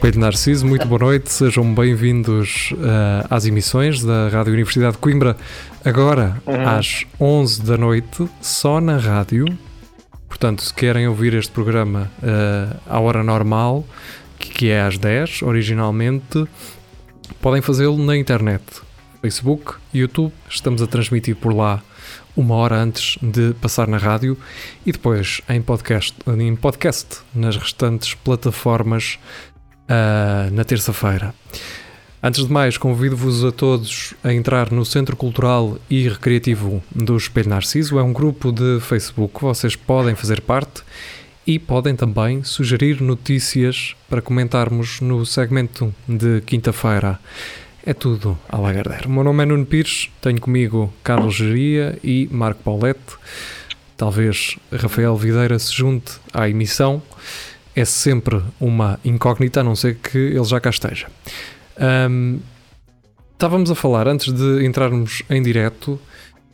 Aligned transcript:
Espelho 0.00 0.18
Narciso, 0.18 0.66
muito 0.66 0.88
boa 0.88 0.98
noite, 0.98 1.30
sejam 1.30 1.74
bem-vindos 1.74 2.72
uh, 2.72 3.26
às 3.28 3.44
emissões 3.44 4.02
da 4.02 4.30
Rádio 4.30 4.54
Universidade 4.54 4.92
de 4.92 4.98
Coimbra, 4.98 5.36
agora 5.84 6.40
uhum. 6.46 6.68
às 6.68 7.04
11 7.20 7.62
da 7.62 7.76
noite, 7.76 8.26
só 8.40 8.80
na 8.80 8.96
rádio. 8.96 9.44
Portanto, 10.26 10.62
se 10.62 10.72
querem 10.72 11.06
ouvir 11.06 11.34
este 11.34 11.52
programa 11.52 12.10
uh, 12.22 12.80
à 12.88 12.98
hora 12.98 13.22
normal, 13.22 13.84
que 14.38 14.70
é 14.70 14.80
às 14.80 14.96
10 14.96 15.42
originalmente, 15.42 16.48
podem 17.42 17.60
fazê-lo 17.60 18.02
na 18.02 18.16
internet, 18.16 18.64
Facebook, 19.20 19.74
YouTube, 19.92 20.32
estamos 20.48 20.80
a 20.80 20.86
transmitir 20.86 21.36
por 21.36 21.54
lá 21.54 21.82
uma 22.34 22.54
hora 22.54 22.76
antes 22.76 23.18
de 23.20 23.52
passar 23.60 23.86
na 23.86 23.98
rádio 23.98 24.36
e 24.86 24.92
depois 24.92 25.42
em 25.46 25.60
podcast, 25.60 26.16
em 26.26 26.56
podcast 26.56 27.18
nas 27.34 27.56
restantes 27.56 28.14
plataformas 28.14 29.18
uh, 29.90 30.50
na 30.54 30.64
terça-feira. 30.64 31.34
Antes 32.22 32.46
de 32.46 32.52
mais, 32.52 32.76
convido-vos 32.76 33.44
a 33.44 33.50
todos 33.50 34.14
a 34.22 34.32
entrar 34.32 34.70
no 34.70 34.84
Centro 34.84 35.16
Cultural 35.16 35.78
e 35.88 36.06
Recreativo 36.06 36.82
do 36.94 37.16
Espelho 37.16 37.48
Narciso. 37.48 37.98
É 37.98 38.02
um 38.02 38.12
grupo 38.12 38.52
de 38.52 38.78
Facebook 38.80 39.38
que 39.38 39.42
vocês 39.42 39.74
podem 39.74 40.14
fazer 40.14 40.42
parte 40.42 40.82
e 41.46 41.58
podem 41.58 41.96
também 41.96 42.44
sugerir 42.44 43.00
notícias 43.00 43.96
para 44.08 44.20
comentarmos 44.20 45.00
no 45.00 45.24
segmento 45.24 45.94
de 46.06 46.42
quinta-feira. 46.42 47.18
É 47.86 47.94
tudo 47.94 48.38
a 48.50 48.58
Lagardère. 48.58 49.06
O 49.06 49.10
meu 49.10 49.24
nome 49.24 49.42
é 49.42 49.46
Nuno 49.46 49.64
Pires, 49.64 50.10
tenho 50.20 50.38
comigo 50.38 50.92
Carlos 51.02 51.34
Geria 51.34 51.98
e 52.04 52.28
Marco 52.30 52.62
Paulette. 52.62 53.16
Talvez 53.96 54.58
Rafael 54.70 55.16
Videira 55.16 55.58
se 55.58 55.72
junte 55.72 56.12
à 56.34 56.48
emissão 56.48 57.02
é 57.80 57.84
sempre 57.84 58.42
uma 58.60 58.98
incógnita, 59.04 59.60
a 59.60 59.64
não 59.64 59.74
ser 59.74 59.96
que 59.96 60.18
ele 60.18 60.44
já 60.44 60.60
cá 60.60 60.70
esteja. 60.70 61.08
Um, 62.10 62.40
estávamos 63.32 63.70
a 63.70 63.74
falar, 63.74 64.06
antes 64.06 64.32
de 64.32 64.64
entrarmos 64.64 65.22
em 65.30 65.42
direto, 65.42 65.98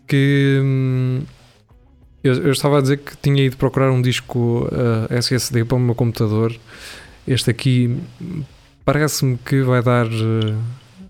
que 0.07 0.61
hum, 0.63 1.23
eu, 2.23 2.35
eu, 2.45 2.53
estava 2.53 2.79
a 2.79 2.81
dizer 2.81 2.99
que 2.99 3.17
tinha 3.17 3.45
ido 3.45 3.57
procurar 3.57 3.91
um 3.91 4.01
disco 4.01 4.69
uh, 4.71 5.13
SSD 5.13 5.65
para 5.65 5.77
o 5.77 5.81
meu 5.81 5.95
computador. 5.95 6.55
Este 7.27 7.51
aqui 7.51 7.99
parece-me 8.85 9.37
que 9.39 9.63
vai 9.63 9.83
dar, 9.83 10.07
uh, 10.07 10.59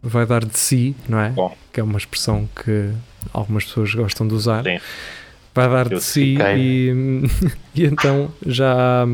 vai 0.03 0.27
dar 0.27 0.45
de 0.45 0.59
si, 0.59 0.97
não 1.09 1.21
é? 1.21 1.31
Bom. 1.31 1.57
Que 1.73 1.81
é 1.81 1.83
uma 1.83 1.99
expressão 1.99 2.49
que 2.65 2.91
algumas 3.33 3.65
pessoas 3.65 3.95
gostam 3.95 4.27
de 4.27 4.35
usar. 4.35 4.65
Sim. 4.65 4.79
Vai 5.55 5.69
dar 5.71 5.89
de 5.89 6.01
si 6.03 6.37
e, 6.57 6.93
e, 7.75 7.85
então 7.85 8.31
já. 8.45 9.07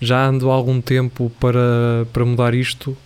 Já 0.00 0.26
ando 0.26 0.50
há 0.50 0.54
algum 0.54 0.80
tempo 0.80 1.30
para, 1.38 2.06
para 2.12 2.24
mudar 2.24 2.54
isto. 2.54 2.96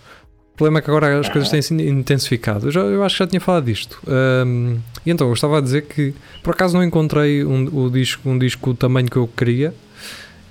O 0.53 0.57
problema 0.57 0.79
é 0.79 0.81
que 0.81 0.89
agora 0.89 1.19
as 1.19 1.27
coisas 1.27 1.49
têm 1.49 1.61
se 1.61 1.73
intensificado. 1.73 2.67
Eu, 2.67 2.71
já, 2.71 2.79
eu 2.79 3.03
acho 3.03 3.15
que 3.15 3.19
já 3.19 3.27
tinha 3.27 3.41
falado 3.41 3.65
disto. 3.65 3.99
Um, 4.07 4.77
e 5.05 5.11
então 5.11 5.27
eu 5.27 5.33
estava 5.33 5.57
a 5.57 5.61
dizer 5.61 5.83
que 5.83 6.13
por 6.41 6.53
acaso 6.53 6.73
não 6.75 6.83
encontrei 6.83 7.43
um, 7.43 7.85
o 7.85 7.89
disco, 7.89 8.29
um 8.29 8.37
disco 8.37 8.71
do 8.71 8.77
tamanho 8.77 9.09
que 9.09 9.17
eu 9.17 9.27
queria. 9.27 9.73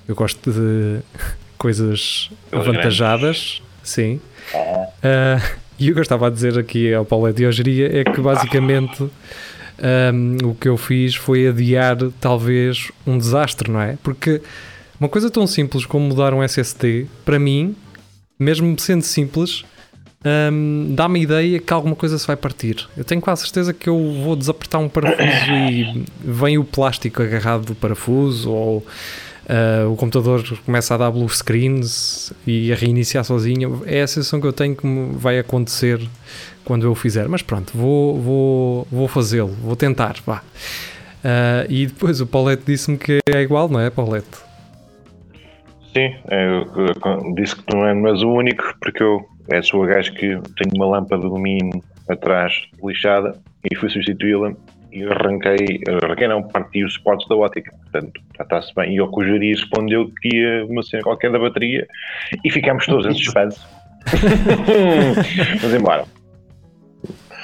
Eu 0.07 0.13
gosto 0.13 0.51
de 0.51 0.99
coisas 1.57 2.29
avantajadas. 2.51 3.63
Sim. 3.81 4.21
Uh, 4.53 5.41
e 5.79 5.89
o 5.89 5.93
que 5.93 5.99
eu 5.99 6.03
estava 6.03 6.27
a 6.27 6.29
dizer 6.29 6.57
aqui 6.59 6.93
ao 6.93 7.03
Paulo 7.03 7.33
de 7.33 7.47
Ogeria 7.47 7.89
é 7.99 8.03
que 8.03 8.21
basicamente 8.21 9.09
um, 9.79 10.49
o 10.49 10.55
que 10.55 10.67
eu 10.67 10.77
fiz 10.77 11.15
foi 11.15 11.47
adiar 11.47 11.97
talvez 12.19 12.91
um 13.05 13.17
desastre, 13.17 13.71
não 13.71 13.81
é? 13.81 13.97
Porque 14.03 14.41
uma 14.99 15.09
coisa 15.09 15.29
tão 15.29 15.45
simples 15.45 15.85
como 15.85 16.07
mudar 16.07 16.33
um 16.33 16.43
SSD, 16.43 17.07
para 17.23 17.37
mim, 17.39 17.75
mesmo 18.39 18.77
sendo 18.79 19.03
simples, 19.03 19.63
um, 20.51 20.93
dá-me 20.95 21.19
a 21.19 21.23
ideia 21.23 21.59
que 21.59 21.71
alguma 21.71 21.95
coisa 21.95 22.17
se 22.17 22.25
vai 22.25 22.35
partir. 22.35 22.87
Eu 22.97 23.03
tenho 23.03 23.21
quase 23.21 23.43
certeza 23.43 23.73
que 23.73 23.87
eu 23.87 23.97
vou 24.23 24.35
desapertar 24.35 24.81
um 24.81 24.89
parafuso 24.89 25.51
e 25.69 26.03
vem 26.19 26.57
o 26.57 26.63
plástico 26.63 27.21
agarrado 27.21 27.65
do 27.65 27.75
parafuso 27.75 28.51
ou 28.51 28.77
uh, 28.77 29.91
o 29.91 29.95
computador 29.95 30.43
começa 30.65 30.95
a 30.95 30.97
dar 30.97 31.11
blue 31.11 31.29
screens 31.29 32.33
e 32.47 32.71
a 32.73 32.75
reiniciar 32.75 33.23
sozinho. 33.23 33.83
É 33.85 34.01
a 34.01 34.07
sensação 34.07 34.41
que 34.41 34.47
eu 34.47 34.53
tenho 34.53 34.75
que 34.75 34.87
vai 35.13 35.37
acontecer 35.37 36.01
quando 36.63 36.87
eu 36.87 36.95
fizer. 36.95 37.27
Mas 37.27 37.43
pronto, 37.43 37.71
vou, 37.75 38.19
vou, 38.19 38.87
vou 38.91 39.07
fazê-lo, 39.07 39.55
vou 39.61 39.75
tentar. 39.75 40.15
Vá. 40.25 40.37
Uh, 40.37 41.69
e 41.69 41.85
depois 41.85 42.19
o 42.19 42.25
Paulette 42.25 42.63
disse-me 42.65 42.97
que 42.97 43.19
é 43.27 43.41
igual, 43.41 43.69
não 43.69 43.79
é, 43.79 43.89
Paulette? 43.89 44.45
Sim, 45.95 46.13
eu, 46.29 46.67
eu, 46.75 47.33
disse 47.35 47.55
que 47.55 47.73
não 47.73 47.87
és 48.05 48.21
o 48.21 48.29
único, 48.29 48.75
porque 48.81 49.01
eu 49.01 49.25
é 49.47 49.61
o 49.73 49.81
gajo 49.83 50.11
que 50.11 50.27
tenho 50.27 50.75
uma 50.75 50.87
lâmpada 50.87 51.21
de 51.21 51.27
alumínio 51.27 51.81
atrás 52.09 52.51
lixada 52.83 53.39
e 53.63 53.73
fui 53.77 53.89
substituí-la 53.89 54.53
e 54.91 55.05
arranquei, 55.05 55.79
arranquei 56.03 56.27
não, 56.27 56.43
parti 56.43 56.83
os 56.83 56.95
suportes 56.95 57.25
da 57.29 57.35
ótica, 57.37 57.71
portanto 57.71 58.21
já 58.35 58.43
está-se 58.43 58.75
bem. 58.75 58.93
E 58.93 58.99
o 58.99 59.07
Cujari 59.07 59.51
respondeu 59.51 60.11
que 60.21 60.35
ia 60.35 60.65
uma 60.65 60.83
cena 60.83 61.01
qualquer 61.01 61.31
da 61.31 61.39
bateria 61.39 61.87
e 62.43 62.51
ficámos 62.51 62.85
todos 62.85 63.05
em 63.05 63.13
suspense. 63.13 63.61
Vamos 65.61 65.75
embora. 65.75 66.03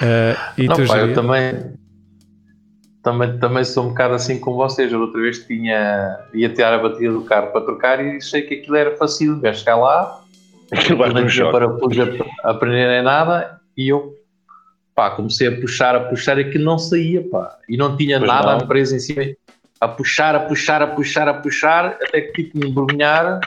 Uh, 0.01 0.35
e 0.57 0.67
não, 0.67 0.75
tu, 0.75 0.87
pá, 0.87 0.97
eu 0.97 1.13
também, 1.13 1.53
também, 3.03 3.37
também 3.39 3.63
sou 3.63 3.85
um 3.85 3.89
bocado 3.89 4.13
assim 4.13 4.39
com 4.39 4.53
vocês. 4.53 4.91
Eu 4.91 5.01
outra 5.01 5.21
vez 5.21 5.45
tinha, 5.45 6.19
ia 6.33 6.49
tirar 6.49 6.73
a 6.73 6.79
bateria 6.79 7.11
do 7.11 7.23
carro 7.23 7.47
para 7.51 7.61
trocar 7.61 8.03
e 8.03 8.17
achei 8.17 8.43
que 8.43 8.55
aquilo 8.55 8.75
era 8.75 8.95
fácil. 8.95 9.39
Vais 9.39 9.59
chegar 9.59 9.77
lá, 9.77 10.21
não 11.13 11.27
tinha 11.27 11.51
parafusos 11.51 11.97
a 12.43 12.49
aprender 12.49 12.87
nem 12.87 13.03
nada 13.03 13.59
e 13.75 13.89
eu 13.89 14.13
pá, 14.93 15.11
comecei 15.11 15.47
a 15.47 15.59
puxar, 15.59 15.95
a 15.95 16.01
puxar 16.01 16.37
e 16.37 16.41
aquilo 16.41 16.63
não 16.63 16.77
saía 16.77 17.27
pá. 17.29 17.57
e 17.67 17.75
não 17.75 17.97
tinha 17.97 18.19
pois 18.19 18.31
nada 18.31 18.57
não. 18.57 18.67
preso 18.67 18.95
em 18.95 18.99
cima. 18.99 19.23
A 19.79 19.87
puxar, 19.87 20.35
a 20.35 20.41
puxar, 20.41 20.81
a 20.83 20.87
puxar, 20.87 21.27
a 21.27 21.33
puxar, 21.33 21.85
até 22.03 22.21
que 22.21 22.33
tive 22.33 22.51
que 22.51 22.59
me 22.59 22.69
embrulhar 22.69 23.39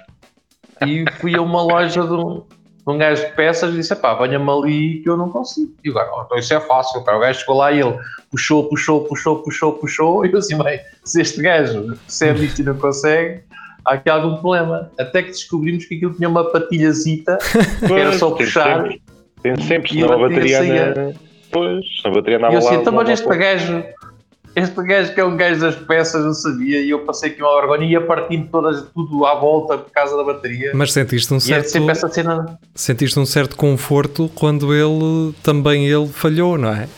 e 0.84 1.04
fui 1.20 1.36
a 1.36 1.40
uma 1.40 1.62
loja 1.62 2.02
de 2.02 2.12
um, 2.12 2.42
um 2.86 2.98
gajo 2.98 3.24
de 3.24 3.32
peças 3.32 3.72
e 3.72 3.76
disse: 3.76 3.94
pá, 3.96 4.14
venha-me 4.14 4.50
ali 4.50 5.00
que 5.00 5.08
eu 5.08 5.16
não 5.16 5.30
consigo. 5.30 5.72
E 5.82 5.90
agora, 5.90 6.10
oh, 6.14 6.22
então 6.22 6.38
isso 6.38 6.52
é 6.52 6.60
fácil. 6.60 7.02
Pá. 7.02 7.16
O 7.16 7.20
gajo 7.20 7.40
chegou 7.40 7.56
lá 7.56 7.72
e 7.72 7.80
ele 7.80 7.98
puxou, 8.30 8.68
puxou, 8.68 9.04
puxou, 9.04 9.42
puxou, 9.42 9.72
puxou. 9.72 10.26
E 10.26 10.32
eu 10.32 10.38
assim, 10.38 10.58
bem, 10.58 10.80
se 11.04 11.20
este 11.20 11.40
gajo 11.40 11.96
percebe 12.06 12.44
isto 12.44 12.60
e 12.60 12.64
não 12.64 12.76
consegue, 12.76 13.42
há 13.84 13.94
aqui 13.94 14.10
algum 14.10 14.36
problema. 14.36 14.90
Até 14.98 15.22
que 15.22 15.30
descobrimos 15.30 15.86
que 15.86 15.96
aquilo 15.96 16.14
tinha 16.14 16.28
uma 16.28 16.50
patilhazita, 16.50 17.38
que 17.86 17.92
era 17.92 18.12
só 18.12 18.30
puxar. 18.30 18.88
Tem 19.42 19.56
sempre, 19.62 19.92
senão 19.92 20.12
a 20.12 20.18
bateria. 20.18 20.94
Na... 20.94 21.12
Pois, 21.50 21.84
a 22.04 22.10
bateria 22.10 22.38
andava 22.38 22.54
e 22.54 22.56
eu 22.56 22.66
assim, 22.66 22.74
então, 22.74 22.92
mas 22.92 23.08
este 23.08 23.28
gajo 23.28 23.84
este 24.56 24.82
gajo 24.82 25.14
que 25.14 25.20
é 25.20 25.24
um 25.24 25.36
gajo 25.36 25.60
das 25.60 25.74
peças, 25.74 26.24
não 26.24 26.32
sabia, 26.32 26.80
e 26.80 26.90
eu 26.90 27.00
passei 27.00 27.30
aqui 27.30 27.42
uma 27.42 27.60
vergonha 27.60 27.84
e 27.84 27.90
ia 27.92 28.00
partindo 28.00 28.48
todas, 28.48 28.84
tudo 28.94 29.26
à 29.26 29.34
volta 29.34 29.78
por 29.78 29.90
causa 29.90 30.16
da 30.16 30.22
bateria. 30.22 30.70
Mas 30.74 30.92
sentiste 30.92 31.32
um 31.32 31.38
é 31.38 31.40
certo. 31.40 31.90
essa 31.90 32.08
cena... 32.08 32.58
Sentiste 32.74 33.18
um 33.18 33.26
certo 33.26 33.56
conforto 33.56 34.30
quando 34.34 34.72
ele 34.72 35.34
também 35.42 35.88
ele 35.88 36.06
falhou, 36.06 36.56
não 36.56 36.68
é? 36.68 36.88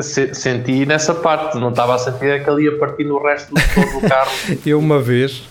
Senti 0.00 0.86
nessa 0.86 1.14
parte, 1.14 1.58
não 1.58 1.70
estava 1.70 1.96
a 1.96 1.98
sentir 1.98 2.42
que 2.42 2.48
ele 2.48 2.64
ia 2.64 2.78
partir 2.78 3.04
no 3.04 3.20
resto 3.22 3.52
do, 3.52 3.60
todo 3.74 4.00
do 4.00 4.08
carro. 4.08 4.30
eu 4.64 4.78
uma 4.78 5.00
vez. 5.00 5.42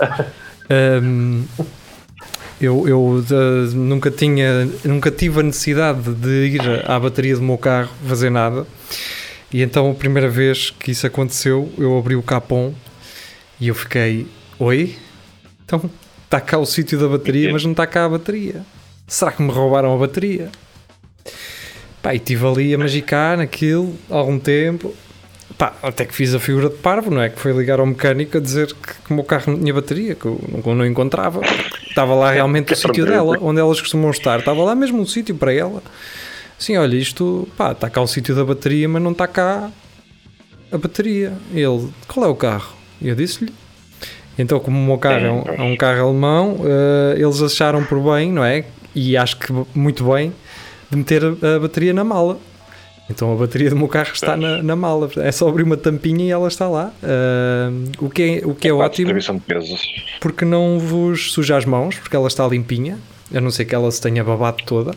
um, 1.03 1.43
eu, 2.59 2.87
eu 2.87 2.99
uh, 2.99 3.75
nunca 3.75 4.09
tinha 4.09 4.67
nunca 4.85 5.11
tive 5.11 5.41
a 5.41 5.43
necessidade 5.43 6.13
de 6.13 6.47
ir 6.47 6.89
à 6.89 6.97
bateria 6.97 7.35
do 7.35 7.41
meu 7.41 7.57
carro 7.57 7.89
fazer 8.07 8.29
nada 8.29 8.65
e 9.53 9.61
então 9.61 9.91
a 9.91 9.93
primeira 9.93 10.27
vez 10.27 10.71
que 10.71 10.91
isso 10.91 11.05
aconteceu, 11.05 11.71
eu 11.77 11.95
abri 11.95 12.15
o 12.15 12.23
capão 12.23 12.73
e 13.59 13.67
eu 13.67 13.75
fiquei, 13.75 14.25
oi? 14.57 14.95
Então 15.63 15.89
está 16.25 16.41
cá 16.41 16.57
o 16.57 16.65
sítio 16.65 16.99
da 16.99 17.07
bateria, 17.07 17.53
mas 17.53 17.63
não 17.63 17.71
está 17.71 17.85
cá 17.85 18.05
a 18.05 18.09
bateria. 18.09 18.65
Será 19.07 19.31
que 19.31 19.43
me 19.43 19.51
roubaram 19.51 19.93
a 19.93 19.97
bateria? 19.97 20.49
Pá, 22.01 22.13
e 22.13 22.17
estive 22.17 22.47
ali 22.47 22.73
a 22.73 22.77
magicar 22.79 23.37
naquilo 23.37 23.95
algum 24.09 24.39
tempo. 24.39 24.93
Pá, 25.55 25.73
até 25.83 26.03
que 26.03 26.15
fiz 26.15 26.33
a 26.33 26.39
figura 26.39 26.69
de 26.69 26.77
parvo, 26.77 27.11
não 27.11 27.21
é? 27.21 27.29
Que 27.29 27.39
foi 27.39 27.53
ligar 27.53 27.79
ao 27.79 27.85
mecânico 27.85 28.37
a 28.37 28.41
dizer 28.41 28.73
que, 28.73 28.93
que 29.03 29.11
o 29.11 29.13
meu 29.13 29.23
carro 29.23 29.53
não 29.53 29.59
tinha 29.59 29.73
bateria, 29.73 30.15
que 30.15 30.25
eu 30.25 30.41
não, 30.65 30.75
não 30.75 30.85
encontrava. 30.85 31.41
Estava 31.87 32.15
lá 32.15 32.31
realmente 32.31 32.73
o 32.73 32.75
sítio 32.75 33.05
dela, 33.05 33.37
onde 33.39 33.59
elas 33.59 33.79
costumam 33.79 34.09
estar. 34.09 34.39
Estava 34.39 34.63
lá 34.63 34.73
mesmo 34.73 34.99
um 34.99 35.05
sítio 35.05 35.35
para 35.35 35.53
ela. 35.53 35.83
Sim, 36.57 36.77
olha, 36.77 36.95
isto, 36.95 37.47
pá, 37.57 37.71
está 37.71 37.89
cá 37.89 38.01
o 38.01 38.07
sítio 38.07 38.35
da 38.35 38.45
bateria, 38.45 38.87
mas 38.87 39.01
não 39.01 39.11
está 39.11 39.27
cá 39.27 39.71
a 40.71 40.77
bateria. 40.77 41.33
Ele, 41.53 41.89
qual 42.07 42.25
é 42.25 42.29
o 42.29 42.35
carro? 42.35 42.73
Eu 43.01 43.15
disse-lhe. 43.15 43.53
Então, 44.37 44.59
como 44.59 44.79
o 44.79 44.85
meu 44.85 44.97
carro 44.97 45.25
é 45.25 45.31
um, 45.31 45.41
é 45.41 45.61
um 45.61 45.77
carro 45.77 46.07
alemão, 46.07 46.55
uh, 46.55 47.13
eles 47.15 47.41
acharam 47.41 47.83
por 47.85 47.99
bem, 47.99 48.31
não 48.31 48.43
é? 48.43 48.65
E 48.95 49.15
acho 49.15 49.37
que 49.37 49.53
muito 49.75 50.03
bem, 50.11 50.33
de 50.89 50.97
meter 50.97 51.23
a, 51.23 51.55
a 51.55 51.59
bateria 51.59 51.93
na 51.93 52.03
mala. 52.03 52.39
Então 53.09 53.33
a 53.33 53.35
bateria 53.35 53.69
do 53.69 53.75
meu 53.75 53.87
carro 53.87 54.11
está 54.13 54.37
na, 54.37 54.63
na, 54.63 54.75
mala. 54.75 55.09
É 55.17 55.31
só 55.31 55.47
abrir 55.49 55.63
uma 55.63 55.75
tampinha 55.75 56.25
e 56.25 56.31
ela 56.31 56.47
está 56.47 56.67
lá. 56.69 56.91
Uh, 57.03 58.05
o 58.05 58.09
que 58.09 58.23
é, 58.23 58.47
o 58.47 58.55
que 58.55 58.67
é, 58.67 58.71
é 58.71 58.73
ótimo. 58.73 59.09
Porque 60.21 60.45
não 60.45 60.79
vos 60.79 61.31
suja 61.33 61.57
as 61.57 61.65
mãos, 61.65 61.97
porque 61.99 62.15
ela 62.15 62.27
está 62.27 62.47
limpinha. 62.47 62.97
A 63.33 63.41
não 63.41 63.49
ser 63.49 63.65
que 63.65 63.73
ela 63.73 63.89
se 63.89 63.99
tenha 64.01 64.23
babado 64.23 64.63
toda. 64.65 64.91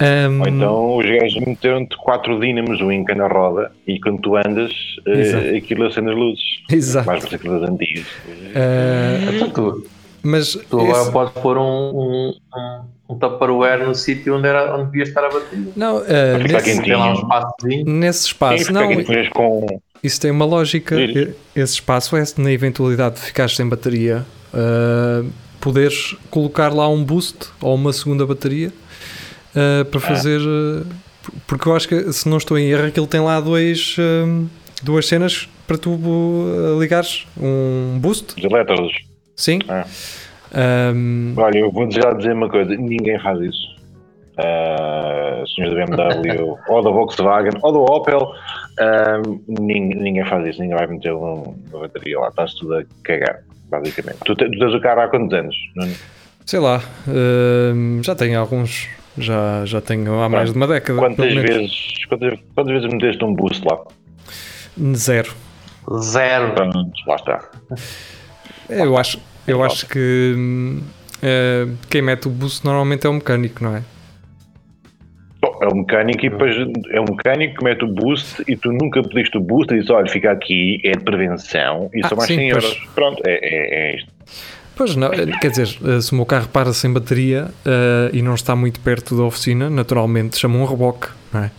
Um, 0.00 0.40
Ou 0.40 0.48
então 0.48 0.96
os 0.96 1.06
gajos 1.06 1.44
meteram-te 1.44 1.96
quatro 1.96 2.38
dínamos 2.38 2.80
um 2.80 2.92
em 2.92 3.04
cada 3.04 3.26
roda 3.26 3.72
e 3.86 4.00
quando 4.00 4.20
tu 4.20 4.36
andas, 4.36 4.70
uh, 5.06 5.56
aquilo 5.56 5.86
acende 5.86 6.10
as 6.10 6.16
luzes. 6.16 6.44
Exato. 6.70 7.06
Mais 7.06 7.24
para 7.24 7.36
aquelas 7.36 7.68
antigas. 7.68 8.06
Uh, 8.54 9.82
mas 10.22 10.54
tu 10.68 10.80
agora 10.80 11.02
esse... 11.02 11.12
podes 11.12 11.32
pôr 11.34 11.58
um, 11.58 11.62
um, 11.62 12.34
um, 12.54 12.80
um 13.08 13.18
Tupperware 13.18 13.86
no 13.86 13.94
sítio 13.94 14.36
onde, 14.36 14.48
era, 14.48 14.76
onde 14.76 14.86
devia 14.86 15.04
estar 15.04 15.24
a 15.24 15.30
bateria. 15.30 15.72
Não, 15.76 15.98
uh, 15.98 16.04
nesse, 16.40 16.82
tem 16.82 16.96
lá 16.96 17.12
um 17.12 17.84
nesse 17.84 18.26
espaço, 18.26 18.64
Sim, 18.64 18.72
não. 18.72 18.88
Com... 19.30 19.80
Isso 20.02 20.20
tem 20.20 20.30
uma 20.30 20.44
lógica. 20.44 20.96
Esse 21.54 21.74
espaço 21.74 22.16
é 22.16 22.22
na 22.36 22.52
eventualidade 22.52 23.16
de 23.16 23.22
ficar 23.22 23.48
sem 23.50 23.68
bateria. 23.68 24.24
Uh, 24.52 25.28
poderes 25.60 26.16
colocar 26.30 26.72
lá 26.72 26.88
um 26.88 27.02
boost 27.04 27.48
ou 27.60 27.74
uma 27.74 27.92
segunda 27.92 28.26
bateria 28.26 28.72
uh, 29.54 29.84
para 29.84 30.00
fazer. 30.00 30.40
Uh, 30.40 30.86
porque 31.46 31.68
eu 31.68 31.76
acho 31.76 31.88
que, 31.88 32.12
se 32.12 32.28
não 32.28 32.38
estou 32.38 32.58
em 32.58 32.70
erro, 32.70 32.86
aquilo 32.86 33.06
tem 33.06 33.20
lá 33.20 33.40
dois, 33.40 33.96
uh, 33.98 34.48
duas 34.82 35.06
cenas 35.06 35.48
para 35.66 35.76
tu 35.76 35.98
ligares 36.80 37.26
um 37.38 37.98
boost. 38.00 38.34
Os 38.38 38.44
elétrodos. 38.44 38.92
Sim. 39.36 39.60
Um, 40.54 41.34
Olha, 41.36 41.58
eu 41.58 41.70
vou 41.70 41.90
já 41.90 42.12
dizer 42.12 42.32
uma 42.32 42.48
coisa: 42.48 42.74
ninguém 42.74 43.18
faz 43.20 43.40
isso. 43.40 43.78
Uh, 44.38 45.46
senhores 45.48 45.90
da 45.90 46.08
BMW 46.08 46.56
ou 46.68 46.82
da 46.82 46.90
Volkswagen 46.90 47.58
ou 47.60 47.72
do 47.72 47.82
Opel, 47.82 48.22
uh, 48.22 49.40
ninguém, 49.48 49.88
ninguém, 49.88 50.24
faz 50.24 50.46
isso, 50.46 50.60
ninguém 50.60 50.76
vai 50.76 50.86
meter 50.86 51.12
uma 51.12 51.54
bateria 51.72 52.20
lá, 52.20 52.28
está-se 52.28 52.56
tudo 52.56 52.76
a 52.76 52.84
cagar 53.02 53.42
basicamente. 53.68 54.18
Tu, 54.24 54.34
tu 54.34 54.50
tens 54.50 54.74
o 54.74 54.80
carro 54.80 55.00
há 55.00 55.08
quantos 55.08 55.32
anos? 55.36 55.56
Não? 55.76 55.88
Sei 56.44 56.58
lá, 56.58 56.82
uh, 57.06 58.02
já 58.02 58.14
tenho 58.14 58.40
alguns, 58.40 58.88
já, 59.16 59.64
já 59.64 59.80
tenho 59.80 60.20
há 60.20 60.28
mais 60.28 60.50
de 60.50 60.56
uma 60.56 60.66
década. 60.66 60.98
Quantas 60.98 61.34
vezes, 61.34 62.04
quantas, 62.08 62.38
quantas 62.54 62.72
vezes 62.74 62.92
meteste 62.92 63.24
um 63.24 63.34
boost 63.34 63.64
lá? 63.66 63.78
Zero. 64.94 65.32
Zero. 66.00 66.54
Pronto, 66.54 66.90
lá 67.06 67.16
está. 67.16 67.50
Eu 68.68 68.96
acho, 68.96 69.18
eu 69.46 69.62
acho 69.62 69.86
que 69.86 70.34
uh, 71.22 71.76
quem 71.90 72.02
mete 72.02 72.28
o 72.28 72.30
boost 72.30 72.64
normalmente 72.64 73.06
é 73.06 73.10
o 73.10 73.14
mecânico, 73.14 73.64
não 73.64 73.76
é? 73.76 73.82
É 75.62 75.68
o 75.68 75.76
mecânico 75.76 76.26
e 76.26 76.30
depois 76.30 76.56
é 76.90 77.00
o 77.00 77.04
mecânico 77.04 77.58
que 77.58 77.64
mete 77.64 77.84
o 77.84 77.88
boost 77.88 78.42
e 78.46 78.56
tu 78.56 78.72
nunca 78.72 79.02
pediste 79.02 79.36
o 79.36 79.40
boost 79.40 79.72
e 79.74 79.80
diz, 79.80 79.90
olha, 79.90 80.08
fica 80.08 80.30
aqui, 80.30 80.80
é 80.84 80.92
de 80.92 81.04
prevenção 81.04 81.90
e 81.94 82.00
ah, 82.04 82.08
são 82.08 82.16
mais 82.16 82.28
sim, 82.28 82.36
100 82.36 82.50
pois. 82.50 82.64
euros. 82.64 82.88
Pronto, 82.94 83.22
é, 83.26 83.32
é, 83.32 83.90
é, 83.92 83.96
isto. 83.96 84.12
Pois 84.76 84.94
não, 84.94 85.10
quer 85.10 85.50
dizer, 85.50 85.76
eh, 85.84 86.00
se 86.00 86.12
o 86.12 86.14
meu 86.14 86.24
carro 86.24 86.48
para 86.50 86.72
sem 86.72 86.92
bateria 86.92 87.46
uh, 87.66 88.14
e 88.14 88.22
não 88.22 88.34
está 88.34 88.54
muito 88.54 88.78
perto 88.78 89.16
da 89.16 89.24
oficina, 89.24 89.68
naturalmente 89.68 90.38
chama 90.38 90.56
um 90.56 90.64
reboque, 90.64 91.08
não 91.32 91.42
é? 91.42 91.50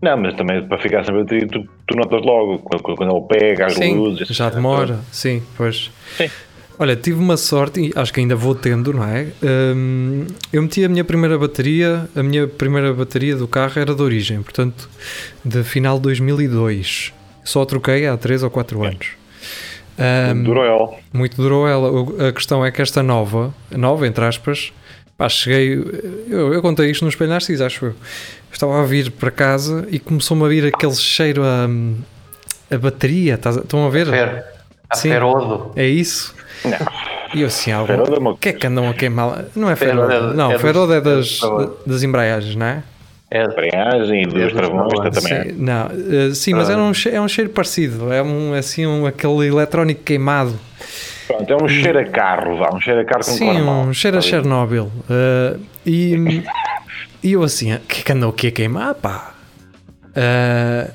Não, 0.00 0.16
mas 0.16 0.34
também 0.34 0.62
para 0.62 0.78
ficar 0.78 1.04
sem 1.04 1.12
bateria 1.12 1.48
tu, 1.48 1.68
tu 1.84 1.96
notas 1.96 2.22
logo 2.24 2.60
quando, 2.60 2.96
quando 2.96 3.16
ele 3.16 3.26
pega 3.26 3.66
as 3.66 3.74
sim, 3.74 3.96
luzes. 3.96 4.28
Já 4.28 4.48
demora, 4.50 5.00
sim, 5.10 5.42
pois. 5.56 5.90
Sim. 6.16 6.30
Olha, 6.78 6.94
tive 6.94 7.18
uma 7.18 7.38
sorte 7.38 7.80
e 7.80 7.92
acho 7.96 8.12
que 8.12 8.20
ainda 8.20 8.36
vou 8.36 8.54
tendo, 8.54 8.92
não 8.92 9.04
é? 9.04 9.28
Um, 9.42 10.26
eu 10.52 10.62
meti 10.62 10.84
a 10.84 10.88
minha 10.88 11.04
primeira 11.04 11.38
bateria, 11.38 12.06
a 12.14 12.22
minha 12.22 12.46
primeira 12.46 12.92
bateria 12.92 13.34
do 13.34 13.48
carro 13.48 13.80
era 13.80 13.94
de 13.94 14.02
origem, 14.02 14.42
portanto, 14.42 14.88
de 15.42 15.64
final 15.64 15.96
de 15.96 16.02
2002. 16.02 17.14
Só 17.42 17.64
troquei 17.64 18.06
há 18.06 18.16
3 18.16 18.42
ou 18.42 18.50
4 18.50 18.84
anos. 18.84 19.06
Um, 19.98 20.34
muito 20.34 20.44
durou 20.44 20.64
ela. 20.64 20.90
Muito 21.12 21.36
durou 21.36 21.66
ela. 21.66 22.28
A 22.28 22.32
questão 22.32 22.64
é 22.64 22.70
que 22.70 22.82
esta 22.82 23.02
nova, 23.02 23.54
nova 23.70 24.06
entre 24.06 24.24
aspas, 24.24 24.70
pá, 25.16 25.28
cheguei. 25.30 25.82
Eu, 26.28 26.52
eu 26.52 26.60
contei 26.60 26.90
isto 26.90 27.02
no 27.02 27.08
espelho 27.08 27.30
Narciso, 27.30 27.64
acho 27.64 27.86
eu. 27.86 27.94
Estava 28.52 28.82
a 28.82 28.84
vir 28.84 29.10
para 29.12 29.30
casa 29.30 29.86
e 29.90 29.98
começou-me 29.98 30.44
a 30.44 30.48
vir 30.48 30.66
aquele 30.66 30.94
cheiro 30.94 31.42
a, 31.42 31.66
a 32.74 32.78
bateria. 32.78 33.40
Estão 33.42 33.86
a 33.86 33.88
ver? 33.88 34.12
A 34.12 34.55
Sim, 34.94 35.10
ferodo. 35.10 35.72
É 35.76 35.86
isso. 35.86 36.34
Não. 36.64 36.78
E 37.34 37.40
eu 37.40 37.48
assim, 37.48 37.72
algo, 37.72 37.92
o 38.30 38.36
que 38.36 38.50
é 38.50 38.52
que 38.52 38.66
andam 38.66 38.88
a 38.88 38.94
queimar? 38.94 39.44
Não 39.54 39.68
é 39.68 39.76
Ferodo, 39.76 40.12
é, 40.12 40.34
não, 40.34 40.52
é 40.52 40.58
Ferodo 40.58 40.94
é 40.94 41.00
das, 41.00 41.40
das 41.84 42.02
embreagens, 42.02 42.54
não 42.54 42.66
é? 42.66 42.82
É 43.30 43.44
embreagem 43.44 44.22
e 44.22 44.26
dos 44.26 44.52
travões 44.52 44.92
também. 45.12 45.42
Sim, 45.42 45.52
não, 45.58 45.86
uh, 45.86 46.34
sim 46.34 46.54
mas 46.54 46.70
é 46.70 46.76
um, 46.76 46.92
é 47.12 47.20
um 47.20 47.28
cheiro 47.28 47.50
parecido, 47.50 48.12
é 48.12 48.22
um, 48.22 48.54
assim, 48.54 48.86
um, 48.86 49.04
aquele 49.04 49.48
eletrónico 49.48 50.02
queimado. 50.04 50.58
Pronto, 51.26 51.52
é 51.52 51.56
um 51.56 51.68
cheiro 51.68 51.98
a 51.98 52.04
carro, 52.04 52.56
vá, 52.56 52.70
um 52.72 52.80
cheiro 52.80 53.00
a 53.00 53.04
carro 53.04 53.24
com 53.24 53.32
Sim, 53.32 53.60
um 53.60 53.92
cheiro 53.92 54.16
a 54.16 54.20
Chernobyl. 54.20 54.84
Uh, 54.84 55.60
e, 55.84 56.44
e 57.22 57.32
eu 57.32 57.42
assim, 57.42 57.74
o 57.74 57.80
que 57.80 58.00
é 58.00 58.04
que 58.04 58.12
andou 58.12 58.30
aqui 58.30 58.46
a 58.46 58.52
queimar, 58.52 58.94
pá? 58.94 59.34
Uh, 60.10 60.90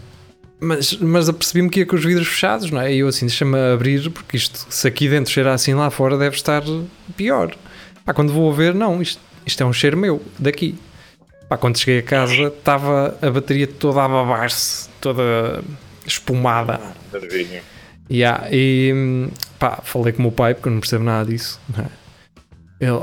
mas, 0.62 0.94
mas 0.94 1.28
apercebi-me 1.28 1.70
que 1.70 1.80
ia 1.80 1.86
com 1.86 1.96
os 1.96 2.06
vidros 2.06 2.28
fechados, 2.28 2.70
não 2.70 2.80
é? 2.80 2.94
E 2.94 3.00
eu 3.00 3.08
assim, 3.08 3.26
deixa-me 3.26 3.58
abrir, 3.74 4.10
porque 4.12 4.38
isto, 4.38 4.68
se 4.70 4.88
aqui 4.88 5.10
dentro 5.10 5.34
cheira 5.34 5.54
assim 5.54 5.74
lá 5.74 5.90
fora, 5.90 6.18
deve 6.18 6.36
estar 6.36 6.62
pior. 7.18 7.56
Pá, 8.06 8.14
quando 8.14 8.32
vou 8.32 8.54
ver, 8.54 8.76
não, 8.76 9.02
isto, 9.02 9.20
isto 9.44 9.64
é 9.64 9.66
um 9.66 9.74
cheiro 9.74 9.98
meu, 9.98 10.22
daqui. 10.38 10.78
Pá, 11.50 11.58
quando 11.58 11.80
cheguei 11.80 12.00
a 12.00 12.04
casa, 12.04 12.44
estava 12.48 13.18
a 13.22 13.30
bateria 13.32 13.66
toda 13.66 14.04
a 14.04 14.08
babar-se, 14.08 14.88
toda 15.02 15.64
espumada. 16.06 16.80
Maravilha. 17.12 17.64
Yeah, 18.10 18.48
e 18.52 19.30
pá, 19.58 19.80
falei 19.84 20.14
com 20.14 20.20
o 20.20 20.22
meu 20.24 20.32
pai, 20.32 20.54
porque 20.54 20.70
eu 20.70 20.74
não 20.74 20.80
percebo 20.80 21.04
nada 21.04 21.30
disso. 21.30 21.60
Não 21.76 21.86
é? 21.86 22.01
Ele, 22.82 22.98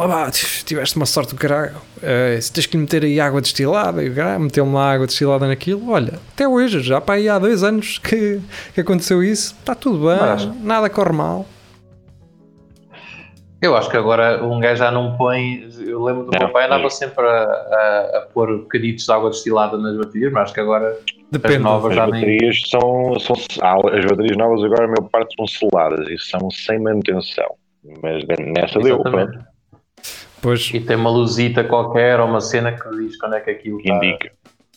tiveste 0.65 0.97
uma 0.97 1.07
sorte 1.07 1.37
do 1.37 1.41
caralho, 1.41 1.77
uh, 1.99 2.43
se 2.43 2.53
tens 2.53 2.67
que 2.67 2.77
lhe 2.77 2.83
meter 2.83 3.05
aí 3.05 3.21
água 3.21 3.41
destilada, 3.41 4.03
e 4.03 4.11
o 4.11 4.15
caralho 4.15 4.41
meteu-me 4.41 4.75
lá 4.75 4.93
água 4.93 5.07
destilada 5.07 5.47
naquilo, 5.47 5.89
olha, 5.93 6.15
até 6.35 6.49
hoje, 6.49 6.81
já 6.81 7.01
para 7.01 7.15
aí 7.15 7.29
há 7.29 7.39
dois 7.39 7.63
anos 7.63 7.99
que, 7.99 8.41
que 8.75 8.81
aconteceu 8.81 9.23
isso, 9.23 9.55
está 9.57 9.77
tudo 9.77 10.09
bem, 10.09 10.19
Mas, 10.19 10.45
nada 10.65 10.91
corre 10.91 11.13
mal. 11.13 11.47
Eu 13.63 13.77
acho 13.77 13.89
que 13.89 13.97
agora 13.97 14.45
um 14.45 14.59
gajo 14.59 14.79
já 14.79 14.91
não 14.91 15.17
põe. 15.17 15.69
Eu 15.85 16.03
lembro 16.05 16.25
do 16.25 16.39
meu 16.39 16.49
pai 16.51 16.67
andava 16.67 16.89
sempre 16.91 17.27
a, 17.27 17.43
a, 17.43 18.19
a 18.19 18.21
pôr 18.33 18.59
bocaditos 18.59 19.05
de 19.05 19.13
água 19.13 19.31
destilada 19.31 19.77
nas 19.77 19.97
baterias, 19.97 20.33
mas 20.33 20.43
acho 20.45 20.55
que 20.55 20.61
agora 20.61 20.97
Depende. 21.33 21.57
as 21.57 21.63
novas 21.63 21.91
as 21.91 21.97
já 21.97 22.07
baterias 22.07 22.41
nem... 22.73 22.81
são, 22.81 23.19
são. 23.19 23.35
As 23.93 24.05
baterias 24.05 24.37
novas 24.37 24.63
agora, 24.63 24.85
a 24.85 24.87
maior 24.87 25.09
parte 25.11 25.35
são 25.37 25.47
seladas 25.49 26.09
e 26.09 26.19
são 26.19 26.49
sem 26.53 26.79
manutenção. 26.81 27.57
Mas 28.01 28.25
nessa 28.55 28.79
Exatamente. 28.79 28.85
deu, 28.85 29.03
pronto. 29.03 29.58
Pois. 30.41 30.71
E 30.73 30.81
tem 30.81 30.97
uma 30.97 31.11
luzita 31.11 31.65
qualquer 31.65 32.21
ou 32.21 32.27
uma 32.27 32.41
cena 32.41 32.73
que 32.73 32.89
diz 32.97 33.19
quando 33.19 33.35
é 33.35 33.41
que 33.41 33.51
aquilo 33.51 33.79
que 33.79 33.91
indica. 33.91 34.31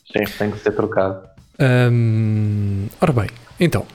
Sim. 0.05 0.23
Tem 0.37 0.51
que 0.51 0.59
ser 0.59 0.71
trocado. 0.71 1.31
Hum, 1.59 2.87
ora 2.99 3.13
bem, 3.13 3.27
então. 3.59 3.85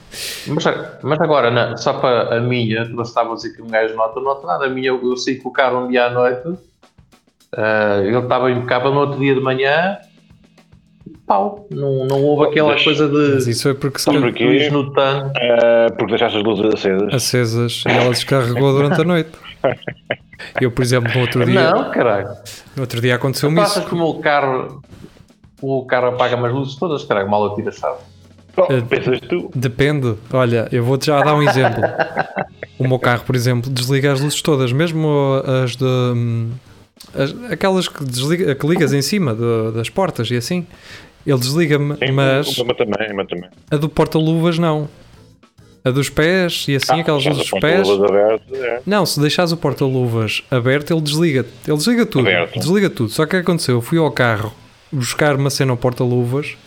Mas, 0.47 0.63
mas 1.03 1.19
agora, 1.19 1.75
só 1.75 1.93
para 1.93 2.37
a 2.37 2.39
minha, 2.39 2.85
tu 2.85 3.01
estavas 3.01 3.33
a 3.33 3.35
dizer 3.35 3.55
que 3.55 3.61
um 3.61 3.67
gajo 3.67 3.93
nota, 3.95 4.19
não 4.19 4.25
nota 4.25 4.47
nada. 4.47 4.65
A 4.65 4.69
minha, 4.69 4.87
eu, 4.87 5.01
eu 5.03 5.17
saí 5.17 5.35
com 5.35 5.49
o 5.49 5.51
carro 5.51 5.85
um 5.85 5.89
dia 5.89 6.05
à 6.05 6.09
noite, 6.09 6.47
uh, 6.47 8.01
ele 8.03 8.17
estava 8.17 8.49
impecável 8.49 8.93
no 8.93 9.01
outro 9.01 9.19
dia 9.19 9.35
de 9.35 9.41
manhã, 9.41 9.97
pau, 11.25 11.67
não, 11.69 12.05
não 12.05 12.23
houve 12.23 12.49
aquela 12.49 12.73
mas, 12.73 12.83
coisa 12.83 13.07
de. 13.09 13.33
Mas 13.33 13.47
isso 13.47 13.67
é 13.67 13.73
porque 13.73 13.99
se 13.99 14.05
porque, 14.05 14.69
no 14.69 14.81
uh, 14.81 14.93
porque 15.97 16.11
deixaste 16.11 16.37
as 16.37 16.43
luzes 16.43 16.73
acesas. 16.73 17.13
Acesas 17.13 17.83
e 17.85 17.91
ela 17.91 18.09
descarregou 18.11 18.71
durante 18.71 19.01
a 19.01 19.03
noite. 19.03 19.31
Eu, 20.61 20.71
por 20.71 20.81
exemplo, 20.83 21.11
no 21.13 21.21
outro 21.21 21.45
dia. 21.45 21.71
Não, 21.71 21.91
caralho. 21.91 22.29
No 22.75 22.81
outro 22.81 23.01
dia 23.01 23.15
aconteceu-me 23.15 23.61
isso. 23.61 23.81
como 23.83 24.05
o 24.05 24.19
carro. 24.19 24.81
O 25.61 25.85
carro 25.85 26.07
apaga 26.09 26.35
as 26.45 26.53
luzes 26.53 26.75
todas, 26.75 27.03
caralho, 27.03 27.29
mal 27.29 27.43
eu 27.45 27.55
tiro 27.55 27.69
a 27.69 27.71
chave. 27.71 27.97
Oh, 28.55 28.65
pensas 28.87 29.19
tu? 29.21 29.51
Depende. 29.55 30.15
Olha, 30.31 30.67
eu 30.71 30.83
vou-te 30.83 31.07
já 31.07 31.21
dar 31.21 31.35
um 31.35 31.43
exemplo. 31.43 31.81
o 32.77 32.87
meu 32.87 32.99
carro, 32.99 33.23
por 33.23 33.35
exemplo, 33.35 33.71
desliga 33.71 34.11
as 34.11 34.19
luzes 34.19 34.41
todas, 34.41 34.71
mesmo 34.71 35.09
as 35.63 35.75
de. 35.75 35.85
As, 37.13 37.51
aquelas 37.51 37.87
que, 37.87 38.03
desliga, 38.03 38.55
que 38.55 38.67
ligas 38.67 38.93
em 38.93 39.01
cima 39.01 39.35
de, 39.35 39.71
das 39.73 39.89
portas 39.89 40.29
e 40.31 40.35
assim. 40.35 40.65
Ele 41.25 41.37
desliga-me, 41.37 41.97
mas. 42.11 42.55
Também, 42.55 42.75
também. 43.27 43.49
A 43.69 43.77
do 43.77 43.89
porta-luvas 43.89 44.57
não. 44.57 44.87
A 45.83 45.91
dos 45.91 46.09
pés 46.09 46.65
e 46.67 46.75
assim, 46.75 46.93
ah, 46.93 47.01
aquelas 47.01 47.25
luzes 47.25 47.49
dos 47.49 47.59
pés. 47.59 47.87
Aberto, 47.89 48.55
é. 48.55 48.81
Não, 48.85 49.05
se 49.05 49.19
deixares 49.19 49.51
o 49.51 49.57
porta-luvas 49.57 50.43
aberto, 50.51 50.91
ele 50.91 51.01
desliga. 51.01 51.45
Ele 51.65 51.77
desliga 51.77 52.05
tudo. 52.05 52.27
Aberto. 52.27 52.59
Desliga 52.59 52.89
tudo. 52.89 53.09
Só 53.09 53.25
que 53.25 53.29
o 53.29 53.39
que 53.39 53.43
aconteceu? 53.43 53.75
Eu 53.75 53.81
fui 53.81 53.97
ao 53.97 54.11
carro 54.11 54.53
buscar 54.91 55.35
uma 55.35 55.49
cena 55.49 55.71
ao 55.71 55.77
porta-luvas 55.77 56.57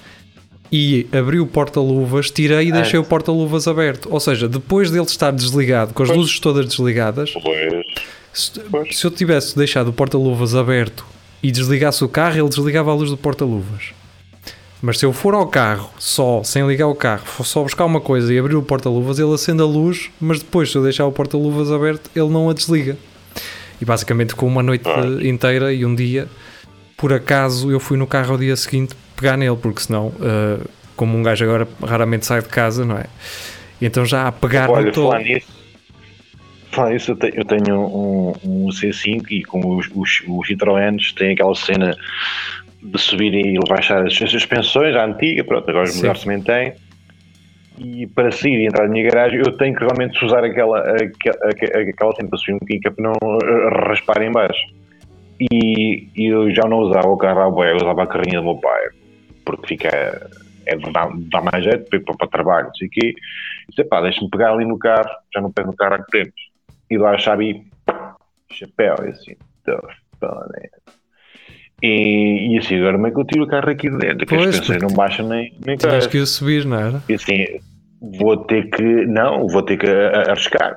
e 0.72 1.06
abri 1.12 1.40
o 1.40 1.46
porta-luvas, 1.46 2.30
tirei 2.30 2.68
e 2.68 2.72
deixei 2.72 2.98
o 2.98 3.04
porta-luvas 3.04 3.66
aberto. 3.66 4.08
Ou 4.10 4.20
seja, 4.20 4.48
depois 4.48 4.90
dele 4.90 5.04
estar 5.04 5.32
desligado, 5.32 5.92
com 5.92 6.02
as 6.02 6.08
pois. 6.08 6.18
luzes 6.18 6.38
todas 6.38 6.66
desligadas, 6.66 7.34
se, 8.32 8.52
se, 8.92 9.04
eu 9.04 9.10
tivesse 9.10 9.56
deixado 9.56 9.88
o 9.88 9.92
porta-luvas 9.92 10.54
aberto 10.54 11.04
e 11.42 11.50
desligasse 11.50 12.04
o 12.04 12.08
carro, 12.08 12.38
ele 12.38 12.48
desligava 12.48 12.90
a 12.90 12.94
luz 12.94 13.10
do 13.10 13.16
porta-luvas. 13.16 13.92
Mas 14.82 14.99
se 14.99 15.04
eu 15.04 15.12
for 15.12 15.34
ao 15.34 15.46
carro 15.46 15.90
só, 15.99 16.42
sem 16.42 16.66
ligar 16.66 16.87
o 16.87 16.94
carro, 16.94 17.25
for 17.26 17.44
só 17.44 17.62
buscar 17.62 17.84
uma 17.84 18.00
coisa 18.00 18.32
e 18.32 18.38
abrir 18.38 18.56
o 18.56 18.62
porta-luvas, 18.62 19.18
ele 19.18 19.32
acende 19.34 19.60
a 19.60 19.66
luz, 19.66 20.10
mas 20.18 20.38
depois, 20.38 20.70
se 20.70 20.76
eu 20.76 20.82
deixar 20.82 21.06
o 21.06 21.12
porta-luvas 21.12 21.70
aberto, 21.70 22.10
ele 22.16 22.28
não 22.28 22.49
a 22.49 22.54
desliga. 22.54 22.96
E 23.80 23.84
basicamente 23.84 24.34
com 24.34 24.46
uma 24.46 24.62
noite 24.62 24.88
inteira 25.22 25.72
e 25.72 25.84
um 25.84 25.94
dia, 25.94 26.28
por 26.96 27.12
acaso 27.12 27.70
eu 27.70 27.78
fui 27.78 27.96
no 27.96 28.06
carro 28.06 28.32
ao 28.32 28.38
dia 28.38 28.56
seguinte 28.56 28.94
pegar 29.16 29.37
nele, 29.37 29.56
porque 29.56 29.80
senão, 29.80 30.08
uh, 30.08 30.66
como 30.96 31.16
um 31.16 31.22
gajo 31.22 31.44
agora 31.44 31.68
raramente 31.82 32.25
sai 32.25 32.40
de 32.40 32.49
casa, 32.49 32.84
não 32.84 32.96
é? 32.96 33.06
Então 33.80 34.04
já 34.04 34.28
a 34.28 34.32
pegar 34.32 34.70
Olha, 34.70 34.87
no 34.87 34.92
todo. 34.92 35.10
Falar 35.10 35.22
nisso, 35.22 35.49
falar 36.70 36.90
nisso, 36.90 37.10
eu 37.10 37.44
tenho, 37.44 37.80
um, 37.80 38.32
um 38.44 38.68
C5 38.68 39.25
e 39.30 39.42
com 39.44 39.76
os, 39.76 39.88
os, 39.94 40.22
os 40.26 40.49
tem 41.14 41.32
aquela 41.32 41.54
cena 41.54 41.96
de 42.82 42.99
subir 42.99 43.34
e 43.34 43.58
baixar 43.68 44.06
as 44.06 44.14
suspensões, 44.14 44.94
a 44.96 45.04
antiga, 45.04 45.44
pronto, 45.44 45.68
agora 45.68 45.84
os 45.84 45.96
melhores 46.00 46.22
também 46.22 46.42
têm. 46.42 46.75
E 47.78 48.06
para 48.06 48.30
sair 48.30 48.60
e 48.60 48.66
entrar 48.66 48.84
na 48.84 48.92
minha 48.92 49.10
garagem, 49.10 49.38
eu 49.38 49.56
tenho 49.56 49.75
que 49.75 49.84
realmente 49.84 50.22
usar 50.25 50.44
aquela, 50.44 50.80
aquela, 50.80 51.50
aquela 51.50 52.14
para 52.14 52.38
subir 52.38 52.54
um 52.54 52.58
bocadinho 52.58 52.80
é 52.84 52.90
para 52.90 53.04
não 53.04 53.38
raspar 53.87 54.22
em 54.22 54.32
baixo. 54.32 54.66
E, 55.40 56.08
e, 56.14 56.26
eu 56.26 56.54
já 56.54 56.64
não 56.68 56.80
usava 56.80 57.08
o 57.08 57.16
carro 57.16 57.40
à 57.40 57.50
boia, 57.50 57.70
eu 57.70 57.76
usava 57.76 58.02
a 58.02 58.06
carrinha 58.06 58.40
do 58.40 58.44
meu 58.44 58.56
pai, 58.56 58.82
porque 59.44 59.68
fica. 59.68 59.88
É, 60.66 60.76
dá, 60.76 61.08
dá 61.30 61.40
mais 61.40 61.64
jeito 61.64 61.88
para, 61.88 62.00
para, 62.00 62.16
para 62.16 62.28
trabalho, 62.28 62.66
não 62.66 62.75
sei 62.75 62.88
o 62.88 62.90
quê. 62.90 63.08
E 63.08 63.70
disse, 63.70 63.84
pá, 63.84 64.02
deixa-me 64.02 64.28
pegar 64.28 64.52
ali 64.52 64.66
no 64.66 64.78
carro, 64.78 65.08
já 65.32 65.40
não 65.40 65.50
pego 65.50 65.70
no 65.70 65.76
carro 65.76 65.94
há 65.94 66.02
tempos. 66.02 66.50
E 66.90 66.99
lá 66.99 67.12
a 67.12 67.18
chave 67.18 67.64
chapéu, 68.52 68.96
e 69.06 69.08
assim, 69.08 69.37
então, 69.62 69.80
e, 71.82 72.54
e 72.54 72.58
assim, 72.58 72.76
agora 72.76 72.94
como 72.94 73.06
é 73.06 73.10
que 73.10 73.18
eu 73.18 73.25
tiro 73.25 73.44
o 73.44 73.46
carro 73.46 73.70
aqui 73.70 73.88
de 73.88 73.96
dentro? 73.99 74.26
Que 74.26 74.34
as 74.34 74.60
pessoas 74.60 74.82
não 74.82 74.90
baixam 74.90 75.28
nem, 75.28 75.52
nem 75.64 75.76
Tens 75.76 76.06
que 76.06 76.18
o 76.18 76.26
subir, 76.26 76.64
não 76.64 76.78
era? 76.78 77.02
E 77.08 77.14
assim, 77.14 77.46
vou 78.18 78.37
ter 78.37 78.68
que. 78.70 79.06
Não, 79.06 79.46
vou 79.49 79.62
ter 79.62 79.78
que 79.78 79.87
arriscar. 79.87 80.76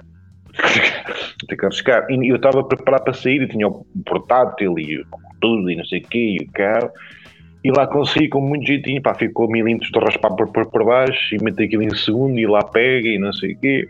vou 0.56 1.48
ter 1.48 1.58
que 1.58 1.66
arriscar. 1.66 2.06
E 2.10 2.30
eu 2.30 2.38
estava 2.38 2.64
preparado 2.64 3.04
para 3.04 3.14
sair 3.14 3.42
e 3.42 3.48
tinha 3.48 3.68
o 3.68 3.86
portátil 4.06 4.80
e 4.80 5.04
tudo 5.42 5.70
e 5.70 5.76
não 5.76 5.86
sei 5.86 6.00
o 6.00 6.04
quê, 6.04 6.38
e 6.40 6.44
o 6.44 6.52
carro. 6.52 6.90
E 7.64 7.72
lá 7.72 7.88
consegui 7.88 8.28
com 8.28 8.42
muito 8.42 8.66
jeitinho, 8.66 9.02
pá, 9.02 9.14
ficou 9.14 9.50
milímetros 9.50 9.90
de 9.90 10.00
raspar 10.00 10.36
por, 10.36 10.52
por, 10.52 10.66
por 10.70 10.84
baixo 10.84 11.36
e 11.36 11.42
meto 11.42 11.62
aquilo 11.64 11.84
em 11.84 11.96
segundo 11.96 12.38
e 12.38 12.46
lá 12.46 12.62
pega 12.62 13.08
e 13.08 13.18
não 13.18 13.32
sei 13.32 13.54
o 13.54 13.58
quê. 13.58 13.90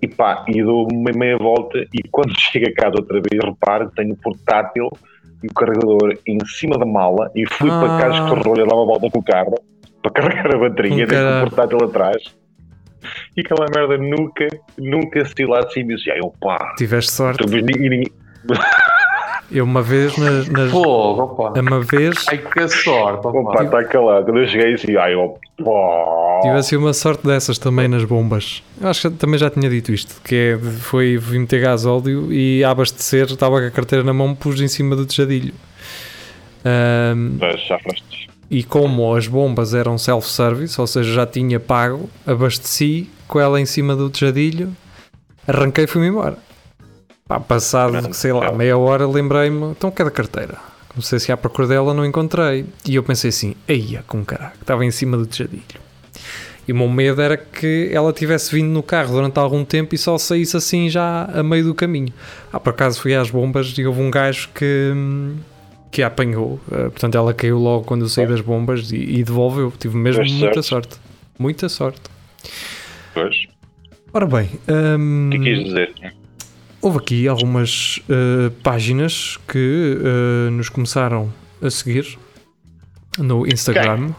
E 0.00 0.06
pá, 0.06 0.44
e 0.46 0.62
dou 0.62 0.88
uma 0.92 1.10
meia 1.12 1.36
volta 1.36 1.84
e 1.92 2.02
quando 2.10 2.32
chego 2.38 2.68
a 2.68 2.72
casa 2.72 2.96
outra 2.96 3.20
vez 3.20 3.44
reparo 3.44 3.90
que 3.90 3.96
tenho 3.96 4.12
o 4.12 4.16
portátil 4.16 4.88
e 5.42 5.46
o 5.46 5.54
carregador 5.54 6.18
em 6.26 6.38
cima 6.46 6.78
da 6.78 6.86
mala 6.86 7.30
e 7.34 7.46
fui 7.46 7.70
ah. 7.70 7.80
para 7.80 7.98
casa 7.98 8.24
de 8.24 8.30
e 8.60 8.66
dar 8.66 8.74
uma 8.74 8.86
volta 8.86 9.10
com 9.10 9.18
o 9.18 9.22
carro 9.22 9.54
para 10.02 10.10
carregar 10.12 10.54
a 10.54 10.58
bateria, 10.58 11.06
deixo 11.06 11.24
o 11.24 11.48
portátil 11.48 11.84
atrás 11.84 12.38
e 13.36 13.40
aquela 13.40 13.66
merda 13.74 13.96
nunca, 13.96 14.48
nunca 14.76 15.24
saiu 15.24 15.50
lá 15.50 15.68
cima 15.70 15.92
e 15.92 15.96
disse, 15.96 16.10
ai 16.10 16.20
opa. 16.20 16.74
Tiveste 16.76 17.12
sorte. 17.12 17.44
Eu 19.50 19.64
uma 19.64 19.82
vez 19.82 20.16
nas. 20.18 20.48
nas 20.48 20.70
Fogo, 20.70 21.22
opa. 21.22 21.60
Uma 21.60 21.80
vez. 21.80 22.26
Ai 22.28 22.38
que 22.38 22.68
sorte, 22.68 23.26
opa. 23.26 23.38
Opa, 23.38 23.64
está 23.64 23.84
calado. 23.84 24.26
Quando 24.26 24.40
eu 24.40 24.48
cheguei 24.48 24.74
assim, 24.74 24.96
ai 24.96 25.14
opa. 25.14 25.38
Tive 26.42 26.54
assim 26.54 26.76
uma 26.76 26.92
sorte 26.92 27.26
dessas 27.26 27.58
também 27.58 27.88
nas 27.88 28.04
bombas. 28.04 28.62
Eu 28.80 28.88
acho 28.88 29.10
que 29.10 29.16
também 29.16 29.38
já 29.38 29.48
tinha 29.48 29.68
dito 29.70 29.92
isto: 29.92 30.20
que 30.22 30.34
é, 30.34 30.58
foi 30.58 31.16
vim 31.16 31.40
meter 31.40 31.62
gás 31.62 31.86
óleo 31.86 32.32
e 32.32 32.62
a 32.62 32.70
abastecer, 32.70 33.24
estava 33.24 33.60
com 33.60 33.66
a 33.66 33.70
carteira 33.70 34.04
na 34.04 34.12
mão, 34.12 34.34
pus 34.34 34.60
em 34.60 34.68
cima 34.68 34.94
do 34.94 35.06
tejadilho. 35.06 35.54
Um, 36.64 37.38
já 37.56 37.78
foste. 37.78 38.28
E 38.50 38.62
como 38.62 39.14
as 39.14 39.26
bombas 39.26 39.74
eram 39.74 39.98
self-service, 39.98 40.80
ou 40.80 40.86
seja, 40.86 41.12
já 41.12 41.26
tinha 41.26 41.60
pago, 41.60 42.08
abasteci 42.26 43.10
com 43.26 43.38
ela 43.38 43.60
em 43.60 43.66
cima 43.66 43.94
do 43.94 44.08
tejadilho, 44.08 44.74
arranquei 45.46 45.84
e 45.84 45.86
fui-me 45.86 46.08
embora. 46.08 46.38
Pá, 47.28 47.38
passado, 47.38 48.14
sei 48.14 48.32
lá, 48.32 48.50
meia 48.50 48.78
hora, 48.78 49.06
lembrei-me, 49.06 49.72
então 49.72 49.90
que 49.90 50.00
é 50.00 50.04
da 50.06 50.10
carteira? 50.10 50.56
Comecei 50.88 51.18
se 51.18 51.30
à 51.30 51.36
procura 51.36 51.68
dela, 51.68 51.92
não 51.92 52.06
encontrei. 52.06 52.64
E 52.86 52.94
eu 52.94 53.02
pensei 53.02 53.28
assim, 53.28 53.54
eia, 53.68 54.02
com 54.08 54.24
caraca, 54.24 54.56
estava 54.58 54.82
em 54.82 54.90
cima 54.90 55.14
do 55.18 55.26
tejadilho. 55.26 55.62
E 56.66 56.72
o 56.72 56.76
meu 56.76 56.88
medo 56.88 57.20
era 57.20 57.36
que 57.36 57.90
ela 57.92 58.12
tivesse 58.14 58.54
vindo 58.54 58.68
no 58.68 58.82
carro 58.82 59.12
durante 59.12 59.38
algum 59.38 59.62
tempo 59.62 59.94
e 59.94 59.98
só 59.98 60.16
saísse 60.16 60.56
assim 60.56 60.88
já 60.88 61.24
a 61.24 61.42
meio 61.42 61.64
do 61.64 61.74
caminho. 61.74 62.12
Ah, 62.50 62.58
por 62.58 62.70
acaso 62.70 63.00
fui 63.00 63.14
às 63.14 63.30
bombas 63.30 63.74
e 63.76 63.86
houve 63.86 64.00
um 64.00 64.10
gajo 64.10 64.48
que, 64.54 64.92
que 65.90 66.02
a 66.02 66.06
apanhou. 66.06 66.60
Uh, 66.66 66.90
portanto, 66.90 67.14
ela 67.14 67.32
caiu 67.34 67.58
logo 67.58 67.84
quando 67.84 68.02
eu 68.02 68.08
saí 68.08 68.26
das 68.26 68.40
bombas 68.40 68.90
e, 68.90 68.96
e 68.96 69.22
devolveu. 69.22 69.72
Tive 69.78 69.96
mesmo 69.96 70.24
muita 70.24 70.62
certo. 70.62 70.62
sorte. 70.62 70.96
Muita 71.38 71.68
sorte. 71.68 72.02
Pois. 73.14 73.46
Ora 74.12 74.26
bem. 74.26 74.50
Um, 74.68 75.28
o 75.28 75.30
que 75.30 75.38
quis 75.38 75.64
dizer? 75.64 75.94
Houve 76.80 76.98
aqui 76.98 77.26
algumas 77.26 78.00
uh, 78.08 78.52
páginas 78.62 79.36
que 79.48 79.98
uh, 79.98 80.50
nos 80.52 80.68
começaram 80.68 81.32
a 81.60 81.68
seguir 81.70 82.16
no 83.18 83.44
Instagram. 83.48 84.10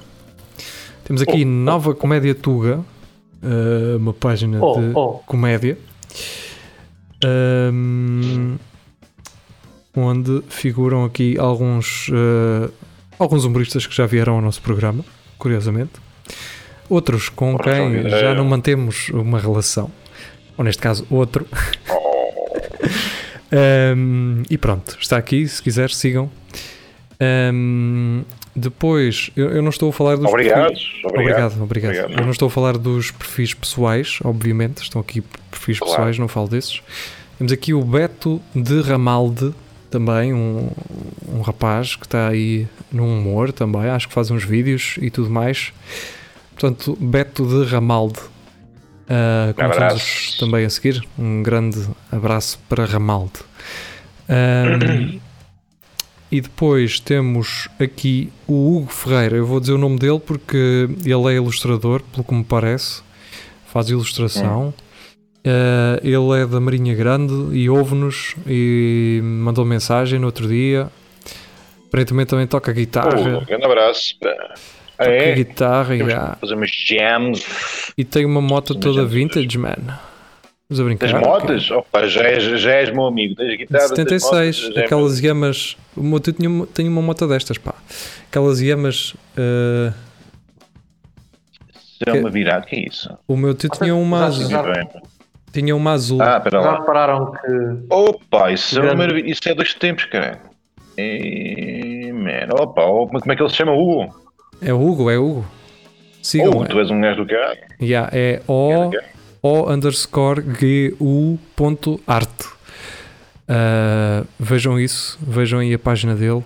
Temos 1.06 1.22
aqui 1.22 1.38
oh, 1.38 1.42
oh. 1.42 1.46
Nova 1.46 1.96
Comédia 1.96 2.36
Tuga, 2.36 2.80
uh, 2.80 3.98
uma 3.98 4.14
página 4.14 4.60
oh, 4.62 4.78
de 4.78 4.92
oh. 4.94 5.20
comédia, 5.26 5.78
um, 7.74 8.58
onde 9.96 10.44
figuram 10.50 11.06
aqui 11.06 11.38
alguns, 11.40 12.10
alguns 13.18 13.46
humoristas 13.46 13.88
que 13.88 13.96
já 13.96 14.06
vieram 14.06 14.36
ao 14.36 14.42
nosso 14.42 14.62
programa, 14.62 15.04
curiosamente. 15.38 15.94
Outros 16.90 17.30
com 17.30 17.58
quem 17.58 18.10
já 18.10 18.34
não 18.34 18.44
mantemos 18.44 19.10
uma 19.14 19.40
relação, 19.40 19.90
ou 20.58 20.66
neste 20.66 20.82
caso, 20.82 21.08
outro. 21.10 21.48
Um, 23.52 24.44
e 24.50 24.58
pronto, 24.58 24.98
está 25.00 25.18
aqui. 25.18 25.48
Se 25.48 25.62
quiser, 25.62 25.90
sigam. 25.90 26.30
Um, 27.22 28.24
depois, 28.56 29.32
eu, 29.36 29.50
eu, 29.50 29.62
não 29.62 29.70
estou 29.70 29.90
a 29.90 29.94
falar 29.94 30.16
dos. 30.16 30.26
Obrigado, 30.26 30.68
perfis... 30.68 31.04
obrigado, 31.04 31.64
obrigado, 31.64 31.94
obrigado, 31.94 32.20
Eu 32.20 32.24
não 32.24 32.32
estou 32.32 32.48
a 32.48 32.52
falar 32.52 32.78
dos 32.78 33.12
perfis 33.12 33.54
pessoais, 33.54 34.20
obviamente. 34.24 34.82
Estão 34.82 35.02
aqui 35.02 35.22
perfis 35.52 35.80
claro. 35.80 35.94
pessoais, 35.96 36.20
não 36.20 36.28
falo 36.28 36.48
desses. 36.48 36.82
Temos 37.38 37.52
aqui 37.52 37.74
o 37.74 37.82
Beto 37.84 38.42
de 38.54 38.82
Ramalde, 38.82 39.54
também, 39.90 40.34
um, 40.34 40.70
um 41.34 41.42
rapaz 41.42 41.96
que 41.96 42.06
está 42.06 42.28
aí 42.28 42.68
no 42.92 43.06
humor 43.06 43.52
também. 43.52 43.90
Acho 43.90 44.08
que 44.08 44.14
faz 44.14 44.30
uns 44.30 44.44
vídeos 44.44 44.96
e 45.02 45.10
tudo 45.10 45.30
mais. 45.30 45.72
Portanto, 46.52 46.98
Beto 47.00 47.46
de 47.46 47.70
Ramalde 47.72 48.20
Uh, 49.10 49.54
começamos 49.56 50.38
também 50.40 50.66
a 50.66 50.70
seguir. 50.70 51.04
Um 51.18 51.42
grande 51.42 51.80
abraço 52.12 52.60
para 52.70 52.86
Ramalde. 52.86 53.40
Um, 54.30 55.20
e 56.32 56.40
depois 56.40 57.00
temos 57.00 57.68
aqui 57.80 58.32
o 58.48 58.78
Hugo 58.78 58.92
Ferreira. 58.92 59.38
Eu 59.38 59.48
vou 59.48 59.60
dizer 59.60 59.74
o 59.74 59.80
nome 59.80 59.98
dele 59.98 60.20
porque 60.20 60.88
ele 61.04 61.34
é 61.34 61.38
ilustrador, 61.38 62.04
pelo 62.04 62.24
que 62.24 62.34
me 62.34 62.44
parece. 62.44 63.02
Faz 63.66 63.90
ilustração. 63.90 64.74
Uh, 65.40 66.00
ele 66.04 66.42
é 66.42 66.46
da 66.46 66.60
Marinha 66.60 66.94
Grande 66.94 67.34
e 67.58 67.68
ouve-nos 67.68 68.36
e 68.46 69.22
mandou 69.24 69.66
mensagem 69.66 70.20
no 70.20 70.28
outro 70.28 70.48
dia. 70.48 70.88
Aparentemente 71.88 72.30
também 72.30 72.46
toca 72.46 72.72
guitarra. 72.72 73.18
Um 73.20 73.46
grande 73.46 73.66
abraço. 73.66 74.14
Ah, 75.00 75.06
é? 75.06 75.34
guitarra 75.34 75.96
e 75.96 76.00
já. 76.00 76.36
Fazemos 76.42 76.70
jams. 76.72 77.94
E 77.98 78.04
tem 78.04 78.26
uma 78.26 78.42
moto 78.42 78.76
toda 78.76 79.06
vintage, 79.06 79.58
man. 79.58 79.76
Vamos 80.70 80.82
a 80.82 80.84
brincar. 80.84 81.06
As 81.06 81.14
motas? 81.14 81.72
Opa, 81.72 82.06
já 82.06 82.24
és, 82.24 82.44
já 82.44 82.72
és 82.72 82.92
meu 82.92 83.06
amigo. 83.06 83.34
Tens 83.34 83.58
guitarra, 83.58 83.88
76, 83.88 84.62
motas, 84.62 84.84
aquelas 84.84 85.20
yamas. 85.20 85.78
O 85.96 86.04
meu 86.04 86.20
tio 86.20 86.34
tinha, 86.34 86.68
tinha 86.74 86.92
uma 86.92 87.02
moto 87.02 87.26
destas, 87.28 87.58
pá. 87.58 87.74
Aquelas 88.30 88.60
yamas. 88.60 89.16
Uh, 89.38 89.94
é 92.06 92.14
uma 92.14 92.30
virada, 92.30 92.66
que 92.66 92.76
é 92.76 92.80
isso? 92.88 93.18
O 93.26 93.38
meu 93.38 93.56
tio 93.56 93.70
tinha 93.70 93.96
uma 93.96 94.26
azul. 94.26 94.50
Tinha 95.54 95.76
uma 95.76 95.94
azul. 95.94 96.22
Ah, 96.22 96.40
pera 96.42 96.60
lá. 96.60 96.72
Já 96.74 96.80
repararam 96.80 97.32
que. 97.32 97.94
Opa, 97.94 98.52
isso, 98.52 98.80
é, 98.82 99.20
isso 99.22 99.42
é 99.48 99.56
dois 99.56 99.74
tempos, 99.74 100.06
cara. 100.06 100.40
E, 100.98 102.12
man, 102.14 102.54
opa, 102.62 102.84
opa, 102.84 103.20
como 103.22 103.32
é 103.32 103.36
que 103.36 103.42
ele 103.42 103.50
se 103.50 103.56
chama? 103.56 103.72
Hugo? 103.72 104.29
É 104.62 104.74
Hugo, 104.74 105.10
é 105.10 105.18
Hugo. 105.18 105.46
Sigam. 106.22 106.52
Oh, 106.58 106.66
tu 106.66 106.80
és 106.80 106.92
um 106.92 107.00
gajo 107.00 107.24
do 107.24 107.28
caralho. 107.28 107.60
Yeah, 107.82 108.10
é 108.14 108.42
O, 108.48 108.92
o 109.42 109.72
underscore 109.72 110.42
gu 110.42 111.40
ponto 111.56 112.00
arte. 112.06 112.46
Uh, 113.48 114.28
vejam 114.40 114.80
isso, 114.80 115.18
vejam 115.22 115.60
aí 115.60 115.74
a 115.74 115.80
página 115.80 116.16
dele. 116.16 116.44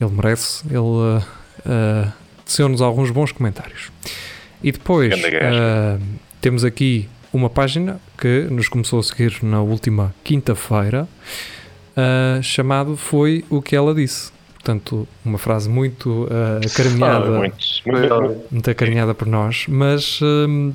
Ele 0.00 0.10
merece. 0.10 0.64
Ele 0.66 0.78
uh, 0.78 1.18
uh, 1.18 2.12
teceu-nos 2.44 2.80
alguns 2.80 3.10
bons 3.10 3.32
comentários. 3.32 3.90
E 4.62 4.72
depois 4.72 5.12
uh, 5.12 6.00
temos 6.40 6.64
aqui 6.64 7.08
uma 7.32 7.50
página 7.50 8.00
que 8.16 8.46
nos 8.50 8.68
começou 8.68 9.00
a 9.00 9.02
seguir 9.02 9.42
na 9.42 9.60
última 9.60 10.14
quinta-feira, 10.24 11.06
uh, 11.96 12.42
chamado 12.42 12.96
Foi 12.96 13.44
o 13.50 13.60
que 13.60 13.76
ela 13.76 13.94
disse. 13.94 14.32
Portanto, 14.66 15.06
uma 15.24 15.38
frase 15.38 15.68
muito 15.68 16.24
uh, 16.24 16.58
acarinhada, 16.66 17.28
ah, 17.28 17.38
muito, 17.38 17.56
muito, 17.86 18.44
muito 18.50 18.68
acarinhada 18.68 19.14
por 19.14 19.28
nós, 19.28 19.66
mas, 19.68 20.20
uh, 20.20 20.74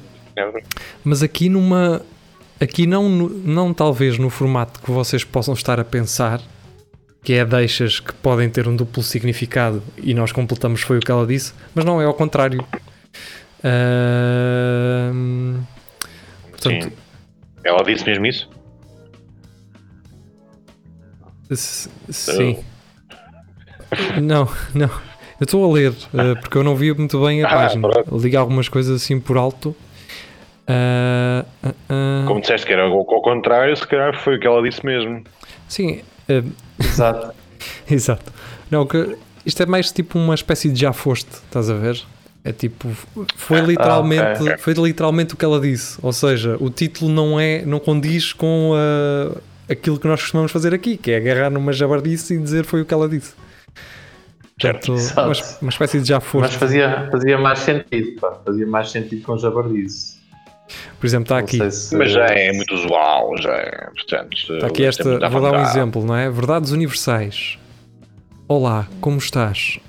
mas 1.04 1.22
aqui 1.22 1.50
numa 1.50 2.02
aqui 2.58 2.88
não, 2.88 3.10
não 3.10 3.74
talvez 3.74 4.18
no 4.18 4.30
formato 4.30 4.80
que 4.80 4.90
vocês 4.90 5.26
possam 5.26 5.54
estar 5.54 5.78
a 5.78 5.84
pensar, 5.84 6.40
que 7.22 7.34
é 7.34 7.44
deixas 7.44 8.00
que 8.00 8.14
podem 8.14 8.50
ter 8.50 8.66
um 8.66 8.78
duplo 8.78 9.04
significado 9.04 9.84
e 9.98 10.14
nós 10.14 10.32
completamos 10.32 10.80
foi 10.80 10.98
o 10.98 11.02
que 11.02 11.12
ela 11.12 11.28
disse, 11.28 11.54
mas 11.76 11.84
não 11.84 12.02
é 12.02 12.06
ao 12.06 12.14
contrário. 12.14 12.66
Uh, 13.60 15.60
portanto, 16.50 16.86
Sim. 16.86 16.92
Ela 17.62 17.84
disse 17.84 18.06
mesmo 18.06 18.26
isso? 18.26 18.50
Sim. 21.54 22.64
Não, 24.22 24.48
não. 24.74 24.90
Eu 25.40 25.46
estou 25.46 25.70
a 25.70 25.74
ler, 25.74 25.90
uh, 25.90 26.40
porque 26.40 26.58
eu 26.58 26.64
não 26.64 26.76
vi 26.76 26.94
muito 26.94 27.20
bem 27.26 27.44
a 27.44 27.48
ah, 27.48 27.50
página. 27.50 27.88
Liga 28.12 28.40
algumas 28.40 28.70
coisas 28.70 29.02
assim 29.02 29.20
por 29.20 29.38
alto. 29.38 29.76
Uh, 30.70 31.46
uh, 31.68 32.28
Como 32.28 32.40
disseste 32.40 32.68
que 32.68 32.74
era 32.74 32.84
ao 32.84 33.04
contrário, 33.06 33.76
se 33.76 33.86
calhar 33.88 34.16
foi 34.18 34.38
o 34.38 34.40
que 34.40 34.46
ela 34.46 34.62
disse 34.62 34.86
mesmo. 34.86 35.24
Sim, 35.68 36.02
exato. 36.80 37.34
exato. 37.90 38.32
Não, 38.70 38.86
que 38.86 39.18
isto 39.46 39.64
é 39.64 39.66
mais 39.66 39.92
tipo 39.92 40.20
uma 40.20 40.36
espécie 40.36 40.70
de 40.70 40.80
já 40.80 40.94
foste, 40.94 41.32
estás 41.32 41.70
a 41.70 41.74
ver? 41.74 42.02
É 42.44 42.52
tipo, 42.52 42.90
foi 43.36 43.60
literalmente, 43.62 44.24
ah, 44.24 44.42
okay. 44.42 44.58
foi 44.58 44.74
literalmente 44.74 45.34
o 45.34 45.38
que 45.38 45.46
ela 45.46 45.60
disse. 45.60 45.98
Ou 46.02 46.12
seja, 46.12 46.58
o 46.60 46.70
título 46.70 47.12
não 47.12 47.40
é, 47.40 47.64
não 47.66 47.80
condiz 47.80 48.34
com 48.34 48.72
uh, 48.72 49.42
aquilo 49.70 50.00
que 50.00 50.08
nós 50.08 50.22
costumamos 50.22 50.52
fazer 50.52 50.74
aqui, 50.74 50.98
que 50.98 51.12
é 51.12 51.18
agarrar 51.18 51.50
numa 51.50 51.72
jabardice 51.72 52.34
e 52.34 52.38
dizer 52.38 52.66
foi 52.66 52.82
o 52.82 52.86
que 52.86 52.94
ela 52.94 53.08
disse. 53.08 53.34
Portanto, 54.60 54.94
uma, 54.94 55.32
uma, 55.62 55.70
espécie 55.70 56.00
de 56.00 56.08
já 56.08 56.20
foste. 56.20 56.52
Mas 56.52 56.54
fazia, 56.54 57.10
fazia 57.12 57.38
mais 57.38 57.60
sentido, 57.60 58.20
pá. 58.20 58.40
fazia 58.46 58.68
mais 58.68 58.92
sentido 58.92 59.24
com 59.24 59.38
jabardice. 59.38 60.22
Por 61.00 61.08
exemplo, 61.08 61.24
está 61.24 61.40
aqui. 61.40 61.72
Se... 61.72 61.96
Mas 61.96 62.12
já 62.12 62.26
é 62.26 62.54
muito 62.54 62.74
usual, 62.76 63.36
já 63.42 63.54
é, 63.54 63.90
portanto. 63.96 64.34
Está 64.34 64.68
aqui 64.68 64.86
esta, 64.86 65.30
vou 65.30 65.42
dar 65.42 65.54
um 65.54 65.62
exemplo, 65.62 66.06
não 66.06 66.16
é? 66.16 66.30
Verdades 66.30 66.72
universais. 66.72 67.58
Olá, 68.48 68.88
como 69.00 69.18
estás? 69.18 69.80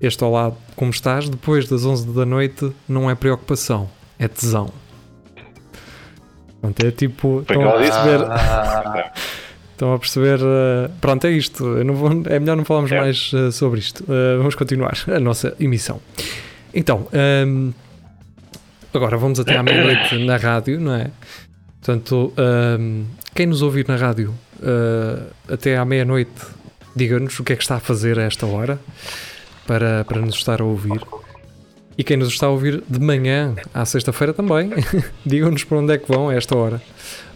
Este 0.00 0.24
olá, 0.24 0.52
como 0.74 0.90
estás, 0.90 1.28
depois 1.28 1.68
das 1.68 1.84
11 1.84 2.12
da 2.12 2.24
noite, 2.24 2.72
não 2.88 3.10
é 3.10 3.14
preocupação, 3.14 3.90
é 4.18 4.26
tesão. 4.26 4.72
Pronto, 6.60 6.86
é 6.86 6.90
tipo. 6.90 7.40
Estão 7.40 7.68
a 7.68 7.72
perceber. 7.72 8.24
Ah. 8.24 9.12
estão 9.82 9.94
a 9.94 9.98
perceber. 9.98 10.38
Uh, 10.40 10.88
pronto, 11.00 11.26
é 11.26 11.32
isto. 11.32 11.64
Vou, 11.92 12.10
é 12.26 12.38
melhor 12.38 12.56
não 12.56 12.64
falarmos 12.64 12.92
é. 12.92 13.00
mais 13.00 13.32
uh, 13.32 13.50
sobre 13.50 13.80
isto. 13.80 14.04
Uh, 14.04 14.38
vamos 14.38 14.54
continuar 14.54 14.96
a 15.08 15.18
nossa 15.18 15.54
emissão. 15.58 16.00
Então, 16.72 17.08
um, 17.12 17.18
ehm, 17.18 17.70
agora 18.94 19.16
vamos 19.18 19.38
até 19.40 19.56
à 19.56 19.62
meia-noite 19.62 20.16
na 20.24 20.36
rádio, 20.36 20.80
não 20.80 20.94
é? 20.94 21.10
Portanto, 21.80 22.32
um, 22.78 23.04
quem 23.34 23.46
nos 23.46 23.60
ouvir 23.60 23.86
na 23.88 23.96
rádio 23.96 24.32
até 25.52 25.76
à 25.76 25.84
meia-noite, 25.84 26.30
diga-nos 26.94 27.38
o 27.40 27.44
que 27.44 27.52
é 27.52 27.56
que 27.56 27.62
está 27.62 27.76
a 27.76 27.80
fazer 27.80 28.18
a 28.18 28.22
esta 28.22 28.46
hora 28.46 28.78
para, 29.66 30.04
para 30.04 30.20
nos 30.20 30.36
estar 30.36 30.62
a 30.62 30.64
ouvir. 30.64 31.00
E 31.96 32.02
quem 32.02 32.16
nos 32.16 32.28
está 32.28 32.46
a 32.46 32.50
ouvir 32.50 32.82
de 32.88 32.98
manhã, 32.98 33.54
à 33.74 33.84
sexta-feira 33.84 34.32
também, 34.32 34.70
digam-nos 35.26 35.64
para 35.64 35.78
onde 35.78 35.92
é 35.94 35.98
que 35.98 36.08
vão 36.08 36.28
a 36.28 36.34
esta 36.34 36.56
hora. 36.56 36.80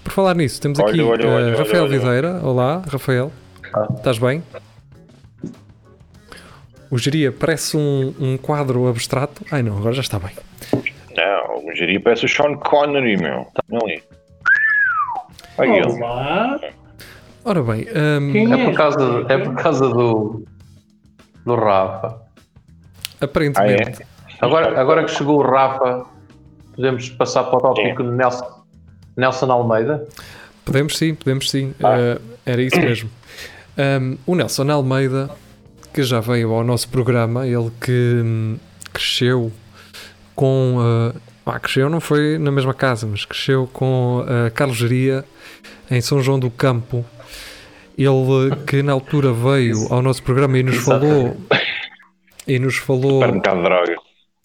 Por 0.02 0.12
falar 0.12 0.34
nisso, 0.34 0.60
temos 0.60 0.78
aqui 0.80 1.00
olha, 1.00 1.28
olha, 1.28 1.54
uh, 1.54 1.58
Rafael 1.58 1.84
olha, 1.84 1.98
Videira. 1.98 2.40
Olá, 2.42 2.82
Rafael. 2.88 3.32
Ah. 3.74 3.88
Estás 3.96 4.18
bem? 4.18 4.42
O 6.90 6.96
Geria 6.96 7.32
parece 7.32 7.76
um, 7.76 8.14
um 8.18 8.36
quadro 8.38 8.88
abstrato. 8.88 9.42
Ai 9.50 9.62
não, 9.62 9.76
agora 9.76 9.92
já 9.92 10.02
está 10.02 10.18
bem. 10.18 10.30
Não, 11.16 11.66
o 11.66 11.74
Geria 11.74 12.00
parece 12.00 12.24
o 12.24 12.28
Sean 12.28 12.54
Connery, 12.56 13.16
meu. 13.16 13.42
Está 13.42 13.62
ali. 13.82 14.02
Olá. 15.58 16.60
Ora 17.44 17.62
bem, 17.62 17.86
um, 17.94 18.54
é, 18.54 18.64
por 18.64 18.74
causa, 18.74 19.26
é 19.28 19.38
por 19.38 19.54
causa 19.54 19.88
do, 19.88 20.44
do 21.44 21.54
Rafa. 21.54 22.20
Aparentemente. 23.20 24.02
Ah, 24.02 24.06
é? 24.12 24.15
Agora, 24.40 24.80
agora 24.80 25.04
que 25.04 25.10
chegou 25.10 25.38
o 25.38 25.42
Rafa, 25.42 26.04
podemos 26.74 27.08
passar 27.10 27.44
para 27.44 27.56
o 27.56 27.60
tópico 27.60 28.02
de 28.02 28.10
Nelson, 28.10 28.64
Nelson 29.16 29.50
Almeida? 29.50 30.06
Podemos 30.64 30.96
sim, 30.96 31.14
podemos 31.14 31.50
sim. 31.50 31.74
Ah. 31.82 32.18
Uh, 32.18 32.22
era 32.44 32.62
isso 32.62 32.78
mesmo. 32.80 33.10
Um, 33.78 34.16
o 34.26 34.34
Nelson 34.34 34.70
Almeida, 34.70 35.30
que 35.92 36.02
já 36.02 36.20
veio 36.20 36.52
ao 36.52 36.64
nosso 36.64 36.88
programa, 36.88 37.46
ele 37.46 37.70
que 37.80 38.22
hum, 38.24 38.58
cresceu 38.92 39.52
com. 40.34 40.76
Uh, 40.78 41.20
ah, 41.44 41.60
cresceu 41.60 41.88
não 41.88 42.00
foi 42.00 42.38
na 42.38 42.50
mesma 42.50 42.74
casa, 42.74 43.06
mas 43.06 43.24
cresceu 43.24 43.68
com 43.72 44.24
a 44.26 44.48
uh, 44.48 44.50
Carlos 44.52 44.76
Geria 44.76 45.24
em 45.90 46.00
São 46.00 46.20
João 46.20 46.38
do 46.38 46.50
Campo, 46.50 47.04
ele 47.96 48.56
que 48.66 48.82
na 48.82 48.92
altura 48.92 49.32
veio 49.32 49.86
ao 49.90 50.02
nosso 50.02 50.22
programa 50.22 50.58
e 50.58 50.62
nos 50.62 50.76
falou 50.78 51.36
e 52.46 52.58
nos 52.58 52.76
falou 52.76 53.20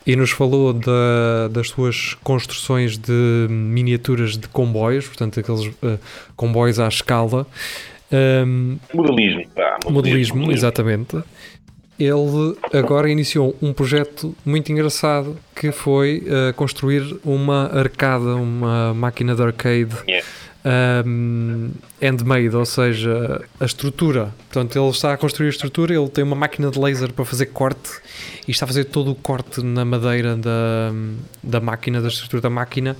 e 0.06 0.16
nos 0.16 0.32
falou 0.32 0.74
da, 0.74 1.48
das 1.52 1.70
suas 1.70 2.16
construções 2.24 2.98
de 2.98 3.48
miniaturas 3.50 4.38
de 4.38 4.48
comboios, 4.48 5.08
portanto 5.08 5.40
aqueles 5.40 5.68
uh, 5.68 6.00
comboios 6.36 6.80
à 6.80 6.88
escala. 6.88 7.46
Um, 8.12 8.78
modelismo, 8.94 9.48
pá, 9.56 9.78
modelismo, 9.86 10.38
modelismo, 10.38 10.52
exatamente. 10.52 11.18
Ele 12.00 12.58
agora 12.74 13.12
iniciou 13.12 13.56
um 13.62 13.72
projeto 13.74 14.36
muito 14.44 14.72
engraçado 14.72 15.38
que 15.56 15.72
foi 15.72 16.24
uh, 16.26 16.54
construir 16.56 17.04
uma 17.24 17.68
arcada, 17.68 18.36
uma 18.36 18.94
máquina 18.94 19.36
de 19.36 19.44
arcade. 19.44 19.96
Yeah 20.08 20.26
um, 20.64 21.72
handmade, 22.02 22.56
ou 22.56 22.66
seja, 22.66 23.44
a 23.60 23.66
estrutura. 23.66 24.34
Portanto, 24.50 24.78
ele 24.78 24.90
está 24.90 25.14
a 25.14 25.18
construir 25.18 25.48
a 25.48 25.50
estrutura, 25.50 25.94
ele 25.94 26.10
tem 26.10 26.24
uma 26.24 26.36
máquina 26.36 26.70
de 26.70 26.80
laser 26.80 27.12
para 27.14 27.26
fazer 27.26 27.48
corte 27.48 27.90
e 28.48 28.52
está 28.52 28.66
a 28.66 28.68
fazer 28.68 28.86
todo 28.86 29.12
o 29.12 29.16
corte 29.16 29.64
na 29.64 29.84
madeira 29.84 30.36
da, 30.36 30.92
da 31.44 31.60
máquina, 31.60 32.02
da 32.02 32.08
estrutura 32.08 32.42
da 32.42 32.50
máquina 32.50 32.96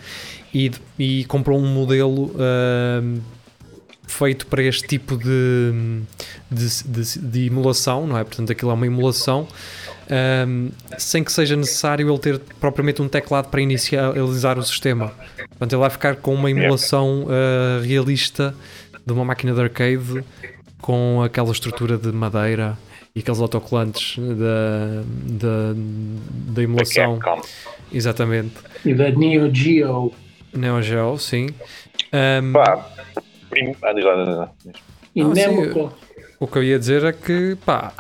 e, 0.54 0.72
e 0.98 1.26
comprou 1.26 1.60
um 1.60 1.68
modelo 1.68 2.32
um, 2.36 3.22
feito 4.08 4.46
para 4.48 4.62
este 4.64 4.88
tipo 4.88 5.16
de, 5.18 6.02
de, 6.50 6.84
de, 6.84 7.20
de, 7.20 7.46
emulação, 7.46 8.06
não 8.06 8.18
é? 8.18 8.24
Portanto, 8.24 8.52
aquilo 8.52 8.72
é 8.72 8.74
uma 8.74 8.86
emulação 8.86 9.48
um, 10.12 10.70
sem 10.98 11.24
que 11.24 11.32
seja 11.32 11.56
necessário 11.56 12.10
ele 12.10 12.20
ter 12.20 12.40
propriamente 12.60 13.02
um 13.02 13.08
teclado 13.08 13.50
para 13.50 13.62
inicializar 13.62 14.60
o 14.60 14.64
sistema. 14.64 15.14
Portanto, 15.50 15.74
ele 15.74 15.80
vai 15.80 15.90
ficar 15.90 16.16
com 16.18 16.34
uma 16.34 16.52
emulação 16.52 17.24
uh, 17.24 17.82
realista 17.82 18.54
de 19.06 19.14
uma 19.14 19.24
máquina 19.24 19.54
de 19.54 19.62
arcade 19.62 20.24
com 20.82 21.22
aquela 21.24 21.52
estrutura 21.52 21.98
de 21.98 22.12
madeira 22.12 22.78
e 23.16 23.20
aqueles 23.20 23.40
autocolantes 23.40 24.18
da, 24.18 25.04
da, 25.40 25.74
da 26.54 26.64
emulação. 26.64 27.20
Exatamente. 27.92 28.56
E 28.86 28.94
da 28.94 29.12
Neo 29.12 29.54
Geo. 29.54 30.14
Neo 30.54 30.82
Geo, 30.82 31.18
sim. 31.18 31.48
Um, 32.14 32.54
pá, 32.54 32.90
ah, 33.84 33.94
e 35.16 35.24
Nemco. 35.24 35.94
O 36.40 36.48
que 36.48 36.58
eu 36.58 36.64
ia 36.64 36.80
dizer 36.80 37.04
é 37.04 37.12
que, 37.12 37.56
pá, 37.66 37.94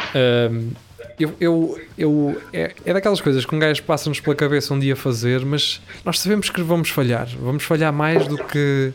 um, 0.49 0.71
eu, 1.19 1.33
eu, 1.39 1.81
eu 1.97 2.41
é, 2.53 2.71
é, 2.85 2.93
daquelas 2.93 3.21
coisas 3.21 3.45
que 3.45 3.55
um 3.55 3.59
gajo 3.59 3.83
passa-nos 3.83 4.19
pela 4.19 4.35
cabeça 4.35 4.73
um 4.73 4.79
dia 4.79 4.95
fazer, 4.95 5.45
mas 5.45 5.81
nós 6.03 6.19
sabemos 6.19 6.49
que 6.49 6.61
vamos 6.61 6.89
falhar. 6.89 7.27
Vamos 7.39 7.63
falhar 7.63 7.91
mais 7.93 8.27
do 8.27 8.37
que, 8.37 8.93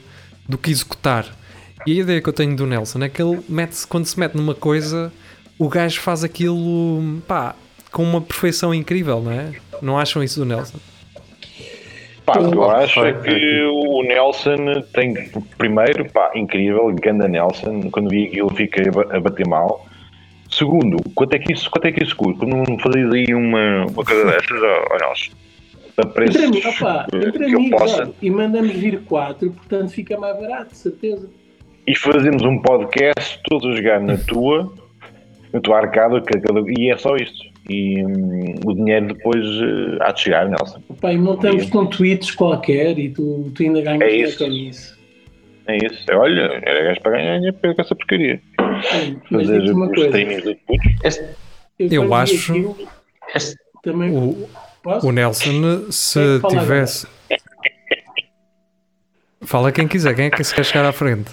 do 0.49 0.59
que 0.59 0.71
executar. 0.71 1.27
E 1.87 1.99
a 1.99 2.03
ideia 2.03 2.21
que 2.21 2.29
eu 2.29 2.33
tenho 2.33 2.57
do 2.57 2.67
Nelson 2.67 3.03
é 3.03 3.09
que 3.09 3.23
ele 3.23 3.41
mete-se, 3.49 3.87
quando 3.87 4.07
se 4.07 4.19
mete 4.19 4.35
numa 4.37 4.55
coisa, 4.55 5.13
o 5.59 5.69
gajo 5.69 6.01
faz 6.01 6.25
aquilo 6.25 7.21
pá, 7.27 7.55
com 7.93 8.03
uma 8.03 8.21
perfeição 8.21 8.75
incrível, 8.75 9.21
não 9.21 9.31
é? 9.31 9.53
Não 9.81 9.99
acham 9.99 10.23
isso 10.23 10.41
do 10.41 10.47
Nelson? 10.47 10.79
Pá, 12.25 12.41
eu 12.41 12.69
acho 12.69 13.01
que 13.23 13.63
o 13.63 14.03
Nelson 14.03 14.83
tem, 14.93 15.15
primeiro, 15.57 16.11
pá, 16.11 16.33
incrível, 16.35 16.93
Ganda 17.01 17.29
Nelson, 17.29 17.89
quando 17.93 18.11
vi 18.11 18.27
aquilo 18.27 18.53
fiquei 18.53 18.87
a 18.89 19.21
bater 19.21 19.47
mal. 19.47 19.87
Segundo, 20.57 20.97
quanto 21.15 21.35
é 21.35 21.39
que 21.39 21.53
isso, 21.53 21.71
quanto 21.71 21.85
é 21.85 21.93
que 21.93 22.03
isso 22.03 22.17
custa? 22.17 22.47
Não 22.47 22.79
fazias 22.79 23.13
aí 23.13 23.35
uma, 23.35 23.85
uma 23.85 24.03
coisa 24.03 24.25
dessas, 24.25 24.59
ó, 24.63 24.97
Nelson? 24.99 25.33
A 25.99 26.07
preços 26.07 26.43
entre, 26.43 26.61
mim, 26.61 26.67
opa, 26.67 27.07
entre 27.13 27.45
amigos, 27.45 27.81
possa... 27.81 28.13
e 28.23 28.31
mandamos 28.31 28.73
vir 28.73 29.01
quatro, 29.03 29.51
portanto 29.51 29.91
fica 29.91 30.19
mais 30.19 30.39
barato, 30.41 30.75
certeza. 30.75 31.29
E 31.87 31.95
fazemos 31.95 32.43
um 32.43 32.59
podcast 32.59 33.39
todos 33.45 33.67
a 33.71 33.77
jogar 33.77 34.01
na 34.01 34.17
tua, 34.17 34.73
na 35.53 35.61
tua 35.61 35.77
arcada, 35.77 36.23
e 36.79 36.91
é 36.91 36.97
só 36.97 37.17
isto. 37.17 37.45
e 37.69 38.03
hum, 38.03 38.55
o 38.65 38.75
dinheiro 38.75 39.09
depois 39.09 39.45
uh, 39.45 39.99
há 40.01 40.13
de 40.13 40.23
chegar, 40.23 40.49
Nelson. 40.49 40.81
Pai, 41.03 41.19
montamos 41.19 41.69
com 41.69 41.85
tweets 41.85 42.31
qualquer 42.31 42.99
e 42.99 43.11
tu, 43.11 43.53
tu 43.55 43.63
ainda 43.63 43.83
ganhas 43.83 44.03
é 44.03 44.17
isso. 44.17 44.45
É 45.67 45.77
isso. 45.77 46.11
É, 46.11 46.17
olha, 46.17 46.63
era 46.63 46.83
gajo 46.83 47.01
para 47.03 47.13
ganhar 47.13 47.37
dinheiro 47.37 47.57
com 47.61 47.83
essa 47.83 47.95
porcaria. 47.95 48.41
Sim, 48.83 49.21
Fazer 49.31 49.73
uma 49.73 49.89
coisa. 49.89 50.19
Este, 51.05 51.25
eu, 51.79 52.05
eu 52.05 52.15
acho. 52.15 52.53
Aquilo, 52.53 52.77
este, 53.35 53.57
também, 53.83 54.11
o, 54.11 54.49
o 55.03 55.13
Nelson, 55.13 55.91
se 55.91 56.19
é 56.19 56.49
tivesse. 56.49 57.07
Fala 59.43 59.71
quem 59.71 59.87
quiser, 59.87 60.15
quem 60.15 60.27
é 60.27 60.31
que 60.31 60.43
se 60.43 60.55
quer 60.55 60.65
chegar 60.65 60.85
à 60.85 60.93
frente? 60.93 61.31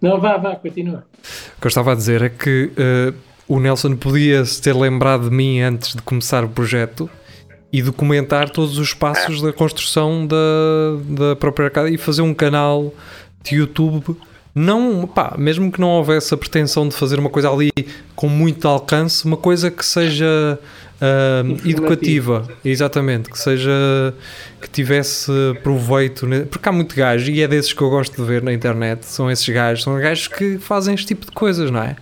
Não, 0.00 0.20
vá, 0.20 0.36
vá, 0.36 0.56
continua. 0.56 1.04
O 1.56 1.60
que 1.60 1.66
eu 1.66 1.68
estava 1.68 1.92
a 1.92 1.94
dizer 1.94 2.22
é 2.22 2.28
que 2.28 2.70
uh, 2.70 3.14
o 3.48 3.58
Nelson 3.58 3.96
podia 3.96 4.44
se 4.44 4.62
ter 4.62 4.74
lembrado 4.74 5.28
de 5.28 5.34
mim 5.34 5.60
antes 5.60 5.94
de 5.94 6.02
começar 6.02 6.44
o 6.44 6.48
projeto 6.48 7.10
e 7.72 7.82
documentar 7.82 8.50
todos 8.50 8.78
os 8.78 8.94
passos 8.94 9.42
da 9.42 9.52
construção 9.52 10.26
da, 10.26 10.36
da 11.26 11.36
própria 11.36 11.66
arcada 11.66 11.90
e 11.90 11.98
fazer 11.98 12.22
um 12.22 12.34
canal 12.34 12.92
de 13.42 13.56
YouTube. 13.56 14.16
Não, 14.54 15.06
pá, 15.06 15.34
mesmo 15.38 15.70
que 15.70 15.80
não 15.80 15.90
houvesse 15.90 16.34
a 16.34 16.36
pretensão 16.36 16.88
de 16.88 16.94
fazer 16.94 17.18
uma 17.18 17.30
coisa 17.30 17.50
ali 17.50 17.70
com 18.16 18.28
muito 18.28 18.66
alcance, 18.66 19.24
uma 19.24 19.36
coisa 19.36 19.70
que 19.70 19.84
seja 19.84 20.58
uh, 21.00 21.68
educativa, 21.68 22.48
exatamente, 22.64 23.30
que 23.30 23.38
seja 23.38 24.14
que 24.60 24.68
tivesse 24.68 25.32
proveito, 25.62 26.26
porque 26.50 26.68
há 26.68 26.72
muito 26.72 26.94
gajo 26.94 27.30
e 27.30 27.42
é 27.42 27.48
desses 27.48 27.72
que 27.72 27.80
eu 27.80 27.90
gosto 27.90 28.20
de 28.20 28.26
ver 28.26 28.42
na 28.42 28.52
internet, 28.52 29.04
são 29.06 29.30
esses 29.30 29.48
gajos, 29.48 29.84
são 29.84 29.98
gajos 29.98 30.28
que 30.28 30.58
fazem 30.58 30.94
este 30.94 31.06
tipo 31.06 31.26
de 31.26 31.32
coisas, 31.32 31.70
não 31.70 31.82
é? 31.82 31.96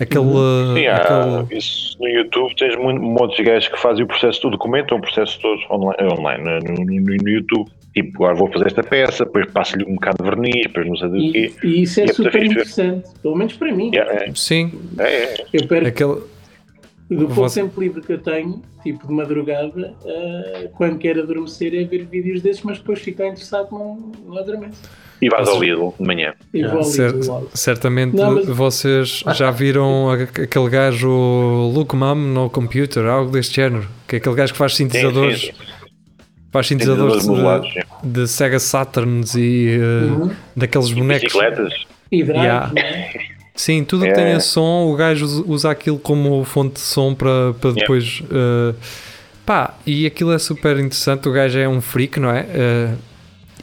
Aquele, 0.00 0.24
uhum. 0.24 0.74
Sim, 0.74 0.86
aquele... 0.86 1.58
isso 1.58 1.96
no 2.00 2.08
YouTube 2.08 2.56
tens 2.56 2.74
muito, 2.76 3.02
muitos 3.02 3.38
gajos 3.38 3.68
que 3.68 3.78
fazem 3.78 4.02
o 4.02 4.06
processo 4.06 4.40
todo, 4.40 4.52
documentam 4.52 4.96
o 4.96 5.00
processo 5.00 5.38
todo 5.40 5.60
online, 5.70 6.12
online 6.18 6.42
no, 6.42 6.84
no, 6.84 7.22
no, 7.22 7.28
YouTube. 7.28 7.70
Tipo, 7.94 8.24
agora 8.24 8.36
vou 8.36 8.52
fazer 8.52 8.68
esta 8.68 8.82
peça, 8.82 9.24
depois 9.24 9.50
passo-lhe 9.50 9.84
um 9.84 9.94
bocado 9.94 10.22
de 10.22 10.30
verniz, 10.30 10.62
depois 10.62 10.86
não 10.86 10.96
sei 10.96 11.08
do 11.08 11.16
e, 11.18 11.32
quê. 11.32 11.52
E 11.64 11.82
isso 11.82 12.00
é, 12.00 12.04
é 12.04 12.12
super 12.12 12.44
interessante, 12.44 13.08
pelo 13.20 13.36
menos 13.36 13.54
para 13.54 13.72
mim. 13.72 13.90
Yeah, 13.92 14.24
é. 14.24 14.32
Sim. 14.34 14.72
É, 14.98 15.02
é. 15.04 15.46
Eu 15.52 15.66
perco, 15.66 15.88
Aquele... 15.88 16.20
Do 17.10 17.26
pouco 17.26 17.34
Você... 17.34 17.60
tempo 17.60 17.80
livre 17.80 18.00
que 18.02 18.12
eu 18.12 18.18
tenho, 18.18 18.62
tipo 18.84 19.04
de 19.04 19.12
madrugada, 19.12 19.96
uh, 20.04 20.68
quando 20.76 20.96
quero 20.96 21.22
adormecer 21.22 21.74
é 21.74 21.82
ver 21.82 22.04
vídeos 22.04 22.40
desses, 22.40 22.62
mas 22.62 22.78
depois 22.78 23.00
fico 23.00 23.20
interessado 23.24 23.68
não, 23.72 24.12
não 24.24 24.38
adormeço. 24.38 24.80
E 25.20 25.28
vais 25.28 25.48
ao 25.48 25.60
Lidl 25.60 25.92
de 25.98 26.06
manhã. 26.06 26.34
certamente 27.52 28.14
não, 28.14 28.36
mas... 28.36 28.46
vocês 28.46 29.24
já 29.34 29.50
viram 29.50 30.08
aquele 30.10 30.70
gajo 30.70 31.10
Look 31.74 31.94
Mom 31.94 32.14
no 32.14 32.48
computer, 32.48 33.04
algo 33.06 33.32
deste 33.32 33.56
género, 33.56 33.88
que 34.06 34.16
é 34.16 34.18
aquele 34.18 34.36
gajo 34.36 34.52
que 34.52 34.58
faz 34.58 34.76
sintetizadores. 34.76 35.40
Sim, 35.40 35.46
sim. 35.48 35.79
Faz 36.50 36.66
sintetizadores 36.66 37.24
de, 37.24 38.10
de, 38.10 38.26
Sega 38.26 38.58
Saturns 38.58 39.34
e 39.36 39.78
uh, 39.78 40.22
uhum. 40.22 40.30
daqueles 40.56 40.90
bonecos. 40.90 41.32
Bicicletas. 41.32 41.86
E 42.10 42.22
yeah. 42.22 42.72
É? 42.74 43.30
Sim, 43.54 43.84
tudo 43.84 44.04
que 44.04 44.10
é. 44.10 44.14
tenha 44.14 44.40
som, 44.40 44.90
o 44.90 44.96
gajo 44.96 45.44
usa 45.46 45.70
aquilo 45.70 45.98
como 45.98 46.42
fonte 46.44 46.74
de 46.74 46.80
som 46.80 47.14
para, 47.14 47.52
para 47.60 47.72
depois. 47.72 48.22
Yeah. 48.30 48.72
Uh, 48.72 48.76
pá, 49.44 49.74
e 49.86 50.06
aquilo 50.06 50.32
é 50.32 50.38
super 50.38 50.78
interessante. 50.78 51.28
O 51.28 51.32
gajo 51.32 51.58
é 51.58 51.68
um 51.68 51.80
freak, 51.80 52.18
não 52.18 52.30
é? 52.30 52.42
Uh, 52.42 52.98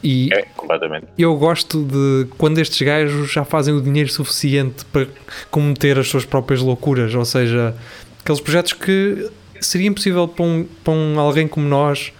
e 0.02 0.32
é, 0.32 0.42
completamente. 0.56 1.06
Eu 1.18 1.36
gosto 1.36 1.82
de 1.82 2.28
quando 2.36 2.58
estes 2.58 2.80
gajos 2.80 3.30
já 3.32 3.44
fazem 3.44 3.74
o 3.74 3.82
dinheiro 3.82 4.08
suficiente 4.08 4.84
para 4.86 5.06
cometer 5.50 5.98
as 5.98 6.08
suas 6.08 6.24
próprias 6.24 6.60
loucuras, 6.60 7.14
ou 7.14 7.24
seja, 7.24 7.74
aqueles 8.20 8.40
projetos 8.40 8.72
que 8.72 9.30
seria 9.60 9.88
impossível 9.88 10.28
para, 10.28 10.44
um, 10.44 10.66
para 10.84 10.92
um, 10.92 11.18
alguém 11.18 11.48
como 11.48 11.66
nós 11.68 12.12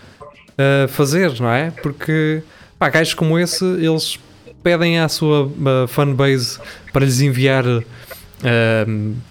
uh, 0.58 0.88
fazer, 0.88 1.40
não 1.40 1.50
é? 1.50 1.70
Porque 1.70 2.42
pá, 2.78 2.88
gajos 2.88 3.14
como 3.14 3.38
esse, 3.38 3.64
eles 3.64 4.18
pedem 4.62 4.98
à 4.98 5.08
sua 5.08 5.46
uh, 5.46 5.88
fanbase 5.88 6.58
para 6.92 7.04
lhes 7.04 7.20
enviar 7.20 7.64
uh, 7.66 7.84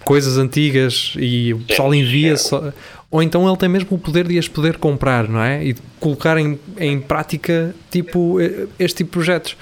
coisas 0.04 0.38
antigas 0.38 1.14
e 1.16 1.54
o 1.54 1.58
pessoal 1.60 1.94
envia 1.94 2.36
só, 2.36 2.72
ou 3.10 3.22
então 3.22 3.46
ele 3.48 3.56
tem 3.56 3.68
mesmo 3.68 3.88
o 3.92 3.98
poder 3.98 4.28
de 4.28 4.38
as 4.38 4.48
poder 4.48 4.76
comprar, 4.76 5.28
não 5.28 5.40
é? 5.40 5.64
E 5.64 5.74
colocar 5.98 6.36
em, 6.36 6.58
em 6.76 7.00
prática 7.00 7.74
tipo, 7.90 8.38
este 8.78 8.98
tipo 8.98 9.10
de 9.10 9.12
projetos. 9.12 9.52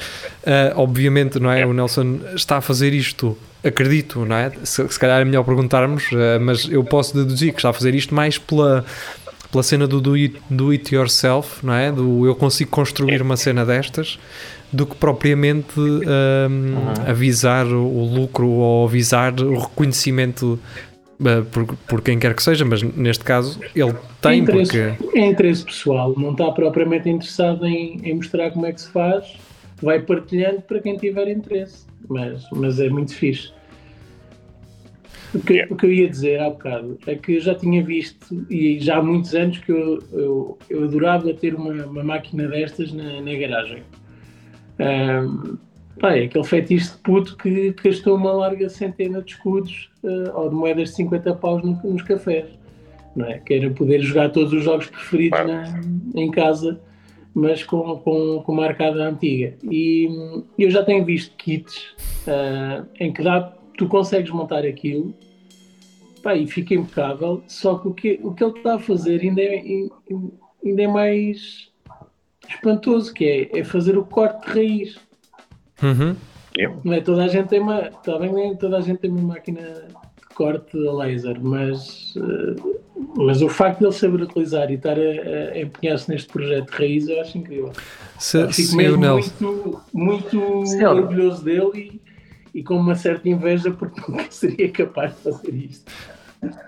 Uh, 0.42 0.74
obviamente, 0.74 1.38
não 1.38 1.50
é? 1.50 1.64
O 1.64 1.72
Nelson 1.72 2.18
está 2.34 2.56
a 2.56 2.60
fazer 2.60 2.92
isto, 2.92 3.38
acredito, 3.62 4.24
não 4.24 4.34
é? 4.34 4.50
Se, 4.64 4.88
se 4.88 4.98
calhar 4.98 5.20
é 5.20 5.24
melhor 5.24 5.44
perguntarmos, 5.44 6.10
uh, 6.10 6.40
mas 6.40 6.68
eu 6.68 6.82
posso 6.82 7.14
deduzir 7.14 7.52
que 7.52 7.60
está 7.60 7.70
a 7.70 7.72
fazer 7.72 7.94
isto 7.94 8.12
mais 8.12 8.36
pela, 8.36 8.84
pela 9.50 9.62
cena 9.62 9.86
do 9.86 10.00
do 10.00 10.14
it, 10.14 10.36
do 10.50 10.70
it 10.70 10.94
yourself, 10.94 11.64
não 11.64 11.72
é? 11.72 11.90
Do 11.92 12.26
eu 12.26 12.34
consigo 12.34 12.70
construir 12.70 13.22
uma 13.22 13.36
cena 13.36 13.64
destas 13.64 14.18
do 14.72 14.86
que 14.86 14.96
propriamente 14.96 15.78
um, 15.78 15.82
uhum. 15.82 17.08
avisar 17.08 17.66
o 17.66 18.04
lucro 18.04 18.48
ou 18.48 18.86
avisar 18.86 19.32
o 19.40 19.58
reconhecimento 19.58 20.58
uh, 21.20 21.44
por, 21.50 21.66
por 21.88 22.02
quem 22.02 22.18
quer 22.18 22.34
que 22.34 22.42
seja, 22.42 22.64
mas 22.64 22.82
neste 22.82 23.24
caso 23.24 23.60
ele 23.74 23.94
tem 24.20 24.32
é 24.32 24.36
interesse, 24.36 24.96
porque... 24.96 25.18
É 25.18 25.26
interesse 25.26 25.64
pessoal, 25.64 26.14
não 26.16 26.32
está 26.32 26.50
propriamente 26.50 27.08
interessado 27.08 27.64
em, 27.64 28.00
em 28.02 28.14
mostrar 28.14 28.50
como 28.50 28.66
é 28.66 28.72
que 28.72 28.80
se 28.80 28.90
faz, 28.90 29.36
vai 29.80 30.00
partilhando 30.00 30.62
para 30.62 30.80
quem 30.80 30.96
tiver 30.96 31.28
interesse, 31.28 31.86
mas, 32.08 32.44
mas 32.52 32.80
é 32.80 32.88
muito 32.88 33.14
fixe. 33.14 33.52
O 35.36 35.40
que, 35.40 35.62
o 35.70 35.76
que, 35.76 35.84
eu 35.84 35.92
ia 35.92 36.08
dizer 36.08 36.40
há 36.40 36.48
bocado 36.48 36.98
é 37.06 37.14
que 37.14 37.34
eu 37.34 37.40
já 37.40 37.54
tinha 37.54 37.82
visto, 37.84 38.46
e 38.48 38.80
já 38.80 38.96
há 38.96 39.02
muitos 39.02 39.34
anos, 39.34 39.58
que 39.58 39.70
eu, 39.70 39.98
eu, 40.10 40.58
eu 40.70 40.84
adorava 40.84 41.32
ter 41.34 41.54
uma, 41.54 41.72
uma 41.84 42.02
máquina 42.02 42.48
destas 42.48 42.90
na, 42.90 43.20
na 43.20 43.34
garagem. 43.34 43.82
Um, 44.80 45.58
pá, 46.00 46.16
é 46.16 46.24
aquele 46.24 46.44
fetiche 46.44 46.90
de 46.92 46.96
puto 46.98 47.36
que, 47.36 47.72
que 47.74 47.88
gastou 47.90 48.16
uma 48.16 48.32
larga 48.32 48.70
centena 48.70 49.20
de 49.20 49.32
escudos 49.32 49.90
uh, 50.02 50.38
ou 50.38 50.48
de 50.48 50.54
moedas 50.54 50.90
de 50.90 50.96
50 50.96 51.34
paus 51.34 51.62
no, 51.62 51.78
nos 51.84 52.02
cafés. 52.02 52.46
Não 53.14 53.26
é? 53.26 53.38
Que 53.38 53.54
era 53.54 53.70
poder 53.70 54.00
jogar 54.00 54.30
todos 54.30 54.54
os 54.54 54.64
jogos 54.64 54.86
preferidos 54.86 55.38
na, 55.40 55.80
em 56.14 56.30
casa, 56.30 56.80
mas 57.34 57.62
com, 57.62 57.98
com, 57.98 58.42
com 58.42 58.52
uma 58.52 58.64
arcada 58.64 59.06
antiga. 59.06 59.54
E 59.70 60.08
eu 60.58 60.70
já 60.70 60.82
tenho 60.82 61.04
visto 61.04 61.36
kits 61.36 61.94
uh, 62.26 62.86
em 62.98 63.12
que 63.12 63.22
dá, 63.22 63.52
tu 63.76 63.86
consegues 63.86 64.30
montar 64.30 64.64
aquilo 64.64 65.14
pá, 66.26 66.34
e 66.34 66.44
fica 66.48 66.74
impecável, 66.74 67.40
só 67.46 67.78
que 67.78 67.86
o 67.86 67.94
que, 67.94 68.20
o 68.20 68.34
que 68.34 68.42
ele 68.42 68.58
está 68.58 68.74
a 68.74 68.78
fazer 68.80 69.20
ainda 69.20 69.40
é, 69.40 69.62
ainda 70.64 70.82
é 70.82 70.88
mais 70.88 71.70
espantoso, 72.48 73.14
que 73.14 73.24
é, 73.24 73.60
é 73.60 73.62
fazer 73.62 73.96
o 73.96 74.04
corte 74.04 74.44
de 74.44 74.52
raiz. 74.52 74.98
Uhum. 75.80 76.16
Não 76.82 76.92
é? 76.92 77.00
Toda 77.00 77.24
a 77.24 77.28
gente 77.28 77.48
tem 77.48 77.60
uma. 77.60 77.82
Está 77.82 78.18
bem, 78.18 78.56
toda 78.56 78.78
a 78.78 78.80
gente 78.80 78.98
tem 78.98 79.10
uma 79.10 79.34
máquina 79.34 79.60
de 79.62 80.34
corte 80.34 80.76
a 80.88 80.92
laser, 80.92 81.38
mas, 81.40 82.16
uh, 82.16 82.80
mas 83.16 83.40
o 83.40 83.48
facto 83.48 83.78
de 83.78 83.84
ele 83.84 83.92
saber 83.92 84.22
utilizar 84.22 84.68
e 84.70 84.74
estar 84.74 84.96
a, 84.98 85.52
a 85.52 85.60
empenhar-se 85.60 86.10
neste 86.10 86.32
projeto 86.32 86.72
de 86.72 86.76
raiz 86.76 87.08
eu 87.08 87.20
acho 87.20 87.38
incrível. 87.38 87.72
Se, 88.18 88.38
eu 88.38 88.52
fico 88.52 88.74
mesmo 88.74 88.98
muito, 88.98 89.80
muito 89.92 90.40
orgulhoso 90.88 91.44
dele 91.44 92.00
e, 92.54 92.58
e 92.58 92.62
com 92.64 92.74
uma 92.74 92.94
certa 92.96 93.28
inveja 93.28 93.70
porque 93.70 94.00
nunca 94.10 94.26
seria 94.30 94.70
capaz 94.72 95.14
de 95.14 95.22
fazer 95.22 95.54
isto. 95.54 95.92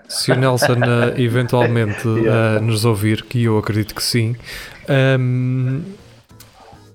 Se 0.07 0.31
o 0.31 0.35
Nelson 0.35 0.73
uh, 0.73 1.19
eventualmente 1.19 2.07
uh, 2.07 2.61
nos 2.61 2.85
ouvir, 2.85 3.23
que 3.23 3.43
eu 3.43 3.57
acredito 3.57 3.93
que 3.93 4.03
sim, 4.03 4.35
um, 5.19 5.83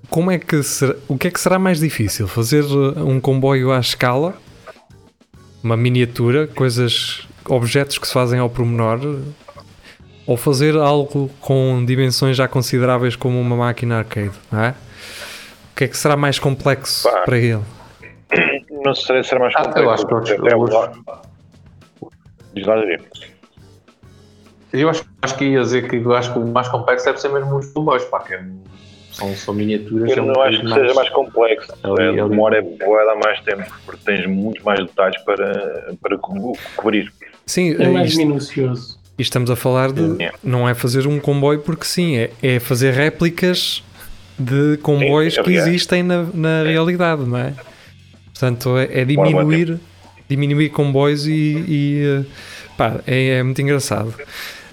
como 0.09 0.31
é 0.31 0.37
que 0.37 0.61
será, 0.63 0.95
o 1.07 1.17
que 1.17 1.27
é 1.27 1.31
que 1.31 1.39
será 1.39 1.57
mais 1.57 1.79
difícil? 1.79 2.27
Fazer 2.27 2.63
uh, 2.63 3.05
um 3.05 3.19
comboio 3.19 3.71
à 3.71 3.79
escala, 3.79 4.35
uma 5.63 5.77
miniatura, 5.77 6.47
coisas, 6.47 7.27
objetos 7.47 7.97
que 7.97 8.07
se 8.07 8.13
fazem 8.13 8.39
ao 8.39 8.49
pormenor, 8.49 8.99
ou 10.27 10.37
fazer 10.37 10.75
algo 10.75 11.29
com 11.39 11.83
dimensões 11.85 12.35
já 12.35 12.47
consideráveis 12.47 13.15
como 13.15 13.39
uma 13.39 13.55
máquina 13.55 13.99
arcade, 13.99 14.31
não 14.51 14.63
é? 14.63 14.75
O 15.71 15.75
que 15.75 15.83
é 15.83 15.87
que 15.87 15.97
será 15.97 16.15
mais 16.15 16.39
complexo 16.39 17.09
Pá, 17.09 17.21
para 17.21 17.37
ele? 17.37 17.61
Não 18.83 18.95
sei 18.95 19.23
se 19.23 19.29
será 19.29 19.41
mais 19.41 19.53
complexo. 19.53 19.79
Ah, 19.79 19.83
eu 19.83 19.89
acho 19.91 20.05
que 20.07 20.49
é 20.49 20.55
o 20.55 20.65
Diz 22.55 22.65
lá, 22.65 22.75
Eu 24.71 24.89
acho, 24.89 25.05
acho 25.21 25.37
que 25.37 25.45
ia 25.45 25.61
dizer 25.61 25.89
que 25.89 25.97
eu 25.97 26.13
acho 26.13 26.31
que 26.31 26.39
o 26.39 26.47
mais 26.47 26.69
complexo 26.69 27.05
deve 27.05 27.19
ser 27.19 27.29
mesmo 27.29 27.57
os 27.57 27.67
comboios, 27.67 28.05
pá, 28.05 28.21
que 28.21 28.33
é, 28.33 28.43
são, 29.11 29.35
são 29.35 29.53
miniaturas. 29.53 30.15
Eu 30.15 30.25
não 30.25 30.41
acho 30.41 30.61
que 30.61 30.67
mais, 30.67 30.81
seja 30.81 30.93
mais 30.93 31.09
complexo. 31.09 31.73
Ali, 31.83 32.19
a 32.19 32.27
demora 32.27 32.59
é 32.59 32.61
dar 32.61 33.15
mais 33.21 33.41
tempo, 33.41 33.63
porque 33.85 34.01
tens 34.05 34.25
muito 34.25 34.63
mais 34.63 34.79
detalhes 34.79 35.21
para, 35.23 35.93
para 36.01 36.17
cobrir. 36.17 37.11
Sim, 37.45 37.75
é 37.77 37.89
mais 37.89 38.09
isto, 38.09 38.19
minucioso. 38.19 38.99
E 39.17 39.21
estamos 39.21 39.51
a 39.51 39.55
falar 39.55 39.91
de. 39.91 40.23
É. 40.23 40.31
Não 40.41 40.67
é 40.67 40.73
fazer 40.73 41.07
um 41.07 41.19
comboio, 41.19 41.59
porque 41.59 41.85
sim, 41.85 42.17
é, 42.17 42.31
é 42.41 42.59
fazer 42.59 42.91
réplicas 42.91 43.83
de 44.39 44.77
comboios 44.77 45.33
sim, 45.33 45.39
é 45.41 45.43
que 45.43 45.51
existem 45.51 46.03
na, 46.03 46.23
na 46.33 46.63
realidade, 46.63 47.23
não 47.23 47.37
é? 47.37 47.53
Portanto, 48.25 48.77
é, 48.77 49.01
é 49.01 49.05
diminuir 49.05 49.79
diminuir 50.29 50.69
comboios 50.69 51.27
e, 51.27 51.63
e 51.67 52.03
uh, 52.19 52.25
Pá, 52.77 52.99
é, 53.07 53.37
é 53.37 53.43
muito 53.43 53.61
engraçado. 53.61 54.13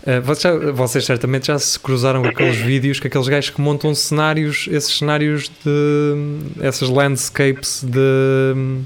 Uh, 0.03 0.21
vocês, 0.23 0.43
já, 0.43 0.73
vocês, 0.73 1.05
certamente 1.05 1.47
já 1.47 1.59
se 1.59 1.79
cruzaram 1.79 2.23
com 2.23 2.29
aqueles 2.29 2.57
vídeos 2.57 2.99
que 2.99 3.07
aqueles 3.07 3.29
gajos 3.29 3.51
que 3.51 3.61
montam 3.61 3.95
cenários, 3.95 4.69
esses 4.71 4.99
cenários 4.99 5.49
de 5.65 6.15
essas 6.61 6.89
landscapes 6.89 7.85
de, 7.85 8.83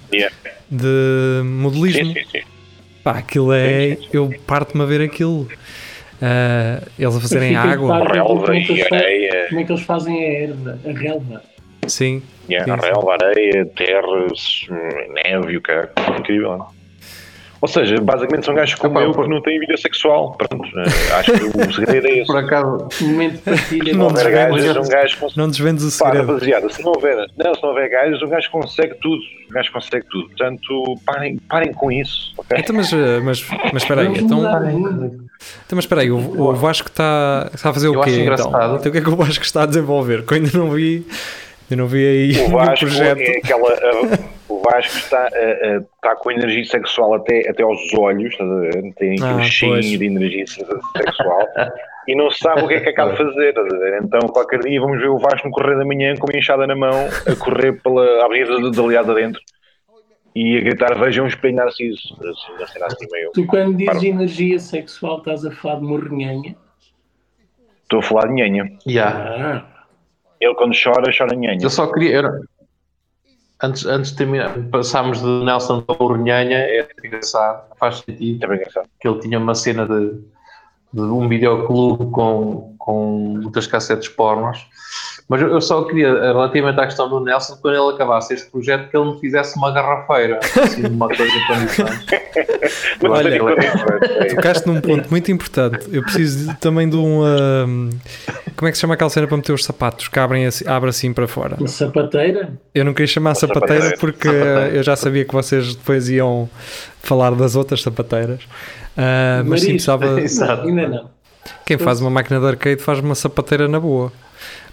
de 0.71 1.43
modelismo. 1.45 2.13
Sim, 2.13 2.15
sim, 2.15 2.41
sim. 2.41 2.41
Pá, 3.03 3.13
aquilo 3.19 3.53
é. 3.53 3.97
Eu 4.13 4.35
parto-me 4.47 4.83
a 4.83 4.87
ver 4.87 5.01
aquilo. 5.01 5.49
Uh, 6.17 6.87
eles 6.99 7.17
a 7.17 7.21
fazerem 7.21 7.57
água. 7.57 8.07
Relva 8.07 8.57
e 8.57 8.83
areia. 8.83 9.47
Como 9.49 9.61
é 9.61 9.65
que 9.65 9.73
eles 9.73 9.83
fazem 9.85 10.19
a 10.19 10.43
erva, 10.43 10.79
a 10.85 10.93
relva? 10.93 11.43
Sim. 11.89 12.23
Yeah, 12.49 12.75
sim, 12.75 12.87
relva, 12.87 13.15
areia, 13.15 13.67
terras, 13.67 14.67
neve, 15.15 15.57
o 15.57 15.63
cara. 15.63 15.93
Incrível. 16.19 16.59
Não? 16.59 16.77
Ou 17.61 17.69
seja, 17.69 17.97
basicamente 18.01 18.45
são 18.45 18.55
gajos 18.55 18.75
como 18.75 19.01
eu 19.01 19.13
que 19.13 19.29
não 19.29 19.41
têm 19.41 19.59
vida 19.59 19.77
sexual. 19.77 20.37
Pronto, 20.37 20.69
eh, 20.79 21.15
acho 21.15 21.33
que 21.33 21.45
o 21.45 21.75
segredo 21.75 22.07
é 22.07 22.11
esse. 22.21 22.27
Por 22.27 22.37
acaso, 22.37 22.89
momento 23.01 23.33
de 23.33 23.39
partilha. 23.39 23.95
Não 23.95 24.05
houver 24.05 24.31
gajos, 24.31 24.77
um 24.77 24.89
gajo 24.89 25.17
não 25.37 25.49
desvendes 25.49 25.85
o 25.85 25.99
para, 25.99 26.11
segredo. 26.13 26.33
rapaziada, 26.33 26.69
se 26.69 26.83
não 26.83 26.93
houver, 26.93 27.17
não, 27.37 27.55
se 27.55 27.63
não 27.63 27.71
houver 27.71 27.89
gajos, 27.89 28.23
um 28.23 28.29
gajo 28.29 28.51
consegue 28.51 28.95
tudo. 29.01 29.23
Um 29.51 29.53
gajo 29.53 29.73
consegue 29.73 30.07
tudo. 30.11 30.29
Portanto, 30.29 30.95
parem, 31.07 31.39
parem 31.49 31.73
com 31.73 31.91
isso. 31.91 32.35
ok? 32.37 32.59
Então, 32.59 32.77
mas, 32.77 32.93
uh, 32.93 32.97
mas, 33.25 33.45
mas 33.73 33.83
espera 33.83 34.03
aí, 34.03 34.09
então, 34.19 34.41
o 34.41 35.27
então 35.67 35.77
mas 35.77 35.85
espera 35.85 36.03
aí, 36.03 36.11
o, 36.11 36.19
o 36.19 36.55
Vasco 36.55 36.89
está, 36.89 37.51
está 37.55 37.71
a 37.71 37.73
fazer 37.73 37.89
o 37.89 37.95
Eu 37.95 38.01
quê 38.03 38.11
acho 38.11 38.21
então? 38.21 38.77
Então 38.77 38.91
o 38.91 38.93
que 38.93 38.99
é 38.99 39.01
que 39.01 39.09
o 39.09 39.17
Vasco 39.17 39.45
está 39.45 39.63
a 39.63 39.67
desenvolver? 39.67 40.25
Que 40.27 40.35
eu 40.35 40.37
ainda 40.37 40.59
não 40.59 40.71
vi, 40.71 41.07
eu 41.71 41.77
não 41.77 41.87
vi 41.87 42.07
aí 42.07 42.47
O 42.47 42.51
Vasco 42.57 42.87
projeto. 42.87 43.21
é 43.21 43.39
aquela. 43.39 43.73
uh, 43.75 44.37
o 44.49 44.63
Vasco 44.63 44.97
está, 44.99 45.29
uh, 45.29 45.79
uh, 45.79 45.87
está 45.97 46.15
com 46.17 46.31
energia 46.31 46.65
sexual 46.65 47.15
até, 47.15 47.49
até 47.49 47.63
aos 47.63 47.93
olhos, 47.95 48.33
estás 48.33 48.51
a 48.51 48.55
ver? 48.57 48.95
tem 48.95 49.17
Ah, 49.23 49.31
aquele 49.33 49.45
cheio 49.45 49.73
pois. 49.73 49.87
de 49.87 50.05
energia 50.05 50.47
se- 50.47 50.65
sexual 50.97 51.47
e 52.09 52.15
não 52.15 52.31
sabe 52.31 52.63
o 52.63 52.69
que 52.69 52.75
é 52.75 52.81
que 52.81 52.89
acaba 52.91 53.11
de 53.13 53.19
fazer. 53.19 53.49
estás 53.49 53.67
a 53.73 53.79
ver? 53.79 54.01
Então, 54.03 54.21
qualquer 54.29 54.61
dia 54.61 54.81
vamos 54.81 55.01
ver 55.01 55.09
o 55.09 55.19
Vasco 55.19 55.49
no 55.49 55.53
correr 55.55 55.77
da 55.77 55.85
manhã 55.85 56.15
com 56.17 56.27
uma 56.31 56.39
enxada 56.39 56.67
na 56.67 56.77
mão 56.77 57.09
a 57.27 57.37
correr 57.45 57.73
pela 57.83 58.25
avenida 58.25 58.57
de, 58.61 58.71
de 58.71 58.81
aliado 58.81 59.11
adentro 59.11 59.41
e 60.35 60.57
a 60.59 60.61
gritar: 60.61 60.97
Vejam 61.01 61.25
um 61.25 61.29
espelho 61.29 61.57
narciso. 61.57 62.17
Assim, 62.63 62.83
assim 62.85 63.07
meio. 63.11 63.31
Tu 63.33 63.45
quando 63.47 63.77
dizes 63.77 64.03
energia 64.05 64.59
sexual 64.61 65.19
estás 65.19 65.45
a 65.45 65.51
falar 65.51 65.81
de 65.81 65.83
morrenhanha? 65.87 66.55
Estou 67.83 67.99
a 67.99 68.03
falar 68.03 68.29
de 68.29 68.35
nhanha. 68.35 68.71
yeah. 68.87 69.65
Ah, 69.65 69.76
Ele, 70.41 70.55
quando 70.55 70.75
chora, 70.83 71.11
chora 71.17 71.35
nhanha. 71.35 71.59
eu 71.61 71.71
só 71.71 71.87
queria. 71.93 72.23
antes, 73.63 73.87
antes 73.87 74.11
de 74.11 74.17
terminar, 74.17 74.55
passámos 74.71 75.21
de 75.21 75.45
Nelson 75.45 75.81
para 75.83 76.03
o 76.03 76.09
Runhanha, 76.09 76.59
é 76.59 76.89
engraçado, 77.05 77.75
faz 77.79 77.99
sentido. 77.99 78.45
É 78.45 78.57
engraçado. 78.57 78.89
que 79.01 79.09
ele 79.09 79.19
tinha 79.21 79.39
uma 79.39 79.55
cena 79.55 79.87
de, 79.87 80.21
de 80.93 81.01
um 81.01 81.29
videoclube 81.29 82.11
com, 82.11 82.75
com 82.79 83.39
muitas 83.41 83.67
cassetes 83.67 84.09
pornos. 84.09 84.67
Mas 85.29 85.43
eu 85.43 85.61
só 85.61 85.83
queria, 85.83 86.13
relativamente 86.13 86.79
à 86.79 86.85
questão 86.85 87.09
do 87.09 87.19
Nelson, 87.19 87.59
quando 87.61 87.75
ele 87.75 87.95
acabasse 87.95 88.33
este 88.33 88.49
projeto, 88.49 88.89
que 88.89 88.97
ele 88.97 89.11
me 89.11 89.19
fizesse 89.19 89.57
uma 89.57 89.73
garrafeira, 89.73 90.39
assim, 90.39 90.87
uma 90.87 91.09
coisa 91.09 91.25
em 91.25 91.47
condições. 91.49 92.07
Mas 93.03 93.11
Olha. 93.11 93.39
Tocaste 94.31 94.67
num 94.69 94.81
ponto 94.81 95.11
muito 95.11 95.31
importante. 95.33 95.87
Eu 95.93 96.03
preciso 96.03 96.55
também 96.61 96.89
de 96.89 96.97
um. 96.97 97.25
ahm, 97.25 97.91
como 98.57 98.69
é 98.69 98.71
que 98.71 98.77
se 98.77 98.81
chama 98.83 98.95
aquela 98.95 99.11
cena 99.11 99.27
para 99.27 99.37
meter 99.37 99.53
os 99.53 99.65
sapatos 99.65 100.07
que 100.09 100.19
abrem 100.19 100.47
assim, 100.47 100.67
abre 100.67 100.91
assim 100.91 101.13
para 101.13 101.27
fora? 101.27 101.57
uma 101.59 101.69
sapateira? 101.69 102.53
Eu 102.75 102.85
não 102.85 102.95
queria 102.95 103.09
chamar 103.09 103.35
sapateira 103.35 103.83
sapateira. 103.91 103.99
porque 103.99 104.29
Sapateira. 104.29 104.69
eu 104.77 104.83
já 104.83 104.95
sabia 104.97 105.25
que 105.25 105.33
vocês 105.35 105.75
depois 105.75 106.09
iam 106.09 106.49
falar 107.03 107.33
das 107.33 107.57
outras 107.57 107.83
sapateiras. 107.83 108.41
Ah, 108.97 109.43
mas 109.45 109.61
sim, 109.61 109.71
precisava. 109.73 110.21
Exato. 110.21 110.69
Ainda 110.69 110.87
não. 110.89 111.11
Quem 111.65 111.79
faz 111.79 112.01
uma 112.01 112.11
máquina 112.11 112.39
de 112.41 112.47
arcade 112.47 112.81
faz 112.81 113.01
uma 113.01 113.15
sapateira 113.15 113.67
na 113.69 113.79
boa. 113.81 114.13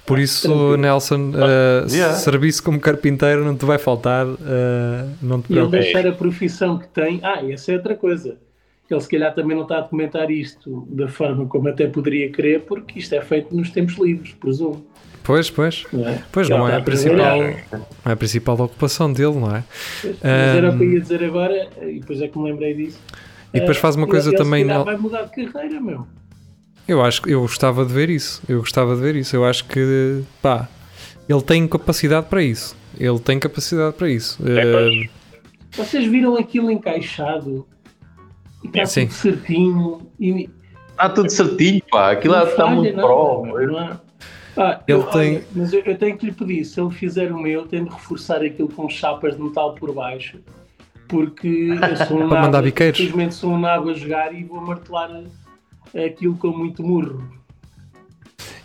Por 0.05 0.19
isso, 0.19 0.47
Tranquilo. 0.47 0.77
Nelson, 0.77 1.31
ah, 1.35 1.85
Yeah. 1.89 2.13
serviço 2.15 2.61
como 2.63 2.79
carpinteiro 2.79 3.43
não 3.45 3.55
te 3.55 3.63
vai 3.65 3.77
faltar. 3.77 4.25
ah, 4.27 5.07
não 5.21 5.41
te 5.41 5.45
E 5.49 5.53
ele 5.53 5.67
preocupes. 5.67 5.79
deixar 5.93 6.07
a 6.07 6.11
profissão 6.11 6.77
que 6.77 6.87
tem. 6.89 7.19
Ah, 7.23 7.41
e 7.41 7.53
essa 7.53 7.71
é 7.71 7.75
outra 7.75 7.95
coisa. 7.95 8.37
Ele 8.91 8.99
se 9.01 9.09
calhar 9.09 9.33
também 9.33 9.55
não 9.55 9.63
está 9.63 9.77
a 9.77 9.81
documentar 9.81 10.29
isto 10.29 10.85
da 10.91 11.07
forma 11.07 11.45
como 11.47 11.67
até 11.69 11.87
poderia 11.87 12.29
querer, 12.31 12.59
porque 12.61 12.99
isto 12.99 13.15
é 13.15 13.21
feito 13.21 13.55
nos 13.55 13.71
tempos 13.71 13.97
livres, 13.97 14.33
presumo. 14.33 14.85
Pois, 15.23 15.49
pois. 15.49 15.85
Não 15.91 16.07
é? 16.07 16.21
Pois 16.31 16.49
Ele 16.49 16.59
não 16.59 16.67
é 16.67 16.75
a 16.75 16.81
principal, 16.81 17.37
não 17.39 17.45
é 18.05 18.11
a 18.11 18.15
principal 18.15 18.59
ocupação 18.59 19.11
dele, 19.11 19.35
não 19.35 19.55
é? 19.55 19.63
Pois, 20.01 20.15
Mas 20.21 20.55
era 20.57 20.69
o 20.69 20.77
que 20.77 20.83
eu 20.83 20.91
ia 20.91 20.99
dizer 21.01 21.23
agora, 21.23 21.69
e 21.81 21.99
depois 22.01 22.21
é 22.21 22.27
que 22.27 22.37
me 22.37 22.51
lembrei 22.51 22.73
disso. 22.75 22.99
E 23.53 23.59
depois 23.61 23.77
faz 23.77 23.95
uma 23.95 24.03
ele- 24.03 24.11
coisa 24.11 24.29
ele 24.29 24.37
também. 24.37 24.63
calhar 24.63 24.77
Nel- 24.79 24.85
vai 24.85 24.97
mudar 24.97 25.23
de 25.23 25.45
carreira, 25.47 25.79
meu. 25.79 26.05
Eu 26.87 27.01
acho 27.03 27.21
que 27.21 27.31
eu 27.31 27.41
gostava 27.41 27.85
de 27.85 27.93
ver 27.93 28.09
isso. 28.09 28.41
Eu 28.47 28.59
gostava 28.59 28.95
de 28.95 29.01
ver 29.01 29.15
isso. 29.15 29.35
Eu 29.35 29.45
acho 29.45 29.65
que 29.65 30.21
pá, 30.41 30.67
ele 31.27 31.41
tem 31.41 31.67
capacidade 31.67 32.27
para 32.27 32.43
isso. 32.43 32.75
Ele 32.99 33.19
tem 33.19 33.39
capacidade 33.39 33.95
para 33.95 34.09
isso. 34.09 34.37
pois. 34.41 34.57
Eh, 34.57 35.09
Vocês 35.71 36.05
viram 36.05 36.35
aquilo 36.37 36.69
encaixado? 36.69 37.65
E 38.63 38.67
está 38.67 38.85
Sim. 38.85 39.07
tudo 39.07 39.13
certinho. 39.15 40.01
E 40.19 40.49
Está 40.91 41.09
tudo 41.09 41.29
certinho, 41.31 41.81
pá, 41.89 42.11
aquilo 42.11 42.35
não 42.35 42.43
está 42.43 42.55
falha 42.65 42.75
muito 42.75 42.95
nada, 42.95 43.07
pro. 43.07 43.41
meu, 43.43 43.67
não 43.71 43.77
há- 43.79 43.99
Ah, 44.55 44.79
Ele 44.87 44.99
eu- 44.99 45.03
tem- 45.05 45.35
olha, 45.37 45.43
mas 45.55 45.73
eu, 45.73 45.79
eu 45.81 45.97
tenho 45.97 46.15
que 46.15 46.27
lhe 46.27 46.31
pedir, 46.31 46.63
se 46.63 46.79
ele 46.79 46.91
fizer 46.91 47.31
o 47.31 47.41
meu, 47.41 47.65
tenho 47.65 47.85
de 47.85 47.89
reforçar 47.91 48.43
aquilo 48.43 48.69
com 48.69 48.87
chapas 48.87 49.35
de 49.35 49.41
metal 49.41 49.73
por 49.73 49.91
baixo, 49.91 50.37
porque 51.07 51.47
eu 51.71 52.05
sou 52.05 52.17
um 52.17 52.27
Para 52.29 52.35
nabo, 52.35 52.41
mandar 52.45 52.61
biqueiros. 52.61 52.99
simplesmente 52.99 53.33
sou 53.33 53.49
um 53.51 53.59
nabo 53.59 53.89
a 53.89 53.93
jogar 53.95 54.31
e 54.35 54.43
vou 54.43 54.61
martelar 54.61 55.09
aquilo 55.95 56.35
com 56.37 56.49
muito 56.49 56.81
murro. 56.83 57.23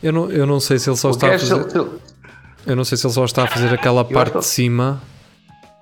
eu, 0.03 0.13
não, 0.13 0.31
eu 0.31 0.47
não 0.47 0.61
sei 0.61 0.79
se 0.79 0.89
ele 0.89 0.97
só 0.97 1.09
O 1.09 1.11
está 1.13 1.35
a 1.35 1.39
fazer. 1.39 1.55
ele- 1.55 1.91
Eu 2.67 2.77
não 2.77 2.85
sei 2.85 2.99
se 2.99 3.07
ele 3.07 3.15
só 3.15 3.25
está 3.25 3.45
a 3.45 3.47
fazer 3.47 3.73
aquela 3.75 4.05
parte 4.05 4.31
acho- 4.31 4.41
de 4.41 4.47
cima. 4.47 5.01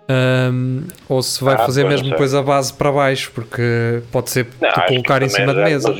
ahm, 0.08 0.82
ou 1.08 1.20
se 1.22 1.42
vai 1.42 1.54
Ah, 1.54 1.58
fazer 1.58 1.82
pois, 1.82 1.94
mesmo 1.94 2.10
depois 2.10 2.32
a 2.34 2.42
base 2.42 2.72
para 2.72 2.92
baixo, 2.92 3.30
porque 3.34 4.02
pode 4.12 4.30
ser 4.30 4.46
Não, 4.60 4.70
colocar 4.86 5.22
em 5.22 5.28
cima 5.28 5.48
de 5.48 5.54
também 5.54 5.72
mesa. 5.72 5.94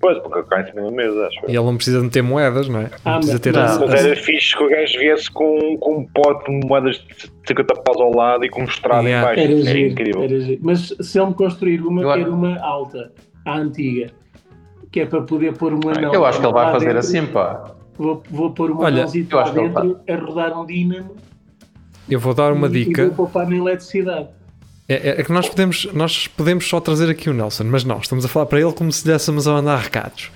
Pois, 0.00 0.16
porque 0.18 0.30
colocar 0.32 0.62
em 0.62 0.66
cima 0.66 0.82
da 0.82 0.90
mesa, 0.90 1.26
acho. 1.28 1.38
E 1.46 1.50
ele 1.50 1.58
não 1.64 1.76
precisa 1.76 2.02
de 2.02 2.08
ter 2.10 2.22
moedas, 2.22 2.66
não 2.68 2.80
é? 2.80 2.82
Não 2.82 2.90
Ah, 3.04 3.12
precisa 3.18 3.32
mas- 3.34 3.40
ter 3.40 3.52
não, 3.52 3.62
as- 3.62 3.78
Mas 3.78 3.94
as- 3.94 4.04
era 4.04 4.16
fixe 4.16 4.56
que 4.56 4.64
o 4.64 4.68
gajo 4.68 4.98
viesse 4.98 5.30
com, 5.30 5.76
com 5.78 5.98
um 5.98 6.06
pote 6.08 6.50
de 6.50 6.66
moedas 6.66 6.96
de 6.96 7.30
50 7.46 7.74
paus 7.82 8.00
ao 8.00 8.12
lado 8.12 8.44
e 8.44 8.48
com 8.48 8.62
um 8.62 8.64
estrado 8.64 9.06
Yeah. 9.06 9.20
em 9.32 9.36
baixo. 9.36 9.40
Era 9.52 9.60
Era 9.60 9.70
giro, 9.78 9.90
incrível. 9.92 10.22
era 10.24 10.40
giro. 10.40 10.60
Mas 10.64 10.92
se 11.00 11.18
ele 11.20 11.26
me 11.28 11.34
construir 11.34 11.80
uma, 11.82 12.02
Eu 12.18 12.32
uma 12.34 12.58
alta, 12.60 13.12
a 13.44 13.56
antiga, 13.58 14.10
que 14.90 15.00
é 15.00 15.06
para 15.06 15.22
poder 15.22 15.56
pôr 15.56 15.72
uma 15.72 15.92
anão. 15.92 16.12
Eu 16.12 16.24
acho 16.24 16.40
que 16.40 16.46
ele 16.46 16.52
vai 16.52 16.72
fazer 16.72 16.86
dentro. 16.86 16.98
assim, 17.00 17.26
pá. 17.26 17.72
Vou, 17.96 18.22
vou 18.30 18.50
pôr 18.52 18.70
anãozito 18.84 19.36
eu 19.36 19.40
lá 19.40 19.50
dentro 19.50 20.00
a 20.08 20.16
rodar 20.16 20.58
um 20.58 20.64
dínamo 20.66 21.14
Eu 22.08 22.18
vou 22.18 22.32
dar 22.34 22.52
uma 22.52 22.66
e, 22.68 22.70
dica. 22.70 23.02
e 23.02 23.06
vou 23.06 23.14
poupar 23.14 23.46
na 23.48 23.54
eletricidade. 23.56 24.28
É, 24.88 24.94
é- 25.10 25.20
é 25.20 25.22
que 25.24 25.30
nós 25.32 25.48
podemos, 25.48 25.86
nós 25.92 26.26
podemos 26.26 26.66
só 26.68 26.80
trazer 26.80 27.08
aqui 27.10 27.30
o 27.30 27.32
Nelson, 27.32 27.64
mas 27.64 27.84
não, 27.84 27.98
estamos 27.98 28.24
a 28.24 28.28
falar 28.28 28.46
para 28.46 28.60
ele 28.60 28.72
como 28.72 28.90
se 28.90 29.04
dessemos 29.06 29.46
a 29.46 29.52
mandar 29.52 29.76
recados. 29.78 30.30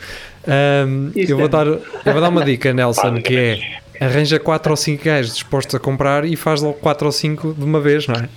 Isto 1.15 1.33
eu, 1.33 1.37
vou 1.37 1.47
é- 1.47 1.49
dar, 1.49 1.67
eu 1.67 1.81
vou 2.05 2.21
dar 2.21 2.29
uma 2.29 2.45
dica, 2.45 2.73
Nelson, 2.75 3.21
que 3.21 3.37
é 3.37 4.05
arranja 4.05 4.39
4 4.39 4.71
ou 4.71 4.77
5 4.77 5.03
gajos 5.05 5.33
dispostos 5.35 5.75
a 5.75 5.79
comprar 5.79 6.25
e 6.25 6.37
faz 6.37 6.61
logo 6.63 6.75
4 6.75 7.07
ou 7.07 7.13
5 7.13 7.55
de 7.55 7.65
uma 7.65 7.81
vez, 7.81 8.07
não 8.07 8.15
é? 8.15 8.29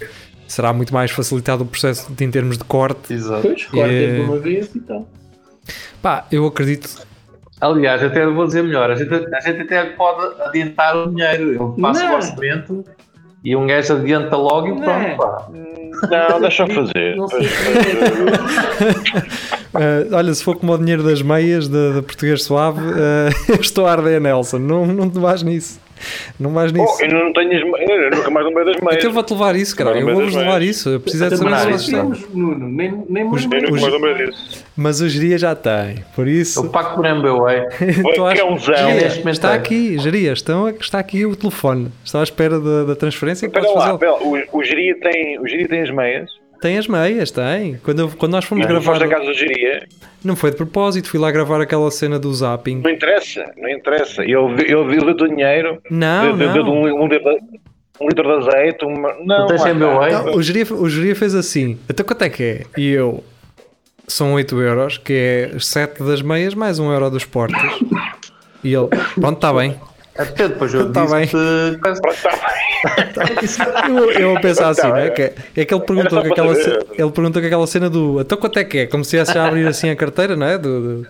Será 0.50 0.74
muito 0.74 0.92
mais 0.94 1.12
facilitado 1.12 1.64
o 1.64 1.66
processo 1.66 2.12
de- 2.12 2.26
em 2.26 2.32
termos 2.32 2.58
de 2.58 2.64
corte. 2.64 3.14
Exato. 3.14 3.44
Depois 3.44 3.66
corta 3.68 3.92
É. 3.94 4.16
de 4.16 4.22
uma 4.22 4.40
vez 4.40 4.74
e 4.76 4.80
tal. 4.80 5.08
Pá, 6.02 6.26
eu 6.32 6.46
acredito. 6.48 6.90
Aliás, 7.62 8.02
até 8.04 8.26
vou 8.26 8.48
dizer 8.48 8.64
melhor, 8.64 8.90
a 8.90 8.96
gente, 8.96 9.14
a 9.14 9.40
gente 9.42 9.62
até 9.62 9.84
pode 9.92 10.42
adiantar 10.42 10.98
o 10.98 11.08
dinheiro. 11.14 11.50
Ele 11.52 11.82
passa 11.82 12.04
Não. 12.04 12.12
o 12.14 12.16
orçamento 12.16 12.86
e 13.44 13.56
um 13.56 13.68
gajo 13.68 13.94
adianta 13.94 14.36
logo 14.36 14.68
e 14.68 14.72
Não. 14.72 14.80
pronto, 14.82 15.18
pá. 15.18 15.48
Não, 16.32 16.40
deixa 16.42 16.64
eu 16.64 16.68
fazer. 16.74 17.18
Ah, 19.74 20.08
olha, 20.18 20.34
se 20.34 20.44
for 20.44 20.56
como 20.56 20.74
o 20.74 20.78
dinheiro 20.78 21.04
das 21.04 21.22
meias 21.22 21.68
da, 21.68 21.92
da 21.92 22.02
Português 22.02 22.44
Suave, 22.44 22.80
eu 23.50 23.60
estou 23.62 23.86
a 23.86 23.92
arder, 23.92 24.20
Nelson. 24.22 24.58
Não, 24.60 24.86
não 24.88 25.10
te 25.10 25.20
vais 25.20 25.44
nisso. 25.44 25.80
Não 26.40 26.52
vais 26.52 26.72
nisso. 26.72 26.98
Oh, 27.00 27.04
eu 27.04 27.12
não 27.12 27.34
tenho 27.34 27.58
as 27.58 27.64
meias, 27.64 28.04
eu 28.04 28.18
nunca 28.18 28.30
mais 28.30 28.46
lembrei 28.46 28.66
das 28.66 28.82
meias. 28.82 28.96
Então 28.98 29.10
eu 29.10 29.14
vou-te 29.14 29.34
levar 29.34 29.56
isso, 29.56 29.76
cara. 29.76 30.00
Eu 30.00 30.06
vou-vos 30.14 30.36
levar 30.36 30.62
isso. 30.62 30.90
Eu 30.90 31.00
preciso 31.00 31.26
é 31.26 31.30
de 31.30 31.38
saber 31.38 31.80
se 31.80 31.92
vocês- 31.92 32.30
Nuno, 32.34 32.68
nem, 32.70 33.04
nem 33.10 33.30
Os-. 33.30 33.44
Eu 33.44 33.50
nunca 33.50 33.72
mais 33.82 33.94
lembrei 33.94 34.28
disso. 34.28 34.66
Mas 34.76 35.02
o 35.02 35.10
Geria 35.10 35.38
já 35.38 35.56
tem. 35.56 36.04
Por 36.16 36.28
isso. 36.28 36.62
O 36.62 36.70
Paco. 36.70 37.00
Tu 37.00 38.22
Ué, 38.24 38.36
momento 39.20 39.30
está 39.30 39.54
é. 39.54 39.56
aqui, 39.56 39.98
Geria, 40.00 40.32
estão, 40.34 40.70
está 40.70 41.00
aqui 41.00 41.26
o 41.26 41.36
telefone. 41.36 41.92
Está 42.04 42.20
à 42.20 42.24
espera 42.24 42.60
da, 42.60 42.84
da 42.86 42.96
transferência. 42.96 43.46
Espera 43.46 43.70
lá. 43.72 43.94
O, 43.94 44.60
o 44.60 44.64
Geria 44.64 44.98
tem, 45.00 45.40
o 45.40 45.48
Geria 45.48 45.68
tem 45.68 45.82
as 45.82 45.92
meias. 45.92 46.30
Tem 46.62 46.78
as 46.78 46.88
meias, 46.88 47.32
tem. 47.32 47.78
Quando, 47.84 48.00
eu- 48.00 48.10
quando 48.18 48.34
nós 48.34 48.44
fomos 48.46 48.66
Não 48.66 48.70
gravar. 48.82 49.02
a 49.04 49.08
casa 49.08 49.26
do 49.26 49.34
Geria. 49.34 49.88
Não 50.24 50.36
foi 50.36 50.52
de 50.52 50.58
propósito, 50.58 51.10
fui 51.10 51.20
lá 51.20 51.32
gravar 51.32 51.62
aquela 51.62 51.90
cena 51.90 52.20
do 52.20 52.34
zapping. 52.34 52.82
Não 52.84 52.92
interessa, 52.92 53.46
não 53.58 53.70
interessa. 53.70 54.24
Ele, 54.24 54.34
ele, 54.36 54.74
ele 54.74 55.06
deu-te 55.06 55.24
o 55.24 55.28
dinheiro, 55.30 55.82
Não, 55.90 56.38
deu-te 56.38 56.58
não. 56.60 56.74
um, 56.74 57.04
um, 57.04 57.08
litro 57.08 57.30
de- 57.32 57.60
um 58.02 58.08
litro 58.08 58.24
de 58.42 58.48
azeite, 58.50 58.84
uma... 58.86 59.14
Não, 59.26 59.46
MBA? 59.48 59.56
está. 60.10 60.24
Não, 60.24 60.36
o, 60.36 60.42
geria, 60.44 60.66
o 60.74 60.90
geria 60.90 61.16
fez 61.16 61.34
assim. 61.34 61.80
Então 61.90 62.06
quanto 62.06 62.24
é 62.24 62.30
que 62.30 62.44
é? 62.44 62.62
E 62.78 62.90
eu. 62.92 63.24
são 64.08 64.34
8 64.34 64.60
euros, 64.62 64.98
que 64.98 65.14
é 65.54 65.60
7 65.60 66.04
das 66.04 66.22
meias 66.22 66.54
mais 66.54 66.78
1 66.80 66.92
euro 66.92 67.10
dos 67.10 67.24
portos. 67.26 67.62
E 68.64 68.74
ele, 68.74 68.88
pronto, 69.16 69.36
está 69.36 69.54
bem. 69.54 69.76
Até 70.20 70.48
depois 70.50 70.74
eu 70.74 70.92
Tá 70.94 71.06
bem. 71.08 71.26
disse 73.42 73.60
bem. 73.60 73.96
Eu, 73.96 74.12
eu 74.12 74.38
a 74.38 74.40
pensar 74.40 74.70
assim, 74.70 74.82
Tá 74.82 74.94
né? 74.94 75.10
Que, 75.10 75.22
é 75.62 75.66
que 75.66 75.74
ele 75.74 75.84
perguntou 75.84 76.22
que 76.22 76.28
aquela, 76.32 76.56
saber. 76.56 76.64
ce- 76.86 76.88
ele 77.02 77.12
perguntou 77.12 77.42
que 77.42 77.48
aquela 77.48 77.68
cena 77.68 77.90
do 77.90 78.20
então 78.22 78.38
quanto 78.38 78.60
é 78.60 78.64
que 78.64 78.78
é? 78.80 78.86
Como 78.88 79.04
se 79.04 79.16
estivesse 79.16 79.38
a 79.38 79.46
abrir 79.48 79.66
assim 79.68 79.90
a 79.90 79.96
carteira, 79.96 80.36
não 80.36 80.46
é? 80.46 80.58
Do, 80.58 81.02
do- 81.02 81.08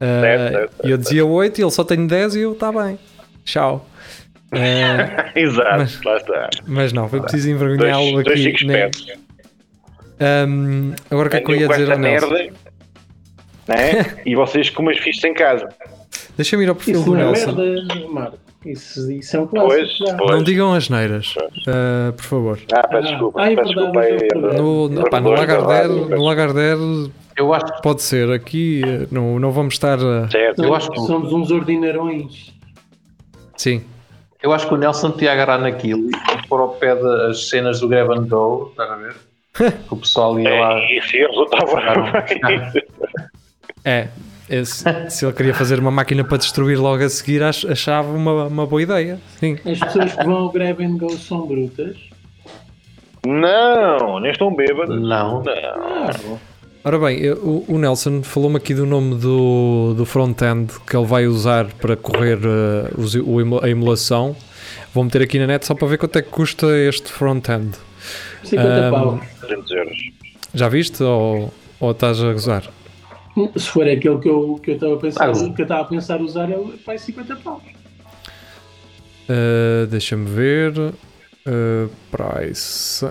Ah, 0.00 0.20
Certo, 0.20 0.52
certo, 0.52 0.72
e 0.86 0.90
eu 0.90 0.96
dizia 0.98 1.24
8 1.26 1.58
e 1.58 1.62
ele 1.64 1.70
só 1.70 1.84
tem 1.84 2.06
10 2.06 2.36
e 2.36 2.40
eu, 2.40 2.52
está 2.52 2.72
bem. 2.72 2.98
Tchau. 3.44 3.86
Ah, 4.52 5.30
Exato, 5.36 5.78
Mas- 5.78 6.02
lá 6.02 6.16
está. 6.16 6.50
mas 6.66 6.92
não, 6.92 7.08
foi 7.08 7.20
preciso 7.20 7.50
envergonhá-lo 7.50 8.22
dois 8.22 8.46
aqui. 8.46 8.64
né? 8.66 8.90
Ahm, 10.20 10.94
agora 11.10 11.28
o 11.28 11.30
que 11.30 11.36
é 11.36 11.40
que 11.40 11.50
eu 11.52 11.56
ia 11.56 11.68
dizer 11.68 11.92
ao 11.92 11.98
Nelson? 11.98 12.28
merda, 12.30 12.52
né? 13.68 14.16
e 14.26 14.34
vocês 14.34 14.70
com 14.70 14.82
umas 14.82 14.98
fichas 14.98 15.22
em 15.24 15.34
casa. 15.34 15.68
Deixa-me 16.36 16.64
ir 16.64 16.68
ao 16.68 16.74
perfil 16.74 16.94
Isso 17.00 17.04
do 17.10 17.16
é 17.16 17.18
Nelson. 17.24 17.52
merda, 17.52 18.08
Marco. 18.10 18.38
Isso, 18.66 19.10
isso 19.12 19.36
é 19.36 19.40
um 19.40 19.46
clássico. 19.46 19.74
Pois, 20.04 20.16
pois. 20.18 20.30
Não 20.30 20.42
digam 20.42 20.74
as 20.74 20.88
neiras, 20.90 21.34
ah, 21.68 22.12
por 22.16 22.24
favor. 22.24 22.58
Ah, 22.72 22.86
peço 22.88 23.06
Ah, 23.06 23.10
desculpa. 23.10 23.40
ah, 23.42 23.52
é 23.52 23.56
peço 23.56 23.68
desculpa 23.68 24.00
aí. 24.00 24.16
é. 24.32 24.34
No, 24.58 24.88
no, 24.88 25.10
pá, 25.10 25.20
no 25.20 25.30
Lagardère, 25.30 25.88
no 25.88 26.22
Lagardère 26.24 27.10
Eu 27.36 27.54
acho, 27.54 27.80
pode 27.82 28.02
ser, 28.02 28.30
aqui 28.32 28.82
eh, 28.84 29.06
não, 29.12 29.38
não 29.38 29.52
vamos 29.52 29.74
estar. 29.74 29.96
a- 29.98 30.28
Certo. 30.28 30.62
Eu 30.64 30.74
acho 30.74 30.90
que- 30.90 31.00
somos 31.00 31.32
uns 31.32 31.50
ordinarões. 31.52 32.52
Sim, 33.56 33.82
eu 34.42 34.52
acho 34.52 34.66
que 34.68 34.74
o 34.74 34.76
Nelson 34.76 35.12
te 35.12 35.24
ia 35.24 35.32
agarrar 35.32 35.58
naquilo 35.58 36.08
e 36.10 36.48
pôr 36.48 36.60
ao 36.60 36.70
pé 36.70 36.94
das 36.96 37.48
cenas 37.48 37.78
do 37.80 37.88
Grab 37.88 38.10
and 38.12 38.26
Go, 38.26 38.68
estás 38.70 38.90
a 38.90 38.96
ver? 38.96 39.14
Que 39.88 39.94
o 39.94 39.96
pessoal 39.96 40.38
ia 40.38 40.50
lá. 40.50 40.78
É, 40.78 40.98
e 40.98 41.02
se 41.02 41.16
resultava 41.18 41.78
Ah, 41.80 42.20
bem. 42.22 42.82
é. 43.84 44.08
Esse- 44.48 44.84
se 45.10 45.24
ele 45.26 45.32
queria 45.34 45.52
fazer 45.54 45.78
uma 45.78 45.90
máquina 45.90 46.24
para 46.24 46.38
destruir 46.38 46.78
logo 46.78 47.02
a 47.04 47.08
seguir, 47.08 47.42
ach- 47.42 47.66
achava 47.66 48.10
uma, 48.12 48.44
uma 48.46 48.66
boa 48.66 48.82
ideia. 48.82 49.18
Sim. 49.38 49.58
As 49.64 49.78
pessoas 49.78 50.14
que 50.14 50.24
vão 50.24 50.34
ao 50.34 50.50
Grab 50.50 50.80
and 50.82 50.96
Go 50.96 51.10
são 51.18 51.46
brutas. 51.46 51.96
Não, 53.26 54.20
nem 54.20 54.30
estão 54.30 54.54
bêbados. 54.54 55.00
Não. 55.00 55.42
Não. 55.42 56.38
Ora 56.84 56.98
bem, 56.98 57.18
eu- 57.18 57.36
o, 57.36 57.74
o 57.74 57.78
Nelson 57.78 58.22
falou-me 58.22 58.56
aqui 58.56 58.72
do 58.72 58.86
nome 58.86 59.16
do, 59.16 59.94
do 59.94 60.06
front-end 60.06 60.72
que 60.88 60.96
ele 60.96 61.04
vai 61.06 61.26
usar 61.26 61.66
para 61.74 61.96
correr 61.96 62.38
emu- 63.40 63.60
a 63.62 63.68
emulação. 63.68 64.34
Vou 64.94 65.04
meter 65.04 65.22
aqui 65.22 65.38
na 65.38 65.46
net 65.46 65.66
só 65.66 65.74
para 65.74 65.86
ver 65.88 65.98
quanto 65.98 66.16
é 66.16 66.22
que 66.22 66.30
custa 66.30 66.66
este 66.78 67.10
front-end. 67.10 67.72
50 68.44 68.86
Ahm, 68.88 68.90
pau. 68.90 69.20
300 69.40 69.70
euros. 69.72 69.98
Já 70.54 70.68
viste 70.68 71.02
ou, 71.02 71.52
ou 71.78 71.90
estás 71.90 72.22
a 72.22 72.32
gozar? 72.32 72.62
Se 73.56 73.68
for 73.70 73.86
aquele 73.88 74.18
que 74.18 74.28
eu 74.28 74.60
que 74.62 74.70
eu 74.70 74.74
estava 74.74 74.94
a 74.94 74.98
pensar, 74.98 75.30
Ah, 75.30 75.32
que 75.32 75.62
eu 75.62 75.64
estava 75.64 75.80
a 75.82 75.84
pensar 75.84 76.20
usar, 76.20 76.50
é 76.50 76.56
o- 76.56 76.74
vai 76.84 76.98
50 76.98 77.36
pau. 77.36 77.60
Uh, 79.28 79.86
Deixa-me 79.86 80.28
ver. 80.28 80.72
Uh, 80.78 81.90
price. 82.10 83.06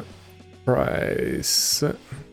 Price. 0.65 1.85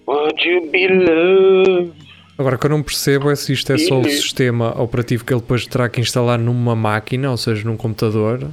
Would 0.07 0.49
you 0.49 0.71
be 0.71 0.89
loved? 0.89 1.93
Agora, 2.37 2.57
o 2.57 2.59
que 2.59 2.67
eu 2.67 2.71
não 2.71 2.83
percebo 2.83 3.31
é 3.31 3.37
se 3.37 3.53
isto 3.53 3.73
é 3.73 3.79
só 3.79 4.01
o 4.01 4.05
sistema 4.05 4.81
operativo 4.81 5.25
que 5.25 5.33
ele 5.33 5.41
depois 5.41 5.67
terá 5.67 5.89
que 5.89 6.01
instalar 6.01 6.37
numa 6.39 6.75
máquina, 6.75 7.31
ou 7.31 7.37
seja, 7.37 7.65
num 7.65 7.77
computador. 7.77 8.51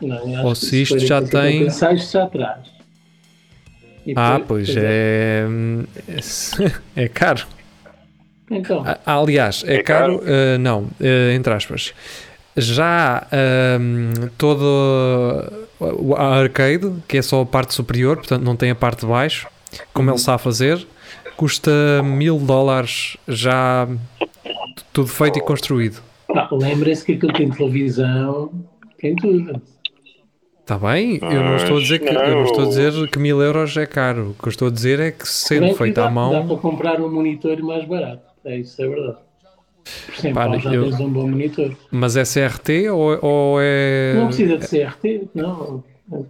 Não, 0.00 0.44
Ou 0.46 0.54
se 0.54 0.82
isto 0.82 0.98
já 1.00 1.20
tem- 1.20 1.64
Pensar, 1.64 1.94
isto 1.94 2.12
já 2.12 2.26
traz. 2.26 2.60
E 4.06 4.12
Ah, 4.14 4.38
depois- 4.38 4.66
pois 4.72 4.76
é. 4.78 5.46
É 6.94 7.08
caro. 7.10 7.44
Então, 8.50 8.82
Ah, 8.86 9.16
Aliás, 9.18 9.64
é, 9.66 9.76
É 9.76 9.82
caro, 9.82 10.18
caro? 10.20 10.30
uh, 10.30 10.58
não, 10.58 10.82
uh, 11.00 11.32
entre 11.34 11.52
aspas. 11.52 11.92
Já 12.56 13.26
um, 13.80 14.12
toda 14.38 14.64
a 16.16 16.36
arcade, 16.40 16.90
que 17.06 17.18
é 17.18 17.22
só 17.22 17.42
a 17.42 17.46
parte 17.46 17.74
superior, 17.74 18.16
portanto 18.16 18.42
não 18.42 18.56
tem 18.56 18.70
a 18.70 18.74
parte 18.74 19.00
de 19.00 19.06
baixo, 19.06 19.46
como 19.92 20.08
ele 20.10 20.16
está 20.16 20.34
a 20.36 20.38
fazer, 20.38 20.86
custa 21.36 21.70
mil 22.02 22.38
dólares 22.38 23.16
já 23.28 23.86
tudo 24.92 25.08
feito 25.08 25.38
e 25.38 25.42
construído. 25.42 26.00
lembrem-se 26.50 27.04
que 27.04 27.12
aquilo 27.12 27.32
tem 27.34 27.50
televisão, 27.50 28.50
tem 28.98 29.14
tudo. 29.16 29.60
Está 30.62 30.78
bem? 30.78 31.18
Eu 31.22 31.44
não 31.44 31.56
estou 31.56 31.76
a 31.76 31.80
dizer 31.80 31.98
que 32.00 32.08
eu 32.08 32.34
não 32.36 32.44
estou 32.44 32.64
a 32.64 32.68
dizer 32.68 33.10
que 33.10 33.18
mil 33.18 33.40
euros 33.40 33.76
é 33.76 33.86
caro. 33.86 34.30
O 34.30 34.42
que 34.42 34.48
eu 34.48 34.50
estou 34.50 34.68
a 34.68 34.70
dizer 34.70 34.98
é 34.98 35.10
que 35.12 35.28
sendo 35.28 35.74
feito 35.76 35.94
dá, 35.94 36.02
à 36.04 36.06
Dá 36.06 36.10
mão, 36.10 36.46
para 36.48 36.56
comprar 36.56 37.00
um 37.00 37.12
monitor 37.12 37.56
mais 37.62 37.84
barato. 37.84 38.22
É 38.46 38.56
isso, 38.58 38.82
é 38.82 38.88
verdade. 38.88 39.18
Por 40.06 40.14
100 40.16 40.34
Pá, 40.34 40.58
já 40.58 40.74
eu- 40.74 40.84
tens 40.84 41.00
um 41.00 41.08
bom 41.10 41.28
monitor. 41.28 41.76
mas 41.90 42.16
é 42.16 42.24
CRT 42.24 42.88
ou, 42.90 43.18
ou 43.24 43.58
é. 43.60 44.14
Não 44.16 44.26
precisa 44.28 44.56
de 44.58 44.66
CRT, 44.66 45.28
não. 45.34 45.84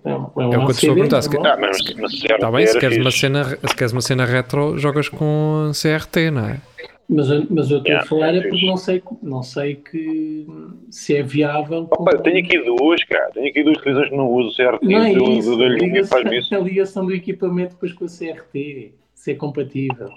É, 0.05 0.15
um- 0.15 0.31
um 0.37 0.43
É 0.43 0.47
o 0.47 0.51
que 0.51 0.57
eu 0.57 0.67
te 0.67 0.73
estou 0.73 0.91
a 0.91 0.95
perguntar, 0.95 1.23
se 1.23 1.29
normal. 1.35 1.53
Ah, 1.53 1.57
mas, 1.61 1.95
mas 1.99 2.13
se 2.19 2.27
Está 2.27 2.51
bem, 2.51 2.67
se 2.67 2.71
era 2.73 2.81
queres, 2.81 2.97
uma 2.99 3.05
fixe. 3.11 3.21
cena, 3.21 3.45
se 3.45 3.77
queres 3.77 3.93
uma 3.93 4.01
cena 4.01 4.25
retro, 4.25 4.79
jogas 4.79 5.09
com 5.09 5.71
CRT, 5.75 6.31
não 6.31 6.47
é? 6.47 6.61
Mas, 7.09 7.31
eu- 7.31 7.47
mas 7.51 7.71
eu 7.71 7.79
estou 7.79 7.93
Yeah, 7.93 8.03
a 8.05 8.07
falar 8.09 8.35
é 8.35 8.39
é 8.39 8.41
porque 8.49 8.67
não 8.67 8.77
sei, 8.77 9.03
não 9.23 9.43
sei 9.43 9.77
que, 9.77 10.47
se 10.91 11.15
é 11.17 11.23
viável. 11.23 11.87
Opa, 11.91 12.13
eu 12.13 12.19
tenho 12.21 12.39
aqui 12.45 12.59
duas, 12.65 13.05
cara. 13.05 13.31
Tenho 13.33 13.49
aqui 13.49 13.63
duas 13.63 13.79
televisões 13.79 14.11
que 14.11 14.17
não 14.17 14.29
uso 14.29 14.57
certo. 14.57 14.85
Não 14.85 14.99
é 15.05 15.13
isso. 15.13 15.57
do, 15.57 15.67
ligação, 15.69 16.19
faz-me 16.19 16.39
isso. 16.39 16.55
a 16.55 16.59
ligação 16.59 17.07
do 17.07 17.15
equipamento 17.15 17.75
depois 17.75 17.93
com 17.93 18.05
a 18.07 18.09
CRT. 18.09 18.93
Ser 19.15 19.35
compatível. 19.37 20.09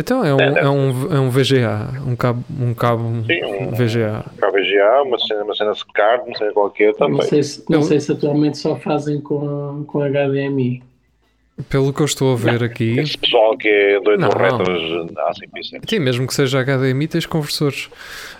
Então 0.00 0.24
é 0.24 0.32
um, 0.32 0.40
é 0.40 0.70
um, 0.70 1.16
é 1.16 1.20
um 1.20 1.28
VGA, 1.28 2.00
um 2.06 2.14
cabo, 2.14 2.44
um 2.60 2.72
cabo 2.72 3.02
Sim, 3.26 3.44
um- 3.44 3.70
VGA. 3.74 4.24
Para 4.38 4.50
VGA, 4.52 5.02
uma 5.04 5.18
cena, 5.18 5.42
uma 5.42 5.54
cena 5.56 5.74
SCART, 5.74 6.24
uma 6.24 6.38
cena 6.38 6.52
qualquer 6.52 6.92
Não 6.92 6.94
também. 7.08 7.22
sei, 7.22 7.42
se, 7.42 7.64
não 7.68 7.80
Eu- 7.80 7.82
sei 7.82 7.98
se 7.98 8.12
atualmente 8.12 8.58
só 8.58 8.76
fazem 8.76 9.20
com, 9.20 9.84
com 9.88 10.00
HDMI. 10.02 10.82
Pelo 11.68 11.92
que 11.92 12.00
eu 12.00 12.06
estou 12.06 12.32
a 12.32 12.36
ver 12.36 12.62
aqui, 12.62 13.00
Esse 13.00 13.18
pessoal 13.18 13.56
que 13.58 13.66
é 13.66 14.00
doido 14.00 14.20
Não. 14.20 14.28
retros 14.28 15.10
há 15.18 15.34
sempre 15.34 15.60
isso. 15.60 15.74
sim, 15.88 15.98
mesmo 15.98 16.24
que 16.28 16.32
seja 16.34 16.60
HDMI, 16.62 17.08
tens 17.08 17.26
conversores. 17.26 17.90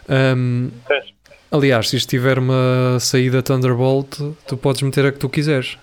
Tens. 0.06 1.12
aliás, 1.50 1.88
se 1.88 1.96
isto 1.96 2.08
tiver 2.08 2.38
uma 2.38 2.98
saída 3.00 3.42
Thunderbolt, 3.42 4.16
tu 4.46 4.56
podes 4.56 4.82
meter 4.82 5.06
a 5.06 5.10
que 5.12 5.18
tu 5.18 5.28
quiseres. 5.28 5.76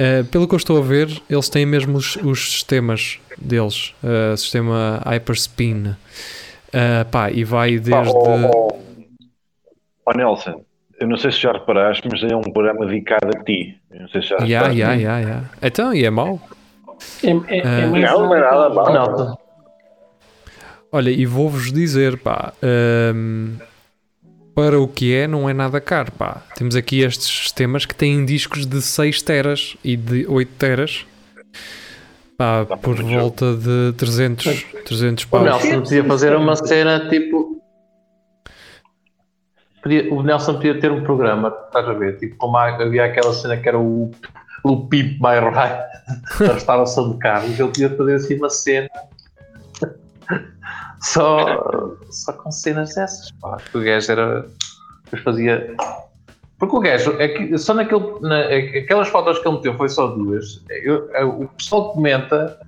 Ah, 0.00 0.24
pelo 0.30 0.48
que 0.48 0.54
eu 0.54 0.56
estou 0.56 0.78
a 0.78 0.80
ver, 0.80 1.08
eles 1.28 1.50
têm 1.50 1.66
mesmo 1.66 1.98
os, 1.98 2.16
os 2.16 2.52
sistemas 2.52 3.20
deles, 3.36 3.94
ah, 4.02 4.34
sistema 4.34 5.02
Hyperspin. 5.04 5.94
Ah, 6.72 7.04
pá, 7.10 7.30
e 7.30 7.44
vai 7.44 7.76
Pá, 7.78 8.00
desde. 8.00 8.16
ó, 8.16 8.46
ó, 8.46 8.78
ó, 10.06 10.16
Nelson, 10.16 10.62
eu 10.98 11.06
não 11.06 11.18
sei 11.18 11.30
se 11.30 11.40
já 11.40 11.52
reparaste, 11.52 12.08
mas 12.10 12.22
é 12.22 12.34
um 12.34 12.40
programa 12.40 12.86
dedicado 12.86 13.28
a 13.28 13.44
ti. 13.44 13.78
Eu 13.90 14.00
não 14.00 14.08
sei 14.08 14.22
se 14.22 14.28
já 14.28 14.38
reparaste. 14.38 14.78
ya, 14.78 14.94
ya, 14.94 15.18
ya. 15.18 15.44
Então, 15.60 15.92
e 15.92 16.02
é 16.02 16.10
mau? 16.10 16.40
É, 17.22 17.28
é, 17.28 17.58
é 17.58 17.86
Não, 17.86 18.22
não 18.22 18.34
é 18.34 18.40
nada 18.40 18.70
mau. 18.70 19.38
Olha, 20.92 21.10
e 21.10 21.24
vou-vos 21.26 21.70
dizer, 21.70 22.18
pá, 22.18 22.52
hum, 23.14 23.56
para 24.54 24.80
o 24.80 24.88
que 24.88 25.14
é, 25.14 25.26
não 25.26 25.48
é 25.48 25.52
nada 25.52 25.80
caro, 25.80 26.12
pá. 26.12 26.42
Temos 26.56 26.74
aqui 26.76 27.00
estes 27.00 27.26
sistemas 27.28 27.84
que 27.86 27.94
têm 27.94 28.24
discos 28.24 28.66
de 28.66 28.80
6 28.82 29.22
teras 29.22 29.76
e 29.84 29.96
de 29.96 30.26
8 30.26 30.52
teras, 30.58 31.06
pá, 32.36 32.64
Dá 32.64 32.76
por 32.76 33.00
volta 33.02 33.54
de 33.56 33.92
300, 33.96 34.64
300 34.84 35.24
O 35.24 35.28
paus. 35.28 35.44
Nelson 35.44 35.80
podia 35.82 36.04
fazer 36.04 36.36
uma 36.36 36.56
cena 36.56 37.08
tipo. 37.08 37.60
Podia- 39.82 40.12
o 40.12 40.22
Nelson 40.22 40.54
podia 40.54 40.78
ter 40.78 40.90
um 40.92 41.02
programa, 41.02 41.48
estás 41.66 41.88
a 41.88 41.92
ver? 41.94 42.18
Tipo, 42.18 42.36
como 42.36 42.56
havia 42.58 43.04
aquela 43.06 43.32
cena 43.32 43.56
que 43.56 43.66
era 43.68 43.78
o, 43.78 44.10
o 44.62 44.86
Pimp 44.88 45.18
My 45.20 45.38
Ride 45.40 46.38
da 46.46 46.52
restauração 46.52 47.12
de 47.12 47.18
carros, 47.18 47.58
ele 47.58 47.68
podia 47.68 47.96
fazer 47.96 48.14
assim 48.16 48.34
uma 48.36 48.50
cena 48.50 48.88
só, 51.00 51.96
só 52.10 52.32
com 52.32 52.50
cenas 52.50 52.94
dessas. 52.94 53.30
Pá, 53.40 53.56
que 53.70 53.78
o 53.78 53.82
gajo 53.82 54.12
era. 54.12 54.46
Depois 55.04 55.22
fazia. 55.22 55.74
Porque 56.58 56.76
o 56.76 56.80
gajo, 56.80 57.16
é 57.18 57.56
só 57.56 57.72
naquele, 57.72 58.04
na, 58.20 58.40
aquelas 58.40 59.08
fotos 59.08 59.38
que 59.38 59.48
ele 59.48 59.56
meteu 59.56 59.74
foi 59.76 59.88
só 59.88 60.08
duas. 60.08 60.62
Eu- 60.68 61.08
é, 61.14 61.24
o 61.24 61.48
pessoal 61.56 61.92
comenta 61.92 62.58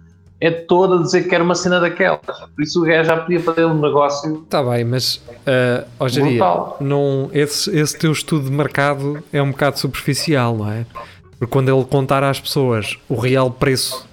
é 0.40 0.50
todo 0.50 0.94
a 0.94 1.02
dizer 1.02 1.28
que 1.28 1.34
era 1.34 1.44
uma 1.44 1.54
cena 1.54 1.78
daquelas. 1.78 2.20
Por 2.24 2.62
isso 2.62 2.82
o 2.82 2.84
gajo 2.84 3.04
já 3.08 3.16
podia 3.18 3.38
fazer 3.38 3.64
um 3.64 3.80
negócio 3.80 4.42
Está 4.42 4.60
bem, 4.62 4.84
mas, 4.84 5.16
uh, 5.16 5.86
Brutal. 6.20 6.78
não, 6.80 7.30
esse, 7.32 7.70
esse 7.78 7.96
teu 7.96 8.10
estudo 8.10 8.46
de 8.46 8.50
mercado 8.50 9.22
é 9.32 9.40
um 9.40 9.52
bocado 9.52 9.78
superficial, 9.78 10.56
não 10.56 10.72
é? 10.72 10.84
Porque 11.38 11.46
quando 11.46 11.68
ele 11.68 11.84
contar 11.84 12.24
às 12.24 12.40
pessoas 12.40 12.98
o 13.08 13.14
real 13.14 13.52
preço 13.52 14.08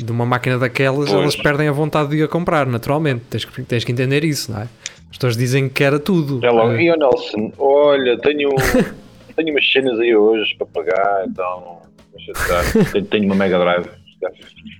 de 0.00 0.10
uma 0.12 0.24
máquina 0.24 0.58
daquelas, 0.58 1.10
Pois. 1.10 1.20
elas 1.20 1.36
perdem 1.36 1.68
a 1.68 1.72
vontade 1.72 2.10
de 2.10 2.16
ir 2.18 2.22
a 2.22 2.28
comprar, 2.28 2.66
naturalmente. 2.66 3.24
Tens 3.28 3.44
que, 3.44 3.62
tens 3.62 3.84
que 3.84 3.92
entender 3.92 4.24
isso, 4.24 4.52
não 4.52 4.60
é? 4.60 4.68
As 5.10 5.16
pessoas 5.18 5.36
dizem 5.36 5.68
que 5.68 5.84
era 5.84 5.98
tudo. 5.98 6.44
É 6.44 6.50
logo, 6.50 6.74
e 6.74 6.90
o 6.90 6.96
Nelson, 6.96 7.52
olha, 7.58 8.18
tenho, 8.18 8.50
tenho 9.36 9.50
umas 9.50 9.70
cenas 9.70 9.98
aí 9.98 10.16
hoje 10.16 10.54
para 10.56 10.66
pagar, 10.66 11.24
então 11.26 11.82
deixa 12.14 12.32
estar. 12.32 12.62
Tenho, 12.92 13.04
tenho 13.06 13.24
uma 13.26 13.34
Mega 13.34 13.58
Drive. 13.58 13.86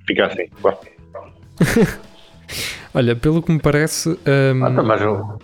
Fica 0.07 0.27
assim. 0.27 0.49
Olha, 2.95 3.17
pelo 3.17 3.43
que 3.43 3.51
me 3.51 3.59
parece. 3.59 4.11
Um... 4.11 4.65
Ah, 4.65 4.71
tá, 4.71 4.83
mas 4.83 5.01
eu... 5.01 5.39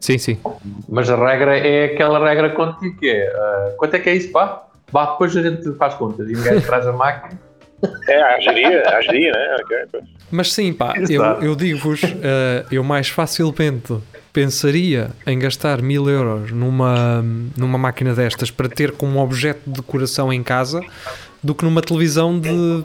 Sim, 0.00 0.18
sim. 0.18 0.38
Mas 0.86 1.08
a 1.08 1.16
regra 1.16 1.56
é 1.56 1.86
aquela 1.86 2.22
regra 2.28 2.50
contigo 2.50 2.98
que 2.98 3.08
é 3.08 3.32
uh, 3.32 3.76
quanto 3.78 3.94
é 3.94 3.98
que 3.98 4.10
é 4.10 4.14
isso, 4.14 4.30
pá? 4.30 4.66
Vá, 4.92 5.12
depois 5.12 5.34
a 5.34 5.42
gente 5.42 5.72
faz 5.76 5.94
contas 5.94 6.28
e 6.28 6.34
ninguém 6.34 6.60
traz 6.60 6.86
a 6.86 6.92
máquina. 6.92 7.40
É, 8.08 8.22
agiria, 8.22 8.82
agiria, 8.88 9.32
né? 9.32 9.56
Okay, 9.62 10.00
Mas 10.30 10.52
sim, 10.52 10.72
pá, 10.72 10.94
eu, 11.08 11.22
eu 11.42 11.56
digo-vos, 11.56 12.02
uh, 12.02 12.66
eu 12.70 12.82
mais 12.84 13.08
facilmente 13.08 13.94
pensaria 14.32 15.10
em 15.26 15.38
gastar 15.38 15.80
mil 15.80 16.10
euros 16.10 16.50
numa, 16.50 17.24
numa 17.56 17.78
máquina 17.78 18.14
destas 18.14 18.50
para 18.50 18.68
ter 18.68 18.92
como 18.92 19.20
objeto 19.20 19.60
de 19.64 19.74
decoração 19.74 20.32
em 20.32 20.42
casa 20.42 20.82
do 21.42 21.54
que 21.54 21.64
numa 21.64 21.80
televisão 21.80 22.38
de 22.38 22.84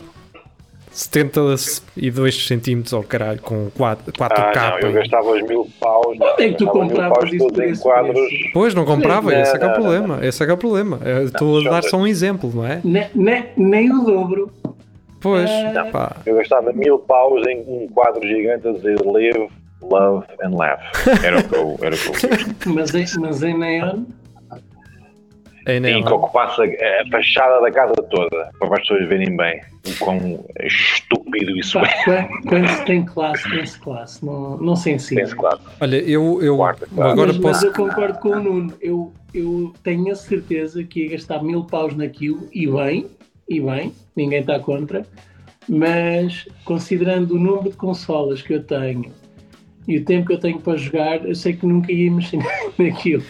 72 0.92 2.46
centímetros 2.46 2.94
ao 2.94 3.00
oh, 3.00 3.04
caralho, 3.04 3.42
com 3.42 3.70
4, 3.72 4.12
4K. 4.12 4.58
Ah, 4.58 4.78
não, 4.82 4.90
eu 4.90 4.94
gastava 4.94 5.32
os 5.32 5.42
mil 5.44 5.68
paus. 5.80 6.18
Onde 6.20 6.44
é 6.44 6.50
que 6.50 6.58
tu 6.58 6.68
compravas 6.68 7.32
isso 7.32 7.62
em 7.62 7.76
quadros? 7.78 8.30
Pois, 8.54 8.76
não 8.76 8.86
comprava, 8.86 9.34
esse 9.34 9.56
é 9.56 9.60
que 9.60 9.64
é 9.64 9.68
o 9.68 9.74
problema. 9.74 10.20
Esse 10.22 10.44
é 10.44 10.46
que 10.46 10.52
é 10.52 10.56
o 10.56 10.58
problema. 10.58 11.00
Estou 11.26 11.60
a 11.60 11.70
dar 11.70 11.84
só 11.84 11.98
um 11.98 12.08
exemplo, 12.08 12.52
não 12.54 12.66
é? 12.66 12.82
Ne, 12.84 13.10
ne, 13.16 13.46
nem 13.56 13.92
o 13.92 14.04
dobro. 14.04 14.52
Pois, 15.22 15.50
não, 15.74 15.92
pá. 15.92 16.16
Eu 16.26 16.36
gastava 16.38 16.72
mil 16.74 17.00
paus 17.00 17.46
em 17.48 17.64
um 17.68 17.88
quadro 17.88 18.26
gigante 18.26 18.68
a 18.68 18.72
dizer 18.72 19.00
Live, 19.06 19.50
Love 19.82 20.26
and 20.44 20.56
Laugh. 20.56 20.80
Era 21.24 21.40
o 21.40 21.44
que 21.44 21.56
eu, 21.56 21.80
era 21.82 21.96
o 21.96 21.98
que 21.98 22.68
eu 22.68 22.74
mas, 22.74 22.94
em, 22.94 23.06
mas 23.20 23.44
em 23.44 23.58
neon 23.58 24.06
é 25.66 25.80
Sim, 25.80 26.04
que 26.04 26.14
ocupasse 26.14 26.62
a, 26.62 26.66
a, 26.66 27.10
fachada 27.12 27.62
da 27.62 27.72
casa 27.72 27.94
toda, 28.10 28.50
para 28.58 28.74
as 28.74 28.80
pessoas 28.82 29.08
verem 29.08 29.36
bem 29.36 29.62
o 29.88 30.00
quão 30.00 30.46
estúpido 30.62 31.56
isso 31.58 31.80
Pá, 31.80 31.88
é. 32.08 32.28
Quando, 32.48 32.68
se 32.68 32.86
tem 32.86 33.06
classe, 33.06 33.50
tem-se 33.50 33.80
classe, 33.80 34.26
não, 34.26 34.58
não 34.58 34.76
se 34.76 34.92
ensina. 34.92 35.22
Tem-se 35.22 35.36
classe. 35.36 35.62
Olha, 35.80 35.98
eu, 35.98 36.42
eu 36.42 36.58
Quarta, 36.58 36.88
agora 36.98 37.34
mas, 37.34 37.38
posso... 37.38 37.42
mas 37.42 37.64
eu 37.64 37.74
concordo 37.74 38.20
com 38.20 38.30
o 38.30 38.40
Nuno, 38.42 38.74
eu, 38.82 39.14
eu 39.34 39.74
tenho 39.84 40.12
a 40.12 40.16
certeza 40.16 40.84
que 40.84 41.04
ia 41.04 41.12
gastar 41.12 41.44
mil 41.44 41.64
paus 41.64 41.96
naquilo, 41.96 42.48
e 42.52 42.66
bem, 42.66 43.06
e 43.50 43.60
bem, 43.60 43.92
ninguém 44.16 44.42
está 44.42 44.60
contra, 44.60 45.06
mas 45.68 46.48
considerando 46.64 47.32
o 47.32 47.40
número 47.40 47.72
de 47.72 47.76
consolas 47.76 48.42
que 48.42 48.54
eu 48.54 48.64
tenho 48.64 49.12
e 49.88 49.98
o 49.98 50.06
tempo 50.06 50.28
que 50.28 50.34
eu 50.34 50.40
tenho 50.40 50.60
para 50.60 50.78
jogar, 50.78 51.26
eu 51.26 51.34
sei 51.34 51.54
que 51.54 51.66
nunca 51.66 51.92
ia 51.92 52.12
mexer 52.12 52.40
naquilo. 52.78 53.24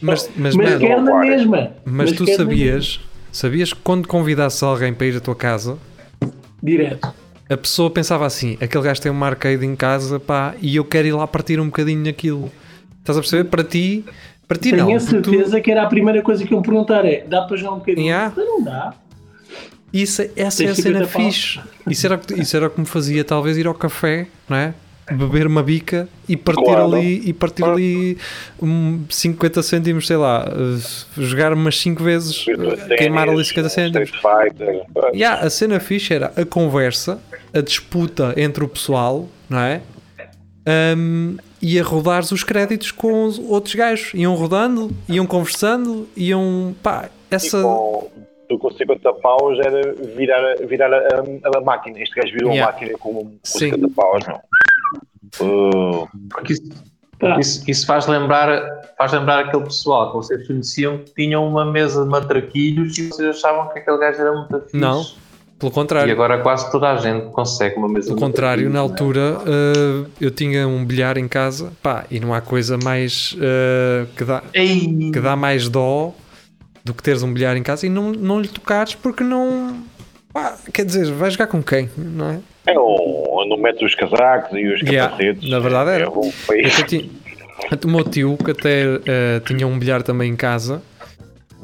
Mas, 0.00 0.30
mas, 0.36 0.54
mas 0.54 0.72
man, 0.72 0.78
quer 0.78 1.00
na 1.00 1.20
mesma. 1.20 1.72
Mas, 1.86 2.10
mas 2.10 2.12
tu 2.12 2.26
sabias, 2.34 3.00
sabias 3.32 3.72
que 3.72 3.80
quando 3.80 4.06
convidasse 4.06 4.62
alguém 4.62 4.92
para 4.92 5.06
ir 5.06 5.16
à 5.16 5.20
tua 5.20 5.34
casa, 5.34 5.78
direto, 6.62 7.14
a 7.48 7.56
pessoa 7.56 7.90
pensava 7.90 8.26
assim: 8.26 8.58
aquele 8.60 8.84
gajo 8.84 9.00
tem 9.00 9.10
uma 9.10 9.26
arcade 9.26 9.64
em 9.64 9.74
casa, 9.74 10.20
pá, 10.20 10.54
e 10.60 10.76
eu 10.76 10.84
quero 10.84 11.08
ir 11.08 11.12
lá 11.12 11.26
partir 11.26 11.58
um 11.58 11.66
bocadinho 11.66 12.04
naquilo. 12.04 12.50
Estás 12.98 13.16
a 13.16 13.20
perceber? 13.22 13.44
Para 13.44 13.64
ti, 13.64 14.04
para 14.46 14.58
ti 14.58 14.70
Tenho 14.70 14.78
não. 14.78 14.86
Tenho 14.86 14.98
a 14.98 15.00
certeza 15.00 15.56
tu... 15.56 15.62
que 15.62 15.70
era 15.70 15.82
a 15.82 15.86
primeira 15.86 16.20
coisa 16.20 16.44
que 16.44 16.52
eu 16.52 16.58
me 16.58 16.64
perguntar: 16.64 17.06
é 17.06 17.24
dá 17.26 17.42
para 17.42 17.56
jogar 17.56 17.72
um 17.72 17.78
bocadinho? 17.78 18.06
Yeah. 18.06 18.34
Não 18.36 18.62
dá. 18.62 18.94
Isso, 20.02 20.22
essa 20.36 20.64
é 20.64 20.68
a 20.68 20.74
cena 20.74 21.06
fixe. 21.06 21.60
Isso 21.88 22.06
era, 22.06 22.20
isso 22.36 22.56
era 22.56 22.66
o 22.66 22.70
que 22.70 22.80
me 22.80 22.86
fazia, 22.86 23.24
talvez, 23.24 23.56
ir 23.56 23.66
ao 23.66 23.74
café, 23.74 24.26
não 24.48 24.56
é? 24.56 24.74
beber 25.14 25.46
uma 25.46 25.62
bica 25.62 26.08
e 26.28 26.36
partir 26.36 26.64
claro. 26.64 26.94
ali 26.96 27.22
e 27.24 27.32
partir 27.32 27.62
claro. 27.62 27.74
ali 27.74 28.18
um, 28.60 29.04
50 29.08 29.62
cêntimos, 29.62 30.06
sei 30.06 30.16
lá, 30.16 30.44
uh, 30.48 31.22
jogar 31.22 31.52
umas 31.52 31.78
5 31.78 32.02
vezes, 32.02 32.44
queimar 32.98 33.28
ali 33.28 33.44
50 33.44 33.68
cêntimos. 33.68 34.10
Yeah, 35.14 35.46
a 35.46 35.50
cena 35.50 35.78
fixe 35.78 36.12
era 36.12 36.32
a 36.36 36.44
conversa, 36.44 37.20
a 37.54 37.60
disputa 37.60 38.34
entre 38.36 38.64
o 38.64 38.68
pessoal, 38.68 39.28
não 39.48 39.60
é? 39.60 39.80
Um, 40.96 41.36
e 41.62 41.78
a 41.78 41.84
rodar 41.84 42.22
os 42.22 42.42
créditos 42.42 42.90
com 42.90 43.24
os 43.24 43.38
outros 43.38 43.74
gajos. 43.74 44.12
Iam 44.14 44.34
rodando, 44.34 44.90
iam 45.08 45.26
conversando, 45.26 46.08
iam. 46.16 46.74
pá, 46.82 47.08
essa. 47.30 47.62
Tu 48.48 48.58
com 48.58 48.70
50 48.70 49.12
paus 49.14 49.58
era 49.58 49.94
virar, 50.14 50.56
virar 50.66 50.92
a, 50.92 50.98
a, 50.98 51.58
a 51.58 51.60
máquina. 51.60 52.00
Este 52.00 52.20
gajo 52.20 52.32
virou 52.32 52.52
yeah. 52.52 52.68
a 52.68 52.72
máquina 52.72 52.98
com, 52.98 53.14
com 53.14 53.38
50 53.42 53.88
paus, 53.94 54.24
não. 54.26 54.40
Uh, 55.40 56.08
porque 56.30 56.54
isso, 56.54 56.70
isso, 57.38 57.70
isso, 57.70 57.86
faz, 57.86 58.06
lembrar, 58.06 58.62
faz 58.96 59.12
lembrar 59.12 59.46
aquele 59.46 59.64
pessoal 59.64 60.10
que 60.10 60.16
vocês 60.16 60.46
conheciam 60.46 60.98
que 60.98 61.14
tinham 61.14 61.46
uma 61.46 61.64
mesa 61.64 62.04
de 62.04 62.08
matraquilhos 62.08 62.96
e 62.98 63.08
vocês 63.08 63.36
achavam 63.36 63.68
que 63.72 63.78
aquele 63.78 63.98
gajo 63.98 64.20
era 64.20 64.32
muito 64.32 64.60
fixe. 64.60 64.76
Não, 64.76 65.04
pelo 65.58 65.72
contrário. 65.72 66.10
E 66.10 66.12
agora 66.12 66.38
quase 66.42 66.70
toda 66.70 66.92
a 66.92 66.96
gente 66.96 67.30
consegue 67.32 67.76
uma 67.76 67.88
mesa 67.88 68.08
Pelo 68.08 68.20
contrário, 68.20 68.68
na 68.68 68.80
altura 68.80 69.38
uh, 69.38 70.10
eu 70.20 70.30
tinha 70.30 70.68
um 70.68 70.84
bilhar 70.84 71.16
em 71.16 71.26
casa 71.26 71.72
pá, 71.82 72.04
e 72.10 72.20
não 72.20 72.34
há 72.34 72.40
coisa 72.40 72.78
mais 72.82 73.34
uh, 73.34 74.06
que, 74.16 74.24
dá, 74.24 74.42
que 74.52 75.20
dá 75.20 75.34
mais 75.34 75.68
dó 75.68 76.14
do 76.86 76.94
que 76.94 77.02
teres 77.02 77.24
um 77.24 77.32
bilhar 77.34 77.56
em 77.56 77.64
casa 77.64 77.84
e 77.84 77.88
não, 77.88 78.12
não 78.12 78.40
lhe 78.40 78.46
tocares 78.46 78.94
porque 78.94 79.24
não. 79.24 79.82
Pá, 80.32 80.56
quer 80.72 80.84
dizer, 80.84 81.10
vai 81.12 81.30
jogar 81.30 81.48
com 81.48 81.60
quem, 81.60 81.90
não 81.96 82.30
é? 82.30 82.38
É 82.68 82.78
onde 82.78 83.50
não 83.50 83.56
mete 83.56 83.84
os 83.84 83.94
casacos 83.94 84.56
e 84.56 84.66
os 84.66 84.80
yeah, 84.82 85.10
capacetes. 85.10 85.50
Na 85.50 85.58
verdade 85.58 85.90
era. 85.90 86.04
É 86.04 86.08
um 86.08 86.30
tinha, 86.86 87.08
o 87.84 87.88
meu 87.88 88.04
tio, 88.04 88.36
que 88.36 88.52
até 88.52 88.86
uh, 88.86 89.00
tinha 89.44 89.66
um 89.66 89.76
bilhar 89.76 90.02
também 90.04 90.30
em 90.30 90.36
casa, 90.36 90.80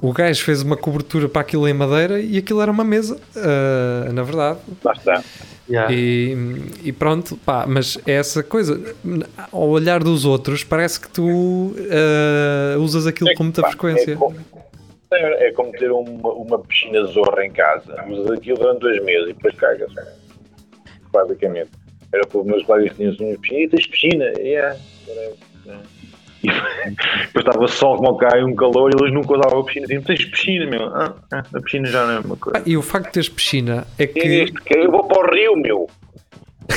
o 0.01 0.13
gajo 0.13 0.43
fez 0.43 0.63
uma 0.63 0.77
cobertura 0.77 1.29
para 1.29 1.43
aquilo 1.43 1.69
em 1.69 1.73
madeira 1.73 2.19
e 2.21 2.37
aquilo 2.37 2.61
era 2.61 2.71
uma 2.71 2.83
mesa, 2.83 3.17
uh, 3.37 4.13
na 4.13 4.25
verdade. 4.25 4.59
Lá 4.83 4.93
está. 4.93 5.23
Yeah. 5.71 5.95
E, 5.95 6.37
e, 6.83 6.93
pronto, 6.93 7.37
pá, 7.47 7.65
mas 7.69 7.97
é 8.05 8.15
essa 8.15 8.43
coisa, 8.43 8.81
ao 9.53 9.69
olhar 9.69 10.03
dos 10.03 10.25
outros, 10.25 10.65
parece 10.65 10.99
que 10.99 11.09
tu 11.09 11.23
uh, 11.25 12.81
usas 12.81 13.07
aquilo 13.07 13.31
é, 13.31 13.35
com 13.35 13.45
muita 13.45 13.63
pá, 13.63 13.69
frequência. 13.69 14.19
É 14.21 14.72
como, 15.21 15.35
é 15.35 15.53
como 15.53 15.73
ter 15.73 15.91
uma, 15.91 16.33
uma 16.33 16.59
piscina 16.59 17.05
zorra 17.05 17.45
em 17.45 17.51
casa, 17.53 18.05
usas 18.09 18.31
aquilo 18.33 18.59
durante 18.59 18.81
dois 18.81 19.03
meses 19.05 19.31
e 19.31 19.33
depois 19.33 19.55
cagas 19.57 19.93
basicamente. 21.13 21.71
Era 22.13 22.27
para 22.27 22.41
os 22.41 22.47
meus 22.47 22.63
colegas 22.65 22.97
tinham 22.97 23.13
assim, 23.13 23.37
piscina, 23.39 23.61
e 23.61 23.69
tens 23.69 23.87
piscina? 23.87 24.25
Yeah, 24.39 24.77
E 26.43 26.49
depois 27.27 27.47
estava 27.47 27.69
sol 27.69 27.97
como 27.97 28.19
e 28.21 28.45
um 28.45 28.55
calor 28.55 28.91
e 28.91 29.01
eles 29.01 29.15
nunca 29.15 29.35
usavam 29.35 29.61
a 29.61 29.65
piscina. 29.65 29.87
Diziam, 29.87 30.03
tens 30.03 30.25
piscina, 30.25 30.67
meu? 30.67 30.87
Ah, 30.89 31.15
ah, 31.33 31.45
a 31.55 31.61
piscina 31.61 31.87
já 31.87 32.05
não 32.05 32.13
é 32.15 32.19
uma 32.21 32.37
coisa. 32.37 32.59
Ah, 32.59 32.63
e 32.67 32.77
o 32.77 32.83
facto 32.83 33.07
de 33.07 33.13
teres 33.13 33.29
piscina 33.29 33.87
é 33.99 34.07
que. 34.07 34.19
É 34.19 34.45
este, 34.45 34.61
que 34.61 34.77
eu 34.77 34.91
vou 34.91 35.05
para 35.05 35.21
o 35.21 35.35
rio, 35.35 35.57
meu. 35.57 35.89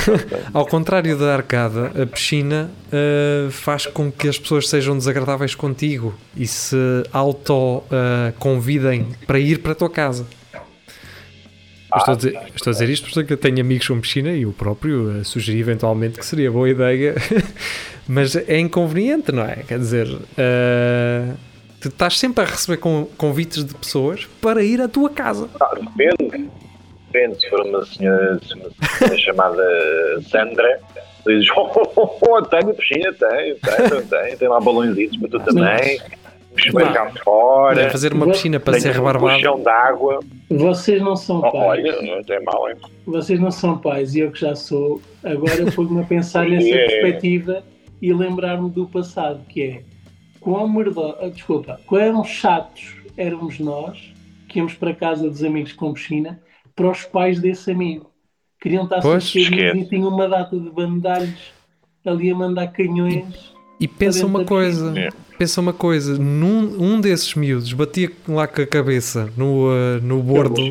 Ao 0.53 0.65
contrário 0.65 1.17
da 1.17 1.33
arcada, 1.33 1.91
a 2.01 2.05
piscina 2.05 2.69
uh, 2.87 3.51
faz 3.51 3.85
com 3.85 4.11
que 4.11 4.27
as 4.27 4.37
pessoas 4.37 4.69
sejam 4.69 4.97
desagradáveis 4.97 5.55
contigo 5.55 6.13
e 6.35 6.47
se 6.47 6.75
auto-convidem 7.11 9.01
uh, 9.01 9.25
para 9.25 9.39
ir 9.39 9.59
para 9.59 9.71
a 9.73 9.75
tua 9.75 9.89
casa. 9.89 10.25
Estou 11.95 12.13
a, 12.13 12.17
dizer, 12.17 12.37
estou 12.53 12.71
a 12.71 12.73
dizer 12.73 12.89
isto 12.89 13.09
porque 13.09 13.31
eu 13.31 13.37
tenho 13.37 13.61
amigos 13.61 13.87
com 13.87 13.99
piscina 14.01 14.31
e 14.31 14.45
o 14.45 14.51
próprio 14.51 15.23
sugeri 15.23 15.59
eventualmente 15.59 16.19
que 16.19 16.25
seria 16.25 16.51
boa 16.51 16.69
ideia, 16.69 17.15
mas 18.05 18.35
é 18.35 18.59
inconveniente, 18.59 19.31
não 19.31 19.43
é? 19.43 19.63
Quer 19.65 19.79
dizer, 19.79 20.07
uh, 20.07 21.37
tu 21.79 21.87
estás 21.87 22.19
sempre 22.19 22.43
a 22.43 22.47
receber 22.47 22.77
convites 23.15 23.63
de 23.63 23.73
pessoas 23.73 24.27
para 24.41 24.61
ir 24.61 24.81
à 24.81 24.89
tua 24.89 25.09
casa. 25.09 25.49
Ah, 25.59 25.73
depende. 25.73 26.49
Se 27.39 27.49
for 27.49 27.61
uma 27.61 27.85
senhora, 27.85 28.39
uma 28.55 28.69
senhora 28.97 29.17
chamada 29.17 29.63
Sandra, 30.29 30.79
dizes: 31.25 31.47
oh, 31.55 31.71
oh, 31.95 32.17
oh, 32.21 32.41
tenho 32.43 32.73
piscina, 32.73 33.13
tenho, 33.13 33.55
tenho, 33.55 34.07
tenho, 34.07 34.37
tenho 34.37 34.51
lá 34.51 34.59
balõezinhos 34.59 35.17
para 35.17 35.29
tu 35.29 35.39
também 35.39 35.99
cá 36.93 37.11
fora. 37.23 37.89
fazer 37.89 38.13
uma 38.13 38.27
piscina 38.27 38.59
para 38.59 38.79
ser 38.79 38.93
rebarbado. 38.93 39.35
Um 39.35 39.39
chão 39.39 39.59
de 39.59 39.69
água. 39.69 40.19
Vocês 40.49 41.01
não 41.01 41.15
são 41.15 41.39
oh, 41.39 41.51
pais. 41.51 41.83
Olha, 41.83 42.01
não 42.01 42.23
tem 42.23 42.43
mal, 42.43 42.69
hein? 42.69 42.75
Vocês 43.05 43.39
não 43.39 43.51
são 43.51 43.77
pais 43.77 44.15
e 44.15 44.19
eu 44.19 44.31
que 44.31 44.39
já 44.39 44.55
sou. 44.55 45.01
Agora 45.23 45.55
eu 45.55 45.89
me 45.89 46.01
a 46.01 46.03
pensar 46.03 46.47
nessa 46.47 46.67
é. 46.67 46.85
perspectiva 46.87 47.63
e 48.01 48.13
lembrar-me 48.13 48.69
do 48.69 48.87
passado, 48.87 49.41
que 49.47 49.63
é 49.63 49.81
quão 50.39 50.67
merdo... 50.67 51.15
Ah, 51.19 51.27
desculpa, 51.27 51.79
quão 51.85 52.23
chatos 52.23 52.95
éramos 53.17 53.59
nós 53.59 54.13
que 54.47 54.59
íamos 54.59 54.73
para 54.73 54.93
casa 54.93 55.29
dos 55.29 55.43
amigos 55.43 55.73
com 55.73 55.93
piscina 55.93 56.39
para 56.75 56.91
os 56.91 57.03
pais 57.03 57.39
desse 57.39 57.71
amigo. 57.71 58.11
Queriam 58.59 58.83
estar 58.83 59.01
pois, 59.01 59.33
e 59.35 59.85
tinham 59.85 60.09
uma 60.09 60.27
data 60.27 60.57
de 60.57 60.69
bandalhos 60.69 61.53
ali 62.05 62.31
a 62.31 62.35
mandar 62.35 62.67
canhões. 62.67 63.53
E, 63.79 63.85
e 63.85 63.87
pensa 63.87 64.25
uma 64.25 64.43
coisa, 64.43 64.99
é 64.99 65.09
pensa 65.37 65.61
uma 65.61 65.73
coisa, 65.73 66.17
num, 66.17 66.81
um 66.81 67.01
desses 67.01 67.33
miúdos 67.35 67.71
batia 67.73 68.11
lá 68.27 68.47
com 68.47 68.61
a 68.61 68.67
cabeça 68.67 69.31
no, 69.37 69.67
uh, 69.67 70.01
no 70.01 70.21
bordo 70.21 70.61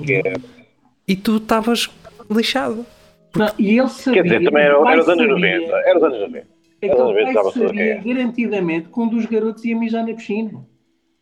e 1.07 1.17
tu 1.17 1.37
estavas 1.37 1.91
lixado. 2.31 2.87
Não, 3.37 3.51
e 3.59 3.79
ele 3.79 3.89
sabia, 3.89 4.23
Quer 4.23 4.29
dizer, 4.29 4.45
também 4.45 4.63
era, 4.63 4.75
era 4.75 5.01
os 5.01 5.09
anos 5.09 5.29
90. 5.29 5.77
Era 5.77 5.99
os 5.99 6.05
anos 6.05 6.21
90. 6.21 6.47
É 6.81 6.89
que 6.89 7.39
ele 7.39 7.51
sabia 7.53 8.03
garantidamente 8.03 8.89
que 8.89 9.01
um 9.01 9.09
dos 9.09 9.27
garotos 9.27 9.65
ia 9.65 9.77
mijar 9.77 10.07
na 10.07 10.15
piscina. 10.15 10.65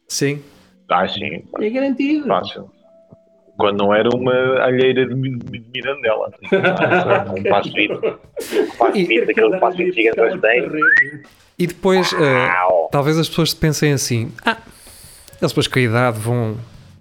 Sim. 0.09 0.41
Ah, 0.89 1.09
sim. 1.09 1.43
É 1.59 1.71
garantido. 1.71 2.27
Fácil. 2.27 2.71
Quando 3.63 3.79
não 3.79 3.95
era 3.95 4.09
uma 4.09 4.33
alheira 4.61 5.07
de 5.07 5.15
Mirandela. 5.15 6.33
Um 7.39 7.43
passo 7.45 7.73
fit. 7.73 7.93
Um 7.93 8.77
passo 8.77 8.93
fit, 8.93 9.31
aquele 9.31 9.57
passo 9.59 9.77
gigante 9.77 10.41
tem. 10.41 10.69
E 11.57 11.67
depois, 11.69 12.13
uh, 12.13 12.89
talvez 12.91 13.17
as 13.19 13.29
pessoas 13.29 13.55
pensem 13.55 13.93
assim: 13.93 14.33
ah, 14.45 14.57
eles 15.41 15.53
depois 15.53 15.69
com 15.69 15.79
a 15.79 15.83
idade 15.83 16.19
vão, 16.19 16.57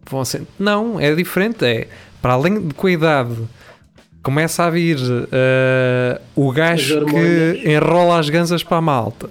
vão 0.07 0.22
assim. 0.22 0.45
Não, 0.59 0.99
é 0.99 1.16
diferente. 1.16 1.66
É 1.66 1.88
para 2.22 2.34
além 2.34 2.68
de 2.68 2.76
com 2.76 2.86
a 2.86 2.91
idade 2.91 3.36
começa 4.22 4.64
a 4.64 4.70
vir 4.70 4.97
uh, 4.99 6.22
o 6.36 6.51
gajo 6.51 7.05
que 7.05 7.64
enrola 7.66 8.20
as 8.20 8.30
ganzas 8.30 8.64
para 8.64 8.78
a 8.78 8.82
malta. 8.82 9.30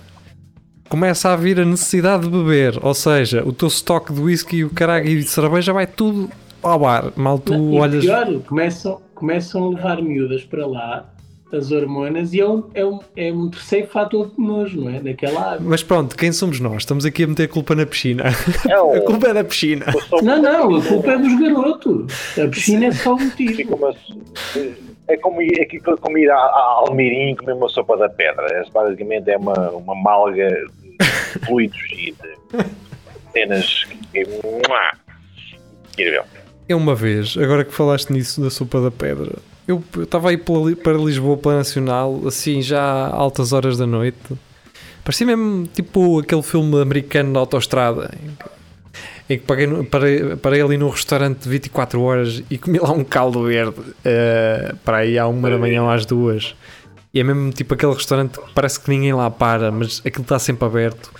Começa 0.88 1.32
a 1.32 1.36
vir 1.36 1.60
a 1.60 1.64
necessidade 1.64 2.24
de 2.24 2.30
beber, 2.30 2.76
ou 2.82 2.92
seja, 2.92 3.44
o 3.46 3.52
teu 3.52 3.68
estoque 3.68 4.12
de 4.12 4.20
whisky 4.20 4.56
e 4.56 4.64
o 4.64 4.70
caralho 4.70 5.06
e 5.06 5.18
de 5.18 5.28
cerveja 5.28 5.72
vai 5.72 5.86
tudo 5.86 6.28
ao 6.62 6.78
bar. 6.78 7.12
Mal 7.16 7.38
tu 7.38 7.52
Não, 7.52 7.74
olhas. 7.74 8.04
Pior, 8.04 8.26
começam, 8.46 9.00
começam 9.14 9.64
a 9.64 9.70
levar 9.70 10.02
miúdas 10.02 10.44
para 10.44 10.66
lá 10.66 11.10
as 11.52 11.72
hormonas 11.72 12.32
e 12.32 12.40
é 12.40 12.48
um, 12.48 12.70
é 12.74 12.84
um, 12.84 13.00
é 13.16 13.32
um 13.32 13.50
terceiro 13.50 13.88
fator 13.88 14.30
de 14.30 14.40
nojo, 14.40 14.80
não 14.80 14.90
é? 14.90 15.00
Daquela 15.00 15.54
água. 15.54 15.60
Mas 15.60 15.82
pronto, 15.82 16.16
quem 16.16 16.32
somos 16.32 16.60
nós? 16.60 16.82
Estamos 16.82 17.04
aqui 17.04 17.24
a 17.24 17.26
meter 17.26 17.44
a 17.44 17.48
culpa 17.48 17.74
na 17.74 17.84
piscina. 17.86 18.24
É 18.68 18.74
a 18.98 19.00
culpa 19.02 19.28
é 19.28 19.34
da 19.34 19.44
piscina. 19.44 19.86
Não, 20.22 20.40
não, 20.40 20.76
a 20.76 20.82
culpa 20.82 21.12
é 21.12 21.18
dos 21.18 21.40
garotos. 21.40 22.38
A 22.38 22.48
piscina 22.48 22.86
é 22.86 22.92
só 22.92 23.14
o 23.14 23.20
motivo. 23.20 23.60
É 25.08 25.16
como 25.16 25.42
ir, 25.42 25.60
é 25.60 25.96
como 25.96 26.18
ir 26.18 26.30
a, 26.30 26.36
a 26.36 26.84
Almirim 26.86 27.34
comer 27.34 27.54
uma 27.54 27.68
sopa 27.68 27.96
da 27.96 28.08
pedra. 28.08 28.46
É, 28.52 28.62
basicamente 28.70 29.28
é 29.28 29.36
uma, 29.36 29.70
uma 29.70 29.94
malga 29.94 30.48
de 30.48 31.46
fluidos 31.46 31.78
e 31.92 32.12
de 32.12 32.64
cenas 33.32 33.84
que. 33.84 34.20
Incrível. 35.92 36.24
É 36.70 36.76
uma 36.76 36.94
vez, 36.94 37.36
agora 37.36 37.64
que 37.64 37.74
falaste 37.74 38.12
nisso 38.12 38.40
da 38.40 38.48
sopa 38.48 38.80
da 38.80 38.92
pedra, 38.92 39.32
eu 39.66 39.82
estava 39.98 40.30
aí 40.30 40.36
para 40.36 40.92
Lisboa, 40.92 41.36
pela 41.36 41.56
Nacional, 41.56 42.22
assim, 42.28 42.62
já 42.62 42.80
a 42.80 43.12
altas 43.12 43.52
horas 43.52 43.76
da 43.76 43.88
noite. 43.88 44.16
Parecia 45.02 45.26
mesmo 45.26 45.66
tipo 45.66 46.20
aquele 46.20 46.42
filme 46.44 46.80
americano 46.80 47.32
da 47.32 47.40
autostrada. 47.40 48.14
Em 49.28 49.36
que 49.36 49.44
paguei, 49.44 49.66
parei, 49.82 50.36
parei 50.36 50.62
ali 50.62 50.76
num 50.76 50.90
restaurante 50.90 51.40
de 51.40 51.48
24 51.48 52.00
horas 52.00 52.40
e 52.48 52.56
comi 52.56 52.78
lá 52.78 52.92
um 52.92 53.02
caldo 53.02 53.42
verde 53.42 53.80
uh, 53.80 54.76
para 54.84 54.98
aí 54.98 55.18
à 55.18 55.26
uma 55.26 55.50
da 55.50 55.58
manhã 55.58 55.90
às 55.90 56.06
duas. 56.06 56.54
E 57.12 57.18
é 57.18 57.24
mesmo 57.24 57.50
tipo 57.50 57.74
aquele 57.74 57.94
restaurante 57.94 58.38
que 58.38 58.54
parece 58.54 58.78
que 58.78 58.88
ninguém 58.88 59.12
lá 59.12 59.28
para, 59.28 59.72
mas 59.72 60.00
aquilo 60.06 60.22
está 60.22 60.38
sempre 60.38 60.64
aberto. 60.64 61.10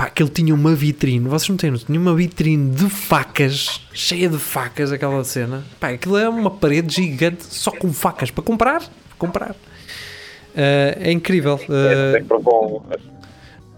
Pá, 0.00 0.06
aquele 0.06 0.30
tinha 0.30 0.54
uma 0.54 0.74
vitrine, 0.74 1.28
vocês 1.28 1.46
não 1.50 1.58
têm 1.58 1.74
tinha 1.74 2.00
uma 2.00 2.14
vitrine 2.14 2.70
de 2.70 2.88
facas, 2.88 3.82
cheia 3.92 4.30
de 4.30 4.38
facas, 4.38 4.90
aquela 4.92 5.22
cena. 5.24 5.62
Pá, 5.78 5.90
aquilo 5.90 6.16
é 6.16 6.26
uma 6.26 6.50
parede 6.50 6.94
gigante 6.94 7.44
só 7.44 7.70
com 7.70 7.92
facas 7.92 8.30
para 8.30 8.42
comprar. 8.42 8.82
comprar. 9.18 9.50
Uh, 9.50 10.96
é 11.02 11.12
incrível. 11.12 11.60
Uh, 11.68 12.82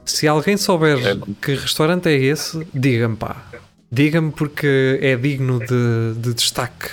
se 0.04 0.28
alguém 0.28 0.56
souber 0.56 1.18
que 1.40 1.56
restaurante 1.56 2.08
é 2.08 2.14
esse, 2.14 2.64
diga-me, 2.72 3.16
pá. 3.16 3.44
Diga-me 3.90 4.30
porque 4.30 5.00
é 5.02 5.16
digno 5.16 5.58
de, 5.58 6.14
de 6.18 6.34
destaque. 6.34 6.88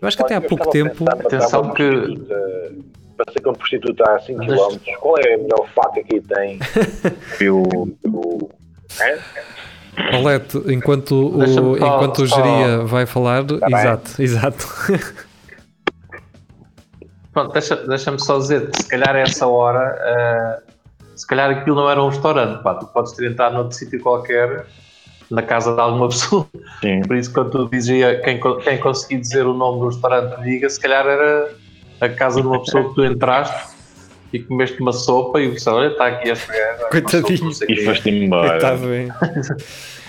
Eu 0.00 0.06
acho 0.06 0.16
que 0.16 0.22
até 0.22 0.36
há 0.36 0.40
pouco 0.40 0.70
tempo. 0.70 1.04
Atenção 1.10 1.74
que 1.74 1.82
para 3.18 3.32
ser 3.32 3.40
como 3.40 3.58
prostituta 3.58 4.04
a 4.04 4.20
5 4.20 4.38
km, 4.38 4.78
qual 5.00 5.18
é 5.18 5.34
a 5.34 5.38
melhor 5.38 5.68
faca 5.74 6.02
que 6.04 6.20
tem? 6.20 6.60
o, 7.50 7.88
o, 8.04 8.48
é? 9.00 9.18
Paulette, 10.12 10.62
enquanto 10.68 11.36
o, 11.36 11.76
enquanto 11.76 12.20
o 12.20 12.26
Geria 12.26 12.78
vai 12.84 13.04
falar, 13.04 13.44
tá 13.44 13.66
exato, 13.68 14.16
bem. 14.16 14.24
exato. 14.24 14.66
Pronto, 17.32 17.52
deixa-me 17.52 17.88
deixa 17.88 18.18
só 18.18 18.38
dizer, 18.38 18.70
se 18.74 18.88
calhar 18.88 19.16
a 19.16 19.18
essa 19.18 19.46
hora, 19.46 20.62
uh, 20.64 20.72
se 21.16 21.26
calhar 21.26 21.50
aquilo 21.50 21.76
não 21.76 21.90
era 21.90 22.02
um 22.02 22.08
restaurante, 22.08 22.62
pá, 22.62 22.74
tu 22.74 22.86
podes 22.86 23.12
ter 23.12 23.30
entrado 23.30 23.54
noutro 23.54 23.76
sítio 23.76 24.00
qualquer, 24.00 24.66
na 25.30 25.42
casa 25.42 25.74
de 25.74 25.80
alguma 25.80 26.08
pessoa. 26.08 26.46
Sim. 26.80 27.02
Por 27.02 27.16
isso, 27.16 27.32
quando 27.32 27.50
tu 27.50 27.68
dizia 27.70 28.20
quem, 28.20 28.40
quem 28.62 28.78
conseguir 28.78 29.18
dizer 29.20 29.44
o 29.46 29.54
nome 29.54 29.80
do 29.80 29.86
restaurante, 29.88 30.40
diga, 30.42 30.70
se 30.70 30.80
calhar 30.80 31.04
era 31.06 31.50
a 32.00 32.08
casa 32.08 32.40
de 32.40 32.46
uma 32.46 32.60
pessoa 32.60 32.88
que 32.88 32.94
tu 32.94 33.04
entraste 33.04 33.76
e 34.32 34.38
comeste 34.40 34.80
uma 34.80 34.92
sopa 34.92 35.40
e 35.40 35.50
disse, 35.50 35.68
olha, 35.68 35.88
está 35.88 36.06
aqui 36.06 36.28
este 36.28 36.46
gajo. 36.46 36.88
Coitadinho. 36.90 37.50
e 37.68 37.84
foste-me 37.84 38.24
embora. 38.26 38.56
Está 38.56 38.76
bem. 38.76 39.08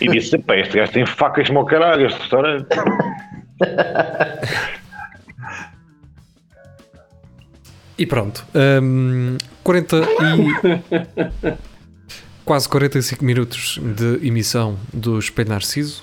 E 0.02 0.08
disse, 0.08 0.38
pá, 0.38 0.56
este 0.56 0.78
gajo 0.78 0.92
tem 0.92 1.06
facas 1.06 1.50
o 1.50 1.66
caralho, 1.66 2.06
este 2.06 2.20
restaurante. 2.20 2.68
E 7.98 8.06
pronto. 8.06 8.46
Um, 8.82 9.36
40 9.62 9.98
e... 9.98 11.58
quase 12.46 12.70
45 12.70 13.26
minutos 13.26 13.78
de 13.82 14.26
emissão 14.26 14.80
do 14.94 15.20
Espelho 15.20 15.50
Narciso. 15.50 16.02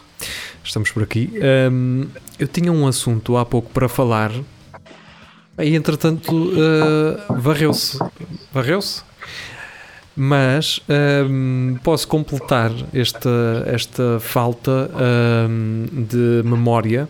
Estamos 0.62 0.91
por 0.91 1.03
aqui. 1.03 1.32
Um, 1.72 2.07
eu 2.39 2.47
tinha 2.47 2.70
um 2.70 2.87
assunto 2.87 3.39
há 3.39 3.47
pouco 3.47 3.70
para 3.70 3.89
falar 3.89 4.30
Aí, 5.59 5.75
entretanto, 5.75 6.35
uh, 6.35 7.41
varreu-se. 7.41 7.99
Varreu-se? 8.53 9.03
Mas 10.15 10.81
um, 10.89 11.73
ehm, 11.73 11.77
posso 11.83 12.09
completar 12.09 12.73
esta, 12.93 13.65
esta 13.67 14.19
falta 14.19 14.91
um, 14.91 15.85
ehm, 15.85 16.05
de 16.05 16.43
memória 16.43 17.07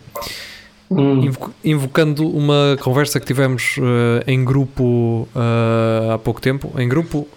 hum. 0.90 1.30
invocando 1.62 2.28
uma 2.28 2.76
conversa 2.80 3.20
que 3.20 3.26
tivemos 3.26 3.76
uh, 3.78 4.24
em 4.26 4.44
grupo 4.44 5.28
uh, 5.36 6.12
há 6.14 6.18
pouco 6.18 6.40
tempo. 6.40 6.72
Em 6.76 6.88
grupo, 6.88 7.28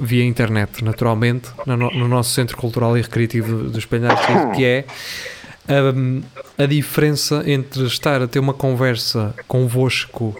via 0.00 0.24
internet, 0.24 0.82
naturalmente, 0.84 1.50
no, 1.64 1.76
no, 1.76 2.08
nosso 2.08 2.30
Centro 2.30 2.56
Cultural 2.56 2.96
e 2.96 3.02
Recreativo 3.02 3.68
do 3.70 3.78
Espelhar, 3.78 4.16
que 4.54 4.64
é 4.64 4.84
um, 5.68 6.22
a 6.56 6.66
diferença 6.66 7.42
entre 7.46 7.84
estar 7.84 8.22
a 8.22 8.26
ter 8.26 8.38
uma 8.38 8.54
conversa 8.54 9.34
convosco 9.46 10.36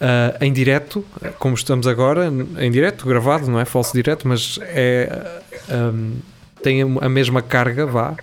uh, 0.00 0.44
em 0.44 0.52
direto, 0.52 1.04
como 1.38 1.54
estamos 1.54 1.86
agora, 1.86 2.32
em 2.58 2.70
direto, 2.70 3.06
gravado, 3.06 3.50
não 3.50 3.60
é 3.60 3.64
falso 3.64 3.92
direto, 3.92 4.26
mas 4.26 4.58
é, 4.62 5.40
um, 5.70 6.16
tem 6.62 6.82
a 6.82 7.08
mesma 7.08 7.42
carga, 7.42 7.86
vá, 7.86 8.16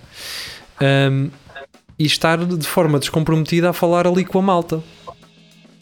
um, 0.80 1.30
e 1.98 2.06
estar 2.06 2.44
de 2.44 2.66
forma 2.66 2.98
descomprometida 2.98 3.70
a 3.70 3.72
falar 3.72 4.06
ali 4.06 4.24
com 4.24 4.38
a 4.38 4.42
malta, 4.42 4.82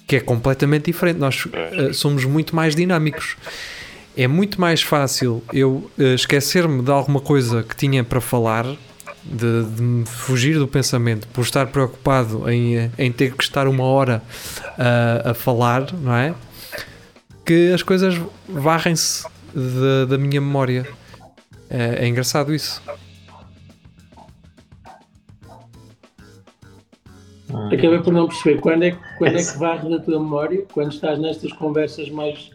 que 0.06 0.16
é 0.16 0.20
completamente 0.20 0.86
diferente. 0.86 1.18
Nós 1.18 1.44
uh, 1.46 1.94
somos 1.94 2.24
muito 2.24 2.56
mais 2.56 2.74
dinâmicos. 2.74 3.36
É 4.16 4.26
muito 4.26 4.60
mais 4.60 4.82
fácil 4.82 5.44
eu 5.52 5.88
uh, 5.96 6.02
esquecer-me 6.14 6.82
de 6.82 6.90
alguma 6.90 7.20
coisa 7.20 7.62
que 7.62 7.76
tinha 7.76 8.02
para 8.02 8.20
falar 8.20 8.66
de, 9.28 9.64
de, 9.64 9.82
me 9.82 10.06
fugir 10.06 10.58
do 10.58 10.66
pensamento 10.66 11.28
por 11.28 11.42
estar 11.42 11.66
preocupado 11.66 12.48
em, 12.50 12.90
em 12.98 13.12
ter 13.12 13.34
que 13.34 13.42
estar 13.42 13.68
uma 13.68 13.84
hora 13.84 14.22
a, 14.78 15.30
a 15.30 15.34
falar, 15.34 15.92
não 15.92 16.14
é? 16.14 16.34
Que 17.44 17.72
as 17.72 17.82
coisas 17.82 18.20
varrem-se 18.48 19.26
da 20.08 20.18
minha 20.18 20.40
memória. 20.40 20.86
É, 21.70 22.04
é 22.04 22.08
engraçado 22.08 22.54
isso. 22.54 22.82
Acabei 27.48 27.98
por 28.00 28.12
não 28.12 28.28
perceber 28.28 28.60
quando 28.60 28.82
é, 28.84 28.96
quando 29.16 29.36
é 29.36 29.42
que 29.42 29.58
varre 29.58 29.88
da 29.88 29.98
tua 29.98 30.20
memória, 30.20 30.64
quando 30.72 30.92
estás 30.92 31.18
nestas 31.18 31.52
conversas 31.52 32.10
mais 32.10 32.50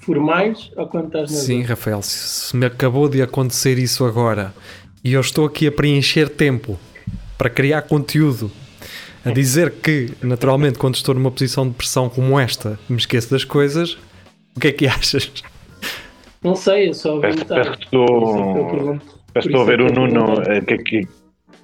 formais 0.00 0.70
ou 0.76 0.86
quando 0.86 1.06
estás 1.06 1.30
nas 1.32 1.40
Sim, 1.40 1.62
Rafael, 1.62 2.00
se, 2.00 2.16
se 2.16 2.56
me 2.56 2.64
acabou 2.66 3.08
de 3.08 3.20
acontecer 3.20 3.76
isso 3.76 4.04
agora 4.04 4.54
e 5.06 5.12
eu 5.12 5.20
estou 5.20 5.46
aqui 5.46 5.68
a 5.68 5.70
preencher 5.70 6.28
tempo 6.28 6.76
para 7.38 7.48
criar 7.48 7.82
conteúdo, 7.82 8.50
a 9.24 9.30
dizer 9.30 9.70
que, 9.70 10.10
naturalmente, 10.20 10.80
quando 10.80 10.96
estou 10.96 11.14
numa 11.14 11.30
posição 11.30 11.68
de 11.68 11.74
pressão 11.74 12.08
como 12.08 12.40
esta, 12.40 12.76
me 12.88 12.96
esqueço 12.96 13.30
das 13.30 13.44
coisas, 13.44 13.96
o 14.56 14.58
que 14.58 14.66
é 14.66 14.72
que 14.72 14.84
achas? 14.90 15.30
Não 16.42 16.56
sei, 16.56 16.88
é 16.88 16.92
só 16.92 17.20
Parece, 17.20 17.44
parece 17.44 17.70
que 17.70 17.84
estou, 17.84 18.98
estou 19.36 19.60
a 19.60 19.64
ver 19.64 19.80
o 19.80 19.86
Nuno, 19.92 20.42
eh, 20.42 20.60
que, 20.62 20.78
que, 20.78 21.08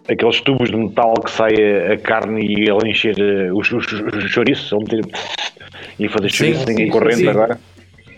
aqueles 0.09 0.41
tubos 0.43 0.71
de 0.71 0.77
metal 0.77 1.13
que 1.15 1.31
sai 1.33 1.53
a, 1.55 1.95
a 1.95 1.99
carne 1.99 2.47
e 2.47 2.71
ele 2.71 2.91
encher 2.91 3.19
eh, 3.19 3.53
os, 3.53 3.73
os, 3.73 3.87
os 3.93 4.31
chouriços, 4.31 4.71
e 5.99 6.09
fazer 6.09 6.29
chouriços 6.31 6.69
em 6.69 6.89
corrente 6.89 7.17
sim. 7.17 7.27
agora. 7.27 7.59
Então, 8.07 8.17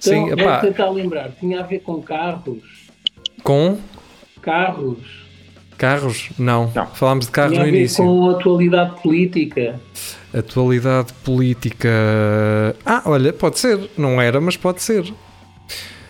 sim, 0.00 0.34
vou 0.34 0.60
tentar 0.60 0.90
lembrar, 0.90 1.30
tinha 1.38 1.60
a 1.60 1.62
ver 1.62 1.78
com 1.78 2.02
carros 2.02 2.85
com? 3.46 3.78
Carros. 4.42 4.98
Carros? 5.78 6.30
Não. 6.36 6.72
não. 6.74 6.86
Falámos 6.88 7.26
de 7.26 7.32
carros 7.32 7.52
Tinha 7.52 7.64
no 7.64 7.68
início. 7.68 8.04
com 8.04 8.30
atualidade 8.30 9.00
política. 9.00 9.80
Atualidade 10.34 11.12
política. 11.24 11.88
Ah, 12.84 13.02
olha, 13.06 13.32
pode 13.32 13.60
ser. 13.60 13.78
Não 13.96 14.20
era, 14.20 14.40
mas 14.40 14.56
pode 14.56 14.82
ser. 14.82 15.04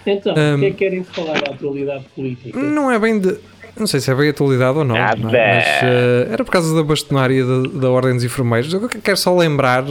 Então, 0.07 0.34
um, 0.34 0.55
o 0.55 0.59
que 0.61 0.64
é 0.64 0.70
que 0.70 0.76
querem 0.76 1.05
falar 1.05 1.43
da 1.43 1.53
atualidade 1.53 2.05
política? 2.14 2.59
Não 2.59 2.91
é 2.91 2.99
bem 2.99 3.18
de. 3.18 3.37
não 3.78 3.87
sei 3.87 4.01
se 4.01 4.11
é 4.11 4.14
bem 4.14 4.30
atualidade 4.30 4.78
ou 4.78 4.84
não, 4.84 4.95
Nada. 4.95 5.20
não 5.20 5.30
é? 5.30 5.57
mas 5.57 5.82
uh, 5.82 6.32
era 6.32 6.45
por 6.45 6.51
causa 6.53 6.74
da 6.74 6.82
bastonária 6.82 7.45
da, 7.45 7.80
da 7.80 7.91
Ordem 7.91 8.14
dos 8.14 8.24
Enfermeiros. 8.24 8.72
Eu 8.72 8.89
quero 8.89 9.16
só 9.16 9.37
lembrar 9.37 9.84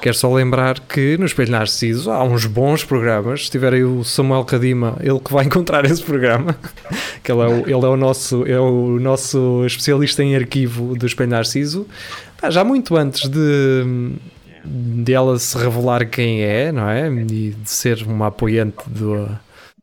Quero 0.00 0.16
só 0.16 0.32
lembrar 0.32 0.80
que 0.80 1.16
no 1.18 1.26
Espelho 1.26 1.50
Narciso 1.50 2.10
há 2.10 2.22
uns 2.22 2.46
bons 2.46 2.84
programas. 2.84 3.46
Se 3.46 3.50
tiver 3.50 3.74
aí 3.74 3.84
o 3.84 4.04
Samuel 4.04 4.44
Cadima, 4.44 4.96
ele 5.00 5.18
que 5.18 5.32
vai 5.32 5.44
encontrar 5.46 5.84
esse 5.84 6.02
programa, 6.02 6.56
que 7.22 7.32
ele 7.32 7.40
é 7.40 7.46
o, 7.46 7.58
ele 7.60 7.72
é 7.72 7.88
o, 7.88 7.96
nosso, 7.96 8.46
é 8.46 8.58
o 8.58 8.98
nosso 9.00 9.64
especialista 9.66 10.22
em 10.22 10.36
arquivo 10.36 10.96
do 10.96 11.06
Espelho 11.06 11.30
Narciso. 11.30 11.86
já 12.50 12.62
muito 12.62 12.96
antes 12.96 13.28
de, 13.28 14.14
ela 15.12 15.38
se 15.38 15.58
revelar 15.58 16.06
quem 16.08 16.42
é, 16.42 16.70
não 16.70 16.88
é? 16.88 17.08
E 17.08 17.50
de 17.50 17.70
ser 17.70 18.02
uma 18.06 18.28
apoiante 18.28 18.88
do, 18.88 19.28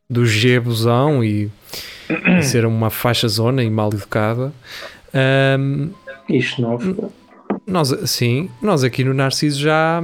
do 0.10 0.26
Gebusão 0.26 1.24
e, 1.24 1.52
e 2.40 2.44
ser 2.44 2.66
uma 2.66 2.90
faixa 2.90 3.28
zona 3.28 3.64
e 3.64 3.70
mal 3.70 3.90
educada. 3.92 4.54
Um, 5.60 5.90
Isto 6.30 6.62
não 6.62 6.78
nós, 7.66 7.94
sim, 8.10 8.50
nós 8.62 8.84
aqui 8.84 9.04
no 9.04 9.14
Narciso 9.14 9.60
já, 9.60 10.02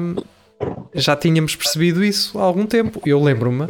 já 0.94 1.16
tínhamos 1.16 1.56
percebido 1.56 2.04
isso 2.04 2.38
há 2.40 2.44
algum 2.44 2.66
tempo. 2.66 3.02
Eu 3.06 3.22
lembro-me, 3.22 3.68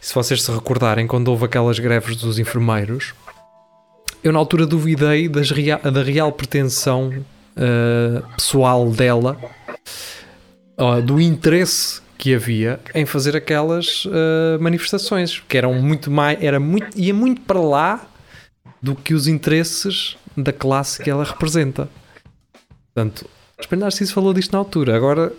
se 0.00 0.14
vocês 0.14 0.42
se 0.42 0.52
recordarem, 0.52 1.06
quando 1.06 1.28
houve 1.28 1.44
aquelas 1.44 1.78
greves 1.78 2.16
dos 2.16 2.38
enfermeiros, 2.38 3.14
eu 4.22 4.32
na 4.32 4.38
altura 4.38 4.66
duvidei 4.66 5.28
real, 5.54 5.80
da 5.80 6.02
real 6.02 6.32
pretensão 6.32 7.12
uh, 7.56 8.34
pessoal 8.36 8.88
dela, 8.90 9.38
uh, 10.78 11.02
do 11.02 11.20
interesse 11.20 12.00
que 12.16 12.34
havia 12.34 12.78
em 12.94 13.04
fazer 13.04 13.36
aquelas 13.36 14.04
uh, 14.04 14.60
manifestações, 14.60 15.42
que 15.48 15.58
eram 15.58 15.74
muito 15.74 16.08
mais, 16.08 16.40
era 16.40 16.60
muito, 16.60 16.96
ia 16.96 17.12
muito 17.12 17.40
para 17.40 17.60
lá 17.60 18.06
do 18.80 18.94
que 18.94 19.12
os 19.12 19.26
interesses 19.26 20.16
da 20.36 20.52
classe 20.52 21.02
que 21.02 21.10
ela 21.10 21.24
representa. 21.24 21.88
Portanto, 22.94 23.26
Espelho 23.58 23.80
Narciso 23.80 24.12
falou 24.12 24.34
disto 24.34 24.52
na 24.52 24.58
altura. 24.58 24.96
Agora 24.96 25.32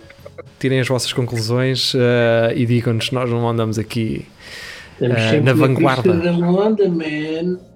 tirem 0.60 0.80
as 0.80 0.88
vossas 0.88 1.12
conclusões 1.14 1.94
uh, 1.94 1.98
e 2.56 2.66
digam-nos 2.66 3.08
se 3.08 3.14
nós 3.14 3.30
não 3.30 3.48
andamos 3.48 3.78
aqui 3.78 4.26
uh, 5.00 5.44
na 5.44 5.54
vanguarda. 5.54 6.16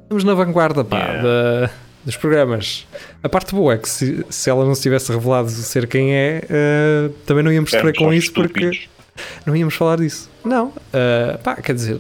Estamos 0.04 0.24
na 0.24 0.34
vanguarda 0.34 0.84
pá, 0.84 0.98
yeah. 0.98 1.22
da, 1.22 1.70
dos 2.06 2.16
programas. 2.16 2.88
A 3.22 3.30
parte 3.30 3.54
boa 3.54 3.74
é 3.74 3.78
que 3.78 3.90
se, 3.90 4.26
se 4.30 4.50
ela 4.50 4.66
não 4.66 4.74
se 4.74 4.82
tivesse 4.82 5.12
revelado 5.12 5.50
ser 5.50 5.86
quem 5.88 6.16
é, 6.16 6.42
uh, 6.46 7.10
também 7.26 7.44
não 7.44 7.52
íamos 7.52 7.72
sofrer 7.72 7.94
com 7.96 8.14
isso 8.14 8.28
estúpidos. 8.28 8.78
porque 8.78 8.90
não 9.46 9.56
íamos 9.56 9.76
falar 9.76 9.98
disso. 9.98 10.30
Não, 10.46 10.72
pá, 11.44 11.56
quer 11.56 11.74
dizer, 11.74 12.00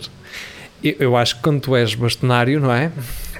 eu, 0.81 0.95
eu 0.99 1.17
acho 1.17 1.35
que 1.35 1.41
quando 1.41 1.59
tu 1.59 1.75
és 1.75 1.93
bastonário, 1.95 2.59
não 2.61 2.71
é? 2.71 2.91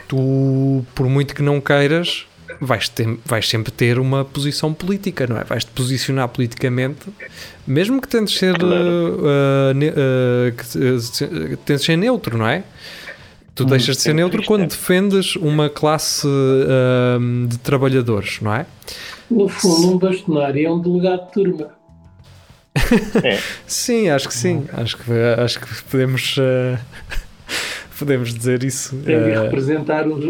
Tu, 0.08 0.86
por 0.94 1.08
muito 1.08 1.34
que 1.34 1.42
não 1.42 1.62
queiras, 1.62 2.26
vais, 2.60 2.90
ter, 2.90 3.18
vais 3.26 3.48
sempre 3.48 3.72
ter 3.72 4.00
uma 4.00 4.26
posição 4.26 4.74
política, 4.74 5.28
não 5.28 5.38
é? 5.38 5.44
Vais-te 5.44 5.72
posicionar 5.72 6.28
politicamente, 6.30 7.08
mesmo 7.66 8.02
que 8.02 8.08
tentes 8.08 8.38
ser, 8.38 8.56
uh, 8.62 8.68
uh, 8.68 9.78
uh, 9.78 10.52
que 10.56 11.58
tentes 11.66 11.86
ser 11.86 11.98
neutro, 11.98 12.38
não 12.38 12.48
é? 12.48 12.64
Tu 13.54 13.64
hum, 13.64 13.68
deixas 13.68 13.98
de 13.98 14.04
ser 14.04 14.14
neutro 14.14 14.44
quando 14.44 14.68
defendes 14.68 15.36
uma 15.36 15.70
classe 15.70 16.28
de 17.48 17.58
trabalhadores, 17.60 18.40
não 18.42 18.54
é? 18.54 18.66
No 19.30 19.50
fundo, 19.50 19.96
um 19.96 19.98
bastonário 19.98 20.68
é 20.68 20.72
um 20.72 20.80
delegado 20.80 21.26
de 21.26 21.32
turma. 21.34 21.72
É. 23.24 23.40
sim, 23.66 24.10
acho 24.10 24.28
que 24.28 24.36
sim. 24.36 24.66
Acho 24.74 24.98
que, 24.98 25.12
acho 25.44 25.60
que 25.60 25.84
podemos 25.86 26.36
podemos 27.98 28.34
dizer 28.34 28.64
isso. 28.64 28.96
Tem 28.98 29.24
de, 29.24 29.32
representar 29.32 30.08
os, 30.08 30.24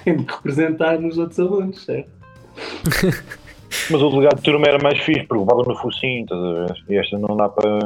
tem 0.04 0.16
de 0.16 0.32
representar 0.32 0.98
os 1.00 1.18
outros 1.18 1.40
alunos, 1.40 1.84
certo? 1.84 2.10
Mas 3.90 4.02
o 4.02 4.10
delegado 4.10 4.36
de 4.36 4.42
turma 4.42 4.66
era 4.66 4.82
mais 4.82 4.98
fixe, 4.98 5.22
porque 5.24 5.40
levava 5.40 5.62
no 5.62 5.76
focinho, 5.76 6.22
estás 6.24 6.40
a 6.40 6.52
ver? 6.52 6.76
E 6.88 6.98
esta 6.98 7.18
não 7.18 7.36
dá 7.36 7.48
para. 7.48 7.78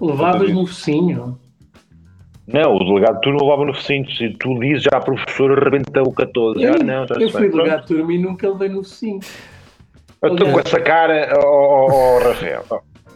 Levavas 0.00 0.50
no 0.50 0.66
focinho? 0.66 1.38
Não, 2.46 2.76
o 2.76 2.78
delegado 2.78 3.16
de 3.16 3.20
turma 3.20 3.42
levava 3.42 3.64
no 3.66 3.74
focinho. 3.74 4.10
Se 4.12 4.30
tu 4.30 4.58
dizes 4.58 4.84
já, 4.84 4.98
professor, 5.00 5.52
arrebenta 5.52 6.02
o 6.02 6.12
14. 6.12 6.62
Eu, 6.62 6.72
já, 6.72 6.78
não, 6.78 7.06
eu 7.20 7.30
fui 7.30 7.50
delegado 7.50 7.82
de 7.82 7.88
turma 7.88 8.12
e 8.12 8.18
nunca 8.18 8.48
levei 8.48 8.70
no 8.70 8.82
focinho. 8.82 9.20
Eu 10.22 10.32
estou 10.32 10.50
com 10.50 10.60
essa 10.60 10.80
cara, 10.80 11.30
ó 11.36 11.46
oh, 11.46 11.86
oh, 11.86 12.16
oh, 12.16 12.28
Rafael. 12.28 12.64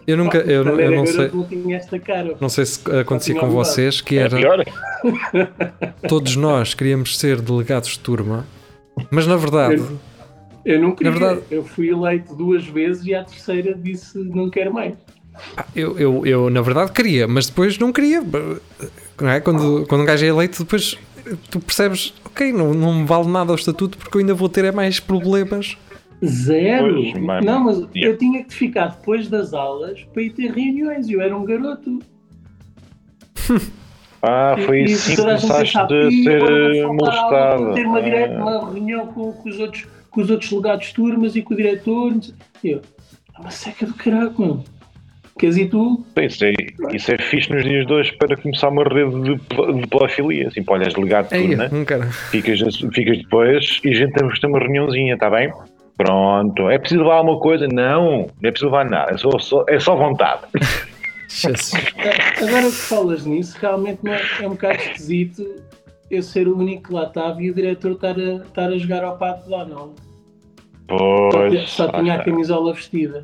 Eu 0.07 0.17
nunca, 0.17 0.39
eu, 0.39 0.65
eu, 0.65 0.91
não 0.91 1.07
sei, 1.07 1.31
não 2.41 2.49
sei 2.49 2.67
se 2.67 2.81
acontecia 3.01 3.39
com 3.39 3.49
vocês 3.51 4.01
que 4.01 4.17
era 4.17 4.37
todos 6.09 6.35
nós 6.35 6.75
queríamos 6.75 7.19
ser 7.19 7.41
delegados 7.41 7.91
de 7.91 8.01
turma, 8.01 8.47
mas 9.11 9.27
na 9.27 9.37
verdade 9.37 9.77
eu, 9.77 9.99
eu 10.65 10.81
não 10.81 10.93
queria, 10.93 11.13
na 11.13 11.19
verdade, 11.19 11.43
eu 11.51 11.65
fui 11.65 11.91
eleito 11.91 12.35
duas 12.35 12.67
vezes 12.67 13.05
e 13.07 13.15
à 13.15 13.23
terceira 13.23 13.75
disse 13.75 14.19
não 14.19 14.51
quero 14.51 14.73
mais. 14.73 14.95
Ah, 15.57 15.65
eu, 15.75 15.99
eu, 15.99 16.27
eu 16.27 16.51
na 16.51 16.61
verdade 16.61 16.93
queria, 16.93 17.29
mas 17.29 17.47
depois 17.47 17.79
não 17.79 17.93
queria. 17.93 18.23
Não 19.21 19.29
é? 19.29 19.41
quando, 19.41 19.87
quando 19.89 20.03
um 20.03 20.05
gajo 20.05 20.25
é 20.25 20.29
eleito, 20.29 20.65
depois 20.65 20.99
tu 21.51 21.61
percebes, 21.61 22.13
ok, 22.25 22.53
não, 22.53 22.75
não 22.75 22.95
me 23.01 23.07
vale 23.07 23.29
nada 23.29 23.53
o 23.53 23.55
estatuto 23.55 23.97
porque 23.97 24.17
eu 24.17 24.21
ainda 24.21 24.35
vou 24.35 24.49
ter 24.49 24.65
é 24.65 24.73
mais 24.73 24.99
problemas 24.99 25.77
Zero. 26.25 26.95
Pois, 26.95 27.15
mas, 27.15 27.45
não, 27.45 27.65
mas 27.65 27.79
yeah. 27.79 28.07
eu 28.07 28.17
tinha 28.17 28.45
que 28.45 28.55
ficar 28.55 28.89
depois 28.89 29.29
das 29.29 29.53
aulas 29.53 30.03
para 30.13 30.23
ir 30.23 30.31
ter 30.31 30.53
reuniões. 30.53 31.09
Eu 31.09 31.21
era 31.21 31.37
um 31.37 31.45
garoto. 31.45 31.99
Ah, 34.25 34.55
foi 34.65 34.83
e, 34.83 34.85
assim 34.85 35.17
que 35.17 35.21
começaste 35.21 35.77
a 35.77 35.89
ser 35.89 36.87
molestado. 36.87 37.75
Ter 37.75 37.87
uma, 37.87 37.99
ah. 37.99 38.61
uma 38.61 38.73
reunião 38.73 39.09
com, 39.09 39.33
com, 39.33 39.49
os 39.49 39.59
outros, 39.59 39.89
com 40.13 40.21
os 40.21 40.31
outros 40.31 40.53
legados 40.53 40.87
de 40.87 40.95
turmas 40.95 41.35
e 41.35 41.43
com 41.43 41.55
o 41.55 41.57
diretor. 41.57 42.13
E 42.63 42.71
eu, 42.71 42.81
é 43.37 43.41
uma 43.41 43.51
seca 43.51 43.85
do 43.85 43.95
caralho, 43.95 44.33
mano. 44.39 44.65
Queres 45.37 45.57
ir 45.57 45.71
tu? 45.71 46.07
Isso 46.17 46.45
é, 46.45 46.53
isso 46.93 47.13
é 47.13 47.19
fixe 47.19 47.51
nos 47.51 47.65
dias 47.65 47.85
de 47.85 47.93
hoje 47.93 48.13
para 48.13 48.37
começar 48.37 48.69
uma 48.69 48.85
rede 48.85 49.11
de, 49.23 49.35
de 49.35 49.87
pedofilia. 49.89 50.47
Assim, 50.47 50.63
pá, 50.63 50.75
olhas 50.75 50.95
delegado 50.95 51.31
de 51.31 51.39
turma, 51.41 51.69
né? 51.69 52.11
ficas, 52.31 52.61
ficas 52.61 53.19
depois 53.19 53.81
e 53.83 53.89
a 53.89 53.95
gente 53.95 54.13
ter 54.13 54.47
uma 54.47 54.59
reuniãozinha, 54.61 55.15
está 55.15 55.29
bem? 55.29 55.53
Pronto. 56.03 56.69
É 56.69 56.79
preciso 56.79 57.03
levar 57.03 57.17
alguma 57.17 57.39
coisa? 57.39 57.69
Não, 57.69 58.27
não 58.41 58.49
é 58.49 58.51
preciso 58.51 58.67
levar 58.67 58.85
nada. 58.89 59.13
É 59.13 59.17
só, 59.17 59.39
só 59.39 59.65
é 59.69 59.79
só 59.79 59.95
vontade. 59.95 60.43
Agora 62.43 62.65
que 62.65 62.73
falas 62.73 63.25
nisso, 63.25 63.57
realmente 63.61 64.01
é, 64.07 64.45
é 64.45 64.47
um 64.47 64.51
bocado 64.51 64.75
esquisito 64.75 65.47
eu 66.11 66.23
ser 66.23 66.47
o 66.47 66.59
único 66.59 66.89
que 66.89 66.95
lá 66.95 67.05
estava 67.05 67.43
e 67.43 67.51
o 67.51 67.55
diretor 67.55 67.93
estar 67.93 68.19
a, 68.19 68.35
estar 68.45 68.69
a 68.69 68.77
jogar 68.77 69.03
ao 69.03 69.17
pato 69.17 69.49
lá, 69.49 69.65
não. 69.65 69.95
Pois. 70.87 71.71
Só, 71.71 71.87
só 71.87 72.01
tinha 72.01 72.17
a 72.17 72.25
camisola 72.25 72.75
vestida. 72.75 73.23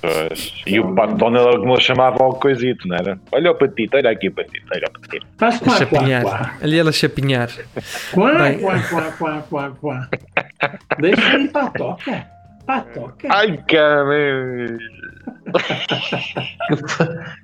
Pois. 0.00 0.62
E 0.66 0.80
o 0.80 0.92
pato 0.94 1.14
Donald 1.14 1.58
como 1.58 1.74
ele 1.74 1.80
chamava 1.80 2.22
algo 2.24 2.40
coisito, 2.40 2.88
não 2.88 2.96
era? 2.96 3.18
Olha 3.30 3.52
o 3.52 3.54
patito, 3.54 3.96
olha 3.96 4.10
aqui 4.10 4.28
o 4.28 4.32
patito, 4.32 4.66
olha 4.74 4.84
o 4.88 5.00
patito. 5.00 5.26
Faz 5.38 5.58
quá. 5.60 5.86
Quá, 5.86 6.22
quá. 6.22 6.56
Ali 6.60 6.78
ela 6.78 6.90
chapinhar. 6.90 7.48
Quá, 8.12 8.54
quá, 8.54 8.82
quá, 8.88 9.12
quá, 9.12 9.42
quá, 9.48 9.70
quá. 9.80 10.08
Deixa 11.00 11.34
ele 11.34 11.48
para 11.48 11.66
a 11.66 11.70
toca. 11.70 12.26
Para 12.66 12.76
a 12.76 12.80
toca. 12.82 13.28
Ai, 13.30 13.58
caramba. 13.68 14.78
que, 16.68 16.76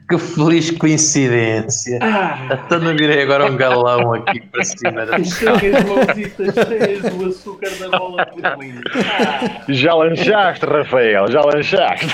que, 0.09 0.19
feliz 0.19 0.71
coincidência. 0.73 1.99
Ah. 2.03 2.49
Até 2.51 2.79
não 2.79 2.97
virei 2.97 3.23
agora 3.23 3.51
um 3.51 3.57
galão 3.57 4.15
aqui 4.15 4.41
para 4.41 4.65
cima 4.65 5.07
da 5.07 5.23
Chega 5.23 5.79
as 5.79 5.85
mãozitas 5.85 6.55
cheias 6.55 7.15
do 7.15 7.29
açúcar 7.29 7.71
da 7.79 7.99
bola 7.99 8.25
de. 8.25 8.43
Ah. 8.45 9.63
Já 9.69 9.95
lanchaste, 9.95 10.67
Rafael, 10.67 11.31
já 11.31 11.43
lanchaste. 11.43 12.07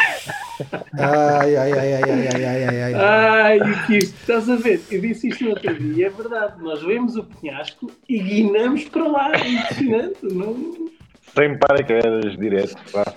Ai, 0.98 1.57
ai, 1.57 1.72
ai, 1.72 1.94
ai, 1.94 2.02
ai, 2.02 2.44
ai, 2.44 2.64
ai, 2.64 2.82
ai. 2.82 2.94
Ai, 2.94 3.61
o 3.61 3.86
que 3.86 3.98
isto, 3.98 4.14
estás 4.20 4.48
a 4.48 4.57
ver? 4.57 4.82
Eu 4.90 5.00
disse 5.00 5.28
isto 5.28 5.44
no 5.44 5.50
outro 5.50 5.74
dia, 5.74 5.96
e 5.96 6.04
é 6.04 6.11
verdade. 6.11 6.54
Nós 6.62 6.82
vemos 6.82 7.16
o 7.16 7.24
penhasco 7.24 7.90
e 8.09 8.18
guinamos 8.18 8.84
para 8.84 9.07
lá. 9.07 9.32
É 9.34 9.48
impressionante, 9.48 10.18
não? 10.22 10.88
Sem 11.37 11.59
paraquedas, 11.59 12.37
direto. 12.37 12.76
Pá. 12.93 13.12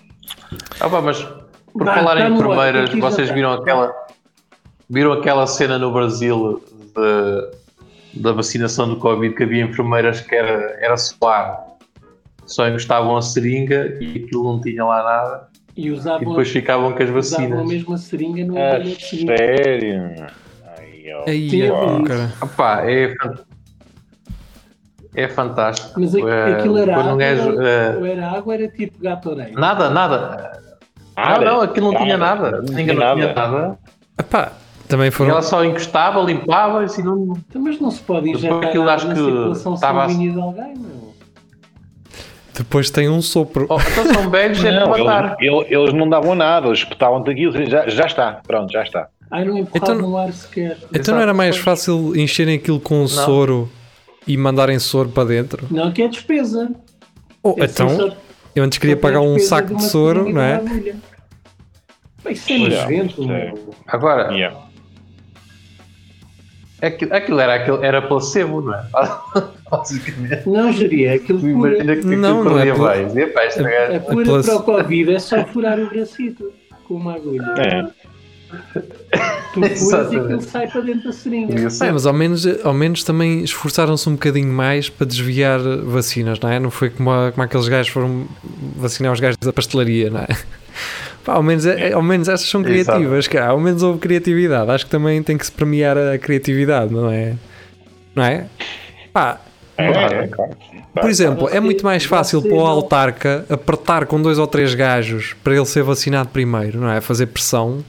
Ah, 0.80 0.90
pá, 0.90 1.02
mas 1.02 1.26
por 1.72 1.86
falar 1.86 2.18
em 2.20 2.34
enfermeiras, 2.34 2.94
vocês 2.94 3.30
viram 3.30 3.54
aquela, 3.54 3.94
viram 4.90 5.14
aquela 5.14 5.48
cena 5.48 5.78
no 5.78 5.92
Brasil 5.92 6.64
de, 6.96 8.22
da 8.22 8.34
vacinação 8.34 8.90
do 8.90 8.98
Covid 8.98 9.36
que 9.36 9.44
havia 9.44 9.64
enfermeiras 9.64 10.22
que 10.22 10.36
era, 10.36 10.78
era 10.82 10.98
suar, 10.98 11.66
só 12.46 12.68
encostavam 12.68 13.16
a 13.16 13.22
seringa 13.22 13.98
e 14.02 14.24
aquilo 14.24 14.44
não 14.44 14.60
tinha 14.60 14.84
lá 14.84 15.04
nada. 15.04 15.50
E, 15.78 15.92
usavam, 15.92 16.22
e 16.22 16.26
depois 16.26 16.50
ficavam 16.50 16.92
com 16.92 17.04
as 17.04 17.10
vacinas. 17.10 17.48
Usavam 17.48 17.64
a 17.64 17.68
mesma 17.68 17.98
seringa 17.98 18.46
no 18.46 18.58
ah, 18.58 18.84
Sério? 19.00 20.28
Ai, 21.28 21.72
ó, 21.72 22.04
cara. 22.04 22.34
Opa, 22.42 22.82
é, 22.82 23.14
é 25.16 25.28
fantástico. 25.28 26.00
Mas 26.00 26.14
aquilo 26.16 26.78
era 26.78 26.98
água, 26.98 27.18
gajo, 27.18 27.50
uh, 27.52 28.06
era 28.06 28.32
água 28.32 28.54
era 28.54 28.68
tipo 28.68 29.02
Gatorade? 29.02 29.52
Nada, 29.54 29.90
nada. 29.90 30.52
Nada. 31.18 31.46
Não, 31.46 31.54
não, 31.56 31.62
aquilo 31.62 31.92
não 31.92 32.00
tinha 32.02 32.18
nada. 32.18 32.52
Não 32.62 32.66
tinha 32.76 32.94
nada. 32.94 33.34
nada. 33.34 33.80
Epá, 34.18 34.52
também 34.88 35.12
foram... 35.12 35.32
Ela 35.32 35.42
só 35.42 35.64
encostava, 35.66 36.20
limpava 36.22 36.82
e 36.82 36.86
assim 36.86 37.04
não. 37.04 37.34
Então, 37.50 37.62
mas 37.62 37.80
não 37.80 37.92
se 37.92 38.02
pode 38.02 38.30
injetar 38.30 38.64
aquilo 38.66 38.90
acho 38.90 39.08
que 39.08 39.70
estava 39.74 40.08
sanguínea 40.10 40.34
de 40.34 40.42
alguém, 40.42 40.74
não? 40.76 41.00
depois 42.56 42.90
tem 42.90 43.08
um 43.10 43.22
sopro. 43.22 43.66
Oh, 43.70 43.78
então 43.80 44.14
são 44.14 44.30
velhos, 44.32 44.64
é 44.64 44.72
Não, 44.72 44.90
matar. 44.90 45.38
eles, 45.40 45.66
eles- 45.70 45.94
não 45.94 46.10
davam 46.10 46.36
nada, 46.36 46.68
eles 46.68 46.80
espetavam-te 46.80 47.32
aquilo, 47.32 47.54
já, 47.70 47.88
já 47.88 48.06
está, 48.06 48.42
pronto, 48.46 48.72
já 48.72 48.84
está. 48.84 49.08
Ai, 49.32 49.46
não 49.46 49.58
empurravam 49.58 49.96
Então- 49.96 50.10
no 50.10 50.18
ar 50.18 50.34
sequer. 50.34 50.78
Então 50.94 51.16
não 51.16 51.22
era 51.22 51.34
mais 51.34 51.58
fácil 51.58 52.16
encherem 52.18 52.56
aquilo 52.58 52.80
com 52.80 53.08
soro 53.08 53.70
e 54.30 54.38
mandarem 54.38 54.78
soro 54.80 55.10
para 55.10 55.28
dentro? 55.28 55.66
Não, 55.72 55.92
que 55.92 56.04
é 56.04 56.08
despesa. 56.08 56.72
Oh, 57.42 57.56
É 57.58 57.66
então, 57.66 58.16
eu 58.56 58.64
antes 58.64 58.78
queria 58.78 58.96
pagar 58.96 59.22
um 59.22 59.40
saco 59.40 59.70
de 59.70 59.74
uma 59.74 59.80
soro, 59.82 60.32
não 60.32 60.40
é? 60.42 60.60
Pá, 62.24 62.32
Isso 62.32 62.54
é 62.54 62.58
Pois 62.60 62.74
é, 62.74 62.82
nojento, 62.84 63.32
é. 63.32 63.54
Agora, 63.88 64.32
Yeah. 64.34 64.58
aquilo, 66.82 67.14
aquilo 67.14 67.40
era, 67.40 67.56
aquilo 67.56 67.84
era 67.84 68.02
placebo, 68.02 68.62
não 68.62 68.74
é? 68.76 68.86
Basicamente. 69.72 70.48
Não, 70.50 70.72
geria, 70.72 71.16
aquilo 71.16 71.40
Tu 71.40 71.54
cura. 71.54 71.70
Imagina 71.72 71.94
que 71.94 72.00
aquilo 72.00 72.16
Não, 72.18 72.44
não 72.44 72.60
é 72.60 72.74
pla- 72.74 72.86
mais. 72.86 73.16
E, 73.16 73.20
epá, 73.22 73.42
esta 73.44 73.64
gaja- 73.64 73.98
A 73.98 74.00
cura 74.00 74.26
place- 74.26 74.50
para 74.50 74.58
o 74.60 74.64
Covid 74.64 75.14
é 75.14 75.20
só 75.20 75.46
furar 75.46 75.80
o 75.80 75.90
bracito 75.90 76.52
com 76.88 76.96
uma 76.96 77.16
agulha. 77.16 77.46
É. 77.58 78.09
Tu 79.54 79.62
furas 79.78 80.12
e 80.14 80.18
aquilo 80.18 80.42
sai 80.42 80.68
para 80.68 80.82
dentro 80.82 81.06
da 81.06 81.12
seringa. 81.12 81.56
Bem, 81.56 81.92
mas 81.92 82.06
ao 82.06 82.14
menos, 82.14 82.46
ao 82.64 82.74
menos 82.74 83.04
também 83.04 83.44
esforçaram-se 83.44 84.08
um 84.08 84.14
bocadinho 84.14 84.52
mais 84.52 84.90
para 84.90 85.08
desviar 85.08 85.60
vacinas, 85.86 86.40
não 86.40 86.50
é? 86.50 86.60
Não 86.60 86.70
foi 86.72 86.90
como, 86.90 87.12
a- 87.12 87.32
como 87.32 87.44
aqueles 87.44 87.68
gajos 87.68 87.92
foram 87.92 88.28
vacinar 88.76 89.12
os 89.12 89.20
gajos 89.20 89.38
da 89.38 89.52
pastelaria, 89.52 90.10
não 90.10 90.20
é? 90.22 90.28
Pá, 91.26 91.34
ao, 91.34 91.44
menos, 91.44 91.66
é- 91.66 91.94
ao 91.94 92.02
menos 92.02 92.28
essas 92.30 92.48
são 92.48 92.62
Exato. 92.62 92.92
criativas, 93.00 93.28
cara. 93.28 93.48
Ao 93.48 93.60
menos 93.60 93.82
houve 93.84 94.00
criatividade. 94.00 94.70
Acho 94.72 94.86
que 94.86 94.92
também 94.92 95.22
tem 95.24 95.38
que 95.38 95.46
se 95.46 95.52
premiar 95.52 95.98
a 95.98 96.18
criatividade, 96.18 96.94
não 96.94 97.10
é? 97.10 97.34
Não 98.16 98.24
é? 98.24 98.46
Pá, 99.12 99.40
É, 99.78 99.86
é, 99.88 100.28
claro. 100.28 100.52
por 100.94 101.10
exemplo, 101.10 101.50
é 101.50 101.60
muito 101.60 101.84
mais 101.84 102.04
fácil 102.06 102.42
para 102.42 102.54
o 102.54 102.66
autarca 102.66 103.46
apertar 103.50 104.06
com 104.06 104.22
dois 104.22 104.38
ou 104.38 104.46
três 104.48 104.74
gajos 104.76 105.36
para 105.44 105.56
ele 105.56 105.66
ser 105.66 105.84
vacinado 105.84 106.30
primeiro, 106.30 106.80
não 106.80 106.90
é? 106.92 107.02
Fazer 107.02 107.26
pressão. 107.28 107.84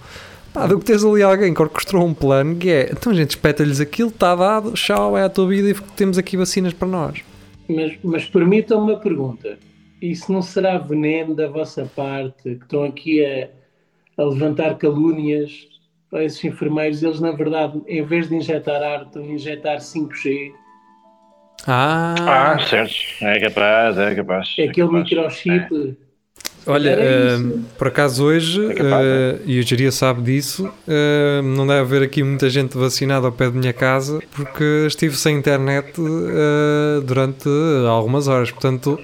Pá, 0.52 0.66
do 0.66 0.78
que 0.78 0.84
teres 0.84 1.04
ali 1.04 1.22
alguém 1.22 1.54
que 1.54 1.62
orquestrou 1.62 2.04
um 2.04 2.12
plano 2.12 2.56
que 2.56 2.70
é, 2.70 2.90
então 2.90 3.12
a 3.12 3.14
gente 3.14 3.30
espeta-lhes 3.30 3.80
aquilo, 3.80 4.08
está 4.08 4.34
dado, 4.34 4.72
tchau, 4.72 5.16
é 5.16 5.22
a 5.22 5.28
tua 5.28 5.46
vida 5.46 5.70
e 5.70 5.74
temos 5.96 6.18
aqui 6.18 6.36
vacinas 6.36 6.72
para 6.72 6.88
nós. 6.88 7.22
Mas, 7.68 7.96
mas 8.02 8.24
permitam-me 8.28 8.92
uma 8.92 8.98
pergunta. 9.00 9.58
Isso 10.02 10.32
não 10.32 10.42
será 10.42 10.76
veneno 10.78 11.34
da 11.36 11.46
vossa 11.46 11.88
parte 11.94 12.42
que 12.42 12.50
estão 12.64 12.82
aqui 12.82 13.24
a, 13.24 13.48
a 14.20 14.24
levantar 14.24 14.76
calúnias 14.76 15.68
a 16.12 16.24
esses 16.24 16.42
enfermeiros? 16.44 17.02
Eles, 17.02 17.20
na 17.20 17.30
verdade, 17.30 17.80
em 17.86 18.02
vez 18.02 18.28
de 18.28 18.34
injetar 18.34 18.82
ar, 18.82 19.02
estão 19.02 19.22
a 19.22 19.26
injetar 19.26 19.78
5G. 19.78 20.50
Ah, 21.66 22.14
Ah, 22.54 22.58
certo. 22.58 22.94
É 23.20 23.38
capaz, 23.40 23.98
é 23.98 24.14
capaz. 24.14 24.54
É 24.58 24.62
aquele 24.64 24.88
capaz. 24.88 25.04
microchip. 25.10 25.96
Olha, 26.66 26.98
isso. 27.34 27.64
por 27.78 27.88
acaso 27.88 28.24
hoje, 28.24 28.70
É 28.70 28.74
capaz, 28.74 29.04
ah, 29.04 29.38
e 29.44 29.58
o 29.58 29.62
Jeria 29.62 29.92
sabe 29.92 30.22
disso, 30.22 30.70
ah, 30.88 31.42
não 31.42 31.66
deve 31.66 31.80
haver 31.80 32.02
aqui 32.02 32.22
muita 32.22 32.48
gente 32.50 32.76
vacinada 32.76 33.26
ao 33.26 33.32
pé 33.32 33.50
da 33.50 33.58
minha 33.58 33.72
casa 33.72 34.20
porque 34.32 34.84
estive 34.86 35.16
sem 35.16 35.36
internet 35.36 35.92
durante 37.04 37.48
algumas 37.88 38.28
horas, 38.28 38.50
portanto. 38.50 38.98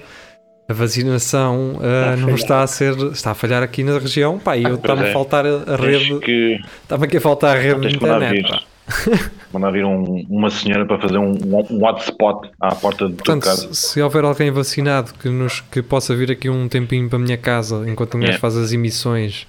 A 0.69 0.73
vacinação 0.73 1.79
ah, 1.81 2.11
a 2.11 2.17
não 2.17 2.35
está 2.35 2.61
a 2.61 2.67
ser, 2.67 2.93
está 3.13 3.31
a 3.31 3.33
falhar 3.33 3.63
aqui 3.63 3.85
na 3.85 3.97
região, 3.97 4.37
pá, 4.37 4.57
e 4.57 4.63
eu 4.63 4.71
Pois 4.71 4.79
está-me 4.79 5.03
a 5.03 5.07
é. 5.07 5.13
faltar 5.13 5.45
a, 5.45 5.77
rede, 5.77 6.19
que, 6.19 6.59
está-me 6.83 7.05
aqui 7.05 7.15
a 7.15 7.21
faltar 7.21 7.55
a 7.55 7.59
rede 7.61 7.87
de 7.87 7.95
internet. 7.95 8.67
Mandar 9.53 9.71
vir 9.71 9.85
um- 9.85 10.25
uma 10.29 10.49
senhora 10.49 10.85
para 10.85 10.99
fazer 10.99 11.17
um, 11.17 11.31
um 11.69 11.85
hotspot 11.85 12.49
à 12.59 12.73
porta 12.75 13.07
do 13.07 13.15
teu 13.15 13.25
Portanto, 13.25 13.43
casa. 13.43 13.73
se, 13.73 14.01
houver 14.01 14.23
alguém 14.23 14.51
vacinado 14.51 15.13
que, 15.13 15.29
nos, 15.29 15.61
que 15.61 15.81
possa 15.81 16.15
vir 16.15 16.31
aqui 16.31 16.49
um 16.49 16.67
tempinho 16.67 17.07
para 17.09 17.17
a 17.17 17.21
minha 17.21 17.37
casa 17.37 17.83
enquanto 17.89 18.15
um 18.15 18.19
gajo 18.19 18.27
Yeah. 18.33 18.41
faz 18.41 18.57
as 18.57 18.71
emissões 18.73 19.47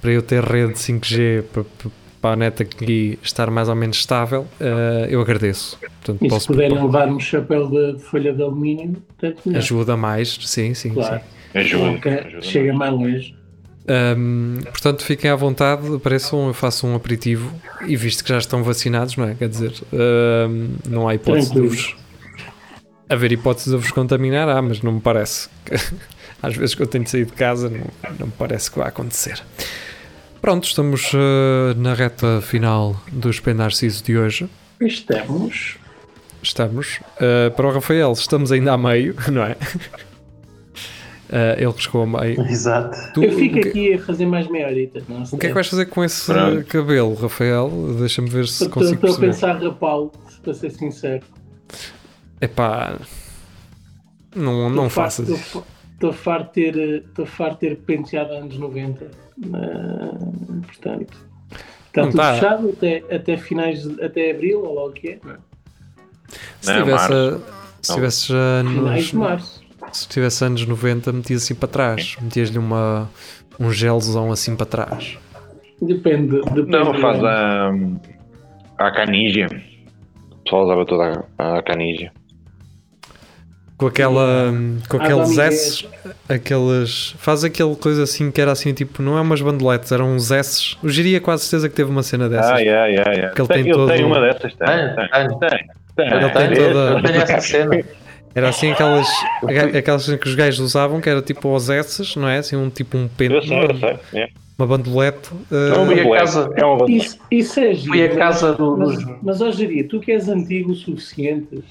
para 0.00 0.10
eu 0.12 0.22
ter 0.22 0.42
rede 0.42 0.74
5G 0.74 1.42
para, 1.52 1.64
para- 1.64 2.32
a 2.32 2.34
neta 2.34 2.64
aqui 2.64 3.16
estar 3.22 3.48
mais 3.52 3.68
ou 3.68 3.76
menos 3.76 3.98
estável, 3.98 4.48
eh, 4.58 5.06
eu 5.10 5.20
agradeço. 5.20 5.78
Portanto, 5.78 6.24
E 6.26 6.40
se 6.40 6.46
puderem 6.48 6.82
levar 6.82 7.06
um 7.06 7.20
chapéu 7.20 7.68
de, 7.70 7.92
de 7.98 8.02
folha 8.02 8.32
de 8.32 8.42
alumínio, 8.42 8.96
tanto 9.16 9.38
melhor. 9.46 9.58
ajuda 9.60 9.96
mais, 9.96 10.36
sim, 10.42 10.74
sim, 10.74 10.90
Claro. 10.92 11.20
sim. 11.20 11.58
Ajuda. 11.60 11.86
Ajuda 12.26 12.42
chega 12.42 12.72
mais 12.72 12.92
longe. 12.92 13.35
Ahm, 13.88 14.62
portanto, 14.64 15.04
fiquem 15.04 15.30
à 15.30 15.36
vontade, 15.36 15.94
apareçam, 15.94 16.48
eu 16.48 16.54
faço 16.54 16.86
um 16.86 16.94
aperitivo 16.94 17.52
e 17.86 17.96
visto 17.96 18.24
que 18.24 18.30
já 18.30 18.38
estão 18.38 18.62
vacinados, 18.62 19.16
não 19.16 19.28
é? 19.28 19.34
Quer 19.34 19.48
dizer, 19.48 19.72
ahm, 19.92 20.76
não 20.88 21.08
há 21.08 21.14
hipótese 21.14 21.52
de 21.52 21.60
vos 21.60 21.96
haver 23.08 23.32
hipótese 23.32 23.70
de 23.70 23.76
vos 23.76 23.90
contaminar, 23.90 24.48
há, 24.48 24.60
mas 24.60 24.82
não 24.82 24.92
me 24.92 25.00
parece. 25.00 25.48
Às 26.42 26.56
vezes 26.56 26.74
que 26.74 26.82
eu 26.82 26.86
tenho 26.86 27.04
de 27.04 27.10
sair 27.10 27.24
de 27.24 27.32
casa, 27.32 27.70
não, 27.70 27.86
não 28.18 28.26
me 28.26 28.32
parece 28.36 28.70
que 28.70 28.78
vai 28.78 28.88
acontecer. 28.88 29.42
Pronto, 30.40 30.64
estamos 30.64 31.12
ah, 31.14 31.74
na 31.76 31.94
reta 31.94 32.40
final 32.42 33.00
do 33.10 33.32
Spend 33.32 33.58
Narciso 33.58 34.04
de 34.04 34.18
hoje. 34.18 34.48
Estamos. 34.80 35.76
Estamos. 36.42 37.00
Ah, 37.18 37.50
para 37.50 37.66
o 37.66 37.72
Rafael, 37.72 38.12
estamos 38.12 38.52
ainda 38.52 38.72
a 38.72 38.78
meio, 38.78 39.14
não 39.32 39.42
é? 39.42 39.56
Ah, 41.30 41.54
ele 41.58 41.72
chegou 41.76 42.02
a 42.02 42.06
meio. 42.06 42.40
Exato. 42.48 42.96
Tu- 43.14 43.24
Eu 43.24 43.32
fico 43.32 43.60
que- 43.60 43.68
aqui 43.68 43.94
a 43.94 43.98
fazer 44.00 44.26
mais 44.26 44.48
meia 44.48 44.66
horita. 44.68 45.02
Não 45.08 45.22
O 45.22 45.38
que 45.38 45.46
é 45.46 45.48
que 45.48 45.54
vais 45.54 45.66
fazer 45.66 45.86
com 45.86 46.04
esse 46.04 46.32
Pronto. 46.32 46.64
cabelo, 46.66 47.14
Rafael? 47.14 47.70
Deixa-me 47.98 48.28
ver 48.30 48.46
se 48.46 48.68
consigo 48.68 48.94
Estou 49.06 49.16
a 49.16 49.18
pensar 49.28 49.60
rapá-lo, 49.62 50.12
para 50.42 50.54
ser 50.54 50.70
sincero. 50.70 51.22
Epá, 52.40 52.96
não, 54.34 54.68
não 54.70 54.88
faças 54.90 55.28
isso. 55.28 55.64
Estou 55.94 56.12
farto 56.12 56.54
de 56.60 56.72
ter, 56.72 57.04
farto 57.26 57.54
de 57.60 57.70
ter 57.70 57.76
penteado 57.76 58.32
anos 58.34 58.58
90. 58.58 59.10
Ah, 59.54 60.14
portanto, 60.66 61.16
está 61.86 62.02
Não 62.02 62.10
tudo 62.10 62.16
tá. 62.20 62.34
fechado 62.34 62.68
até, 62.70 63.02
até 63.10 63.36
finais, 63.38 63.82
de- 63.82 64.04
até 64.04 64.30
abril, 64.30 64.62
ou 64.62 64.74
lá 64.74 64.84
o 64.84 64.92
que 64.92 65.08
é. 65.08 65.18
Se 66.60 66.70
Não, 66.72 66.78
tivesse, 66.84 67.10
março. 67.10 67.42
se 67.82 67.94
tivesse 67.94 68.32
anos, 68.34 68.72
Finais 68.74 69.04
de 69.06 69.16
março. 69.16 69.65
Se 69.92 70.08
tivesse 70.08 70.44
anos 70.44 70.66
90, 70.66 71.12
metias 71.12 71.42
assim 71.44 71.54
para 71.54 71.68
trás. 71.68 72.16
Metias-lhe 72.20 72.58
uma, 72.58 73.08
um 73.58 73.70
gelzão 73.72 74.30
assim 74.32 74.54
para 74.56 74.66
trás. 74.66 75.18
Depende. 75.80 76.40
depende 76.52 76.70
Não, 76.70 76.94
faz 77.00 77.22
a, 77.22 77.70
a 78.78 78.90
canígia. 78.90 79.46
O 80.32 80.36
pessoal 80.44 80.64
usava 80.64 80.86
toda 80.86 81.24
a, 81.38 81.58
a 81.58 81.62
canígia. 81.62 82.12
Com 83.76 83.88
aquela. 83.88 84.54
Com 84.88 84.96
Ah, 84.96 85.04
aqueles 85.04 85.36
S. 85.36 85.86
Aqueles. 86.28 87.14
Faz 87.18 87.44
aquele 87.44 87.76
coisa 87.76 88.04
assim 88.04 88.30
que 88.30 88.40
era 88.40 88.50
assim, 88.52 88.72
tipo, 88.72 89.02
não 89.02 89.18
é 89.18 89.20
umas 89.20 89.42
bandoletes, 89.42 89.92
eram 89.92 90.14
uns 90.14 90.30
S. 90.30 90.76
O 90.82 90.88
Giria 90.88 91.20
quase 91.20 91.42
certeza 91.44 91.68
que 91.68 91.74
teve 91.74 91.90
uma 91.90 92.02
cena 92.02 92.26
dessas. 92.26 92.52
Ah, 92.52 92.58
yeah, 92.58 92.86
yeah, 92.86 93.12
yeah. 93.12 93.34
Que 93.34 93.40
ele 93.42 93.48
tem, 93.48 93.56
tem 93.64 93.66
ele 93.66 93.72
todo- 93.74 93.88
tem 93.92 94.04
uma 94.04 94.18
dessas, 94.20 94.54
tem. 94.54 94.66
Tenho, 94.66 94.96
Tem, 94.96 95.08
tenho. 95.10 95.38
tem. 95.38 95.68
tem. 95.94 96.06
Ele 96.06 96.24
Eu 96.24 96.30
tem 96.32 96.48
tenho, 96.54 96.68
toda- 96.68 96.78
eu 96.90 97.02
tenho 97.02 97.22
essa 97.22 97.40
cena. 97.42 97.84
Era 98.36 98.50
assim 98.50 98.70
aquelas. 98.70 99.08
Aquelas 99.76 100.06
que 100.06 100.28
os 100.28 100.34
gajos 100.34 100.60
usavam, 100.60 101.00
que 101.00 101.08
era 101.08 101.22
tipo 101.22 101.48
os 101.54 101.68
S, 101.70 102.16
não 102.18 102.28
é? 102.28 102.38
Assim, 102.38 102.54
um 102.54 102.68
tipo 102.70 102.96
um 102.98 103.08
pente. 103.08 103.34
Eu 103.34 103.42
sei, 103.42 103.64
eu 103.64 103.76
sei. 103.78 103.98
yeah. 104.12 104.32
Uma 104.58 104.66
bandolete. 104.66 105.30
É 105.50 105.54
uma 105.56 105.86
Fui 105.86 105.94
a 105.94 105.96
bandolete, 106.04 106.18
casa- 106.24 106.52
É 106.54 106.64
uma 106.64 106.76
bandolete. 106.76 106.96
Isso, 107.06 107.18
isso 107.30 107.60
é 107.60 107.74
giro. 107.74 107.92
Fui 107.92 108.04
a 108.04 108.08
mas- 108.08 108.16
casa 108.18 108.52
do- 108.54 108.76
Mas, 108.76 109.04
mas 109.22 109.40
ó 109.40 109.50
Jeria, 109.50 109.88
tu 109.88 110.00
que 110.00 110.12
és 110.12 110.28
antigo 110.28 110.72
o 110.72 110.74
suficiente, 110.74 111.64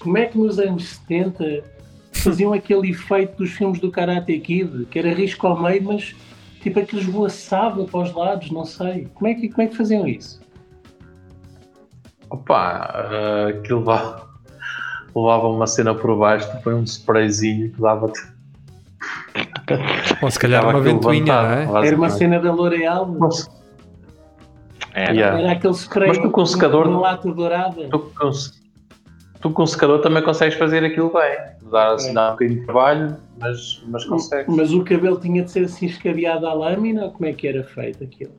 como 0.00 0.18
é 0.18 0.26
que 0.26 0.36
nos 0.36 0.58
anos 0.58 0.86
70 1.08 1.62
faziam 2.12 2.52
aquele 2.52 2.90
efeito 2.90 3.36
dos 3.38 3.50
filmes 3.50 3.78
do 3.80 3.90
Karate 3.90 4.38
Kid, 4.40 4.86
que 4.90 4.98
era 4.98 5.12
risco 5.14 5.46
ao 5.46 5.60
meio, 5.60 5.82
mas 5.84 6.14
tipo 6.62 6.80
aquilo 6.80 7.00
esvoaçava 7.00 7.84
para 7.84 8.00
os 8.00 8.12
lados, 8.12 8.50
não 8.50 8.64
sei. 8.64 9.06
Como 9.14 9.28
é 9.28 9.34
que, 9.34 9.48
como 9.48 9.62
é 9.62 9.66
que 9.68 9.76
faziam 9.76 10.06
isso? 10.06 10.40
Opa, 12.30 12.56
ah, 13.10 13.48
aquilo 13.48 13.78
levava, 13.80 14.27
levava 15.22 15.48
uma 15.48 15.66
cena 15.66 15.94
por 15.94 16.16
baixo, 16.16 16.48
foi 16.62 16.74
um 16.74 16.82
sprayzinho 16.84 17.72
que 17.72 17.80
dava. 17.80 18.12
Ou 20.22 20.30
se 20.30 20.38
calhar 20.38 20.64
uma 20.68 20.80
ventoinha, 20.80 21.66
não 21.66 21.78
é? 21.82 21.86
Era 21.86 21.96
uma 21.96 22.10
cena 22.10 22.38
da 22.40 22.52
L'Oreal, 22.52 23.06
Nossa, 23.06 23.48
É, 24.94 25.12
Yeah. 25.12 25.38
era 25.40 25.52
aquele 25.52 25.74
spray 25.74 26.08
Mas 26.08 26.18
tu 26.18 26.30
com 26.30 26.44
secador- 26.46 26.88
uma 26.88 27.00
lata 27.00 27.30
dourada. 27.32 27.88
Tu, 27.88 27.98
com, 27.98 28.30
tu 29.40 29.50
com 29.50 29.62
o 29.62 29.66
secador 29.66 30.00
também 30.00 30.22
consegues 30.22 30.58
fazer 30.58 30.84
aquilo 30.84 31.12
bem. 31.12 31.36
Dá, 31.70 31.92
assim, 31.94 32.12
dá 32.14 32.28
um 32.28 32.30
bocadinho 32.32 32.60
de 32.60 32.64
trabalho, 32.66 33.16
mas, 33.38 33.82
mas 33.86 34.04
consegues. 34.06 34.56
Mas 34.56 34.72
o 34.72 34.82
cabelo 34.82 35.20
tinha 35.20 35.44
de 35.44 35.50
ser 35.50 35.64
assim 35.66 35.86
escabeado 35.86 36.46
à 36.46 36.54
lâmina 36.54 37.04
ou 37.04 37.10
como 37.12 37.26
é 37.28 37.32
que 37.32 37.46
era 37.46 37.62
feito 37.62 38.02
aquilo? 38.02 38.32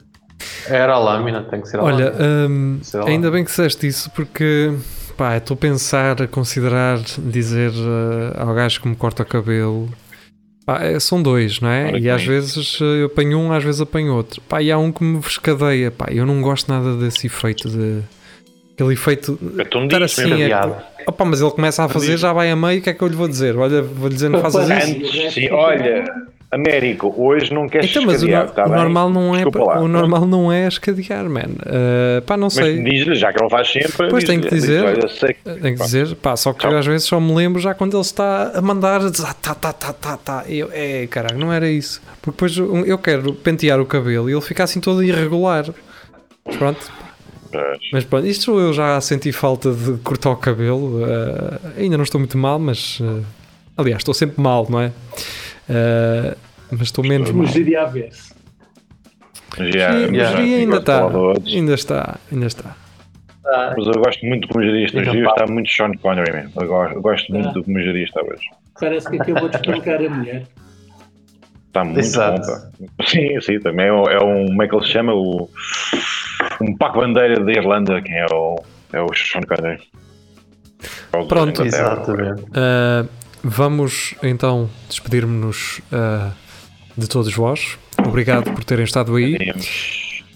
Era 0.67 0.95
a 0.95 0.99
lâmina, 0.99 1.43
tem 1.43 1.61
que 1.61 1.69
ser 1.69 1.79
a 1.79 1.83
Olha, 1.83 2.11
lâmina. 2.11 2.47
hum, 2.49 2.79
ainda 3.07 3.31
bem 3.31 3.43
que 3.43 3.49
disseste 3.51 3.87
isso 3.87 4.09
porque 4.11 4.73
pá, 5.19 5.35
estou 5.35 5.55
a 5.55 5.57
pensar, 5.57 6.21
a 6.21 6.27
considerar 6.27 6.97
dizer 7.17 7.71
ah, 7.75 8.45
ao 8.45 8.55
gajo 8.55 8.79
que 8.81 8.87
me 8.87 8.95
corta 8.95 9.23
o 9.23 9.25
cabelo. 9.25 9.89
Pá, 10.65 10.81
é, 10.81 10.97
são 10.97 11.21
dois, 11.21 11.59
não 11.59 11.69
é? 11.69 11.99
E 11.99 12.09
às 12.09 12.23
vezes 12.23 12.79
ah, 12.81 12.85
eu 12.85 13.07
apanho 13.07 13.37
um, 13.37 13.51
às 13.51 13.61
vezes 13.61 13.81
apanho 13.81 14.15
outro. 14.15 14.39
Pá, 14.47 14.61
e 14.61 14.71
há 14.71 14.77
um 14.77 14.93
que 14.93 15.03
me 15.03 15.19
escadeia. 15.19 15.91
Pá, 15.91 16.07
eu 16.09 16.25
não 16.25 16.41
gosto 16.41 16.71
nada 16.71 16.95
desse 16.95 17.27
efeito 17.27 17.69
de 17.69 18.01
Aquele 18.73 18.93
efeito. 18.93 19.37
Estar 19.59 19.99
disso, 19.99 20.21
assim. 20.21 20.41
É, 20.41 20.55
opa, 21.05 21.25
mas 21.25 21.41
ele 21.41 21.51
começa 21.51 21.83
a 21.83 21.89
fazer, 21.89 22.15
já 22.15 22.31
vai 22.31 22.49
a 22.49 22.55
meio, 22.55 22.79
o 22.79 22.81
que 22.81 22.89
é 22.89 22.93
que 22.93 23.01
eu 23.01 23.09
lhe 23.09 23.15
vou 23.15 23.27
dizer? 23.27 23.57
Olha, 23.57 23.81
vou-lhe 23.81 24.13
dizer, 24.13 24.29
não 24.29 24.39
faças 24.39 24.69
isso. 24.69 24.97
Antes, 24.97 25.33
sim, 25.33 25.49
olha, 25.51 26.05
Américo, 26.51 27.13
hoje 27.15 27.53
não 27.53 27.69
queres 27.69 27.91
Então, 27.91 28.03
mas 28.07 28.23
o, 28.23 28.25
escadear, 28.25 28.45
no- 28.47 28.51
tá 28.53 28.65
o 28.65 28.69
bem? 28.69 28.75
normal 28.79 29.09
não 29.11 29.35
é 29.35 29.43
lá. 29.45 29.79
o 29.81 29.87
normal 29.87 30.25
não 30.25 30.51
é 30.51 30.67
escadear, 30.67 31.29
man. 31.29 31.41
Uh, 31.41 32.21
pá, 32.25 32.35
não 32.35 32.45
Mas 32.47 32.53
sei. 32.53 32.83
diz-lhe, 32.83 33.13
já 33.13 33.31
que 33.31 33.39
ele 33.39 33.49
faz 33.51 33.71
sempre. 33.71 34.09
Pois, 34.09 34.23
tenho 34.23 34.41
que 34.41 34.49
dizer. 34.49 35.09
sei 35.11 35.33
que- 35.35 35.43
Tenho 35.59 35.77
que 35.77 35.83
dizer, 35.83 36.15
pá, 36.15 36.35
só 36.35 36.51
que 36.51 36.61
Tchau. 36.61 36.75
às 36.75 36.85
vezes 36.87 37.05
só 37.07 37.19
me 37.19 37.35
lembro 37.35 37.61
já 37.61 37.75
quando 37.75 37.93
ele 37.95 38.01
está 38.01 38.51
a 38.55 38.61
mandar, 38.61 38.99
diz, 39.11 39.23
ah, 39.23 39.33
tá, 39.39 39.53
tá, 39.53 39.71
tá, 39.71 39.93
tá, 39.93 40.17
tá. 40.17 40.43
Eu, 40.49 40.69
é, 40.73 41.05
caralho, 41.05 41.37
não 41.37 41.53
era 41.53 41.69
isso. 41.69 42.01
Porque 42.19 42.31
depois 42.47 42.57
eu 42.87 42.97
quero 42.97 43.31
pentear 43.35 43.79
o 43.79 43.85
cabelo 43.85 44.27
e 44.27 44.33
ele 44.33 44.41
fica 44.41 44.63
assim 44.63 44.79
todo 44.79 45.03
irregular. 45.03 45.65
Mas 46.45 46.55
pronto, 46.57 46.91
Pois. 47.51 47.79
mas 47.93 48.03
pronto, 48.05 48.25
isto 48.25 48.59
eu 48.59 48.73
já 48.73 48.99
senti 49.01 49.31
falta 49.31 49.71
de 49.71 49.99
cortar 49.99 50.31
o 50.31 50.35
cabelo. 50.35 51.03
eh, 51.05 51.81
ainda 51.83 51.95
não 51.95 52.03
estou 52.03 52.17
muito 52.19 52.39
mal, 52.39 52.57
mas 52.57 52.97
eh, 53.03 53.21
aliás, 53.77 53.99
estou 54.01 54.15
sempre 54.15 54.41
mal, 54.41 54.65
não 54.67 54.81
é? 54.81 54.91
Eh, 55.69 56.35
mas 56.71 56.81
estou 56.81 57.03
menos 57.05 57.29
mal. 57.29 57.37
Vamos 57.39 57.51
gerir 57.51 57.77
a 57.77 57.85
ver-se. 57.85 58.33
Já, 59.57 59.91
E- 59.93 60.55
ainda 60.55 60.77
está, 60.77 61.07
ainda 61.45 61.73
está, 61.73 62.19
ainda 62.31 62.45
está. 62.47 62.75
Ah, 63.45 63.73
Mas 63.75 63.87
eu 63.87 63.93
gosto 63.93 64.25
muito 64.25 64.47
do 64.47 64.53
comentarista. 64.53 64.99
Diga, 64.99 65.11
Hoje 65.11 65.23
pá. 65.23 65.31
está 65.31 65.47
muito 65.51 65.71
Sean 65.71 65.91
Connery 65.93 66.31
mesmo. 66.33 66.51
Eu 66.61 66.67
gosto, 66.67 66.93
eu 66.95 67.01
gosto 67.01 67.33
muito 67.33 67.49
Ah. 67.49 67.51
do 67.51 67.63
comentarista 67.63 68.21
hoje. 68.23 68.43
Parece 68.79 69.09
que 69.09 69.19
acabou 69.21 69.49
de 69.49 69.55
espancar 69.55 69.95
a 70.05 70.09
mulher. 70.09 70.43
Está 71.67 71.83
muito 71.83 71.99
Exato. 71.99 72.41
bom. 72.79 72.87
Sim, 73.07 73.41
sim, 73.41 73.59
também 73.59 73.87
é, 73.87 73.93
um- 73.93 74.07
é 74.09 74.23
um. 74.23 74.45
Como 74.47 74.63
é 74.63 74.67
que 74.67 74.75
ele 74.75 74.85
se 74.85 74.91
chama? 74.91 75.13
O, 75.13 75.49
um 76.61 76.77
Paco 76.77 76.99
Bandeira 76.99 77.43
da 77.43 77.51
Irlanda. 77.51 78.01
Quem 78.01 78.15
é 78.17 78.25
o. 78.31 78.63
É 78.93 79.01
o 79.01 79.07
Sean 79.15 79.41
Connery. 79.41 79.81
É 81.13 81.23
Pronto. 81.25 81.63
Exatamente. 81.65 82.43
Uh, 82.43 83.09
vamos 83.43 84.15
então 84.21 84.69
despedir-nos 84.87 85.81
uh, 85.91 86.31
de 86.97 87.07
todos 87.07 87.33
vós. 87.33 87.77
Obrigado 88.05 88.51
por 88.51 88.63
terem 88.63 88.85
estado 88.85 89.15
aí. 89.15 89.37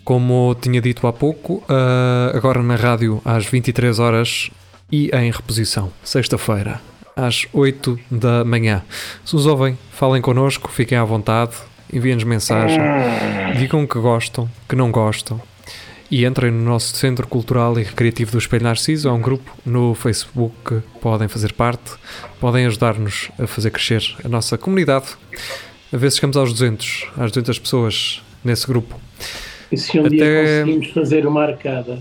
Como 0.04 0.56
tinha 0.60 0.82
dito 0.82 1.08
há 1.08 1.14
pouco, 1.14 1.64
uh, 1.70 2.36
agora 2.36 2.62
na 2.62 2.76
rádio 2.76 3.22
às 3.24 3.46
23 3.46 4.00
horas 4.00 4.50
e 4.92 5.10
em 5.14 5.32
reposição, 5.32 5.92
sexta-feira, 6.04 6.82
às 7.16 7.48
8 7.54 8.00
da 8.12 8.44
manhã. 8.44 8.84
Se 9.24 9.36
os 9.36 9.46
ouvem, 9.46 9.78
falem 9.92 10.22
connosco, 10.22 10.70
fiquem 10.72 10.98
à 10.98 11.04
vontade, 11.04 11.54
enviem-nos 11.92 12.24
mensagem, 12.24 12.80
digam 13.58 13.88
que 13.88 13.98
gostam, 13.98 14.50
que 14.68 14.76
não 14.76 14.92
gostam. 14.92 15.42
E 16.12 16.26
entrem 16.26 16.52
no 16.52 16.64
nosso 16.64 16.96
Centro 16.96 17.28
Cultural 17.28 17.80
e 17.80 17.84
Recreativo 17.84 18.32
do 18.32 18.38
Espelho 18.38 18.64
Narciso, 18.64 19.08
é 19.08 19.12
um 19.12 19.22
grupo 19.22 19.52
no 19.66 19.96
Facebook 19.96 20.54
que 20.66 20.82
podem 21.00 21.28
fazer 21.28 21.54
parte, 21.54 21.92
podem 22.40 22.66
ajudar-nos 22.68 23.30
a 23.40 23.48
fazer 23.48 23.72
crescer 23.72 24.04
a 24.24 24.30
nossa 24.30 24.58
comunidade. 24.58 25.08
A 25.92 25.98
ver 25.98 26.12
se 26.12 26.18
chegamos 26.18 26.38
aos 26.38 26.52
200, 26.54 27.08
às 27.18 27.32
200 27.32 27.60
pessoas 27.60 28.22
nesse 28.44 28.68
grupo. 28.68 29.00
E 29.72 29.78
se 29.78 30.00
um 30.00 30.08
dia 30.08 30.24
Até- 30.24 30.62
conseguimos 30.64 30.90
fazer 30.94 31.26
uma 31.26 31.44
arcada? 31.44 32.00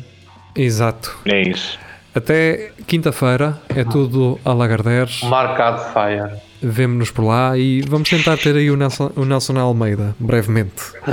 Exato. 0.54 1.16
É 1.24 1.42
isso. 1.48 1.78
Até 2.14 2.72
quinta-feira 2.86 3.58
é 3.70 3.84
tudo 3.84 4.38
a 4.44 4.52
Lagardère. 4.52 5.10
Marcado 5.24 5.80
fire. 5.94 6.38
Vemo-nos 6.60 7.10
por 7.10 7.24
lá 7.24 7.56
e 7.56 7.80
vamos 7.80 8.08
tentar 8.10 8.36
ter 8.36 8.54
aí 8.54 8.70
o 8.70 8.76
Nelson, 8.76 9.10
o 9.16 9.24
Nelson 9.24 9.58
Almeida 9.58 10.14
brevemente. 10.20 10.82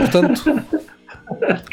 Portanto. 0.00 0.62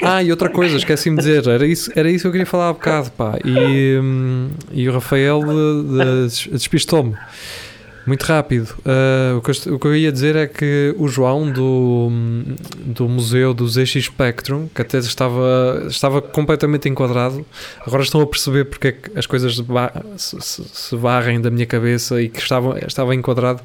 Ah, 0.01 0.23
e 0.23 0.31
outra 0.31 0.49
coisa, 0.49 0.77
esqueci-me 0.77 1.17
de 1.17 1.23
dizer, 1.23 1.47
era 1.47 1.65
isso, 1.65 1.91
era 1.95 2.09
isso 2.09 2.21
que 2.23 2.27
eu 2.27 2.31
queria 2.31 2.45
falar 2.45 2.69
há 2.69 2.73
bocado, 2.73 3.11
pá. 3.11 3.37
E, 3.43 3.99
hum, 4.01 4.49
e 4.71 4.87
o 4.89 4.93
Rafael 4.93 5.41
eh, 5.43 6.23
des- 6.23 6.47
despistou-me. 6.51 7.15
Muito 8.05 8.23
rápido. 8.23 8.73
Ah, 8.85 9.35
o, 9.37 9.41
que 9.41 9.51
eu, 9.51 9.75
o 9.75 9.79
que 9.79 9.87
eu 9.87 9.95
ia 9.95 10.11
dizer 10.13 10.35
é 10.37 10.47
que 10.47 10.95
o 10.97 11.09
João 11.09 11.51
do, 11.51 12.09
do 12.77 13.09
Museu 13.09 13.53
do 13.53 13.67
ZX 13.67 14.05
Spectrum, 14.05 14.69
que 14.73 14.81
até 14.81 14.97
estava, 14.99 15.83
estava 15.89 16.21
completamente 16.21 16.87
enquadrado, 16.87 17.45
agora 17.85 18.03
estão 18.03 18.21
a 18.21 18.25
perceber 18.27 18.63
porque 18.65 18.87
é 18.87 18.91
que 18.93 19.11
as 19.19 19.25
coisas 19.25 19.61
se, 20.15 20.37
se- 20.39 20.63
se 20.71 20.95
varrem 20.95 21.41
da 21.41 21.51
minha 21.51 21.65
cabeça 21.65 22.21
e 22.21 22.29
que 22.29 22.39
estava, 22.39 22.79
estava 22.87 23.13
enquadrado. 23.13 23.61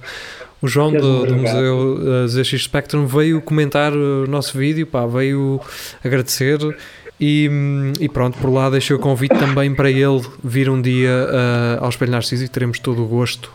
O 0.63 0.69
João 0.69 0.93
do, 0.93 1.27
do? 1.27 1.37
Museu 1.37 1.99
uh, 2.25 2.29
ZX 2.29 2.63
Spectrum 2.63 3.05
veio 3.05 3.43
comentar 3.43 3.93
o 3.93 4.27
nosso 4.29 4.57
vídeo, 4.57 4.87
pá, 4.87 5.05
veio 5.07 5.61
agradecer. 6.05 6.59
E, 7.21 7.49
e 8.01 8.09
pronto, 8.09 8.39
por 8.39 8.51
lá 8.51 8.71
deixei 8.71 8.95
o 8.97 8.99
convite 8.99 9.37
também 9.39 9.75
para 9.75 9.91
ele 9.91 10.21
vir 10.43 10.69
um 10.71 10.81
dia 10.81 11.11
uh, 11.11 11.85
ao 11.85 11.89
Espelho 11.89 12.13
Narciso 12.13 12.45
e 12.45 12.49
teremos 12.49 12.79
todo 12.79 13.03
o 13.03 13.07
gosto 13.07 13.51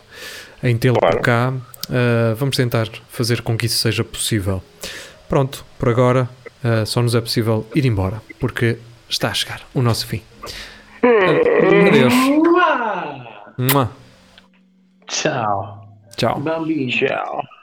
em 0.62 0.76
tê-lo 0.76 0.98
Claro. 0.98 1.16
por 1.16 1.22
cá. 1.22 1.52
Uh, 1.88 2.34
vamos 2.36 2.56
tentar 2.56 2.88
fazer 3.08 3.40
com 3.42 3.56
que 3.56 3.66
isso 3.66 3.78
seja 3.78 4.04
possível. 4.04 4.62
Pronto, 5.28 5.64
por 5.78 5.88
agora 5.88 6.28
uh, 6.64 6.86
só 6.86 7.02
nos 7.02 7.14
é 7.14 7.20
possível 7.20 7.66
ir 7.74 7.84
embora, 7.86 8.20
porque 8.38 8.78
está 9.08 9.28
a 9.28 9.34
chegar 9.34 9.62
o 9.74 9.80
nosso 9.82 10.06
fim. 10.06 10.22
Adeus. 11.02 12.14
Mua. 13.58 13.90
Tchau. 15.06 15.77
Tchau. 16.18 16.40
Bambino. 16.40 16.90
Tchau. 16.90 17.57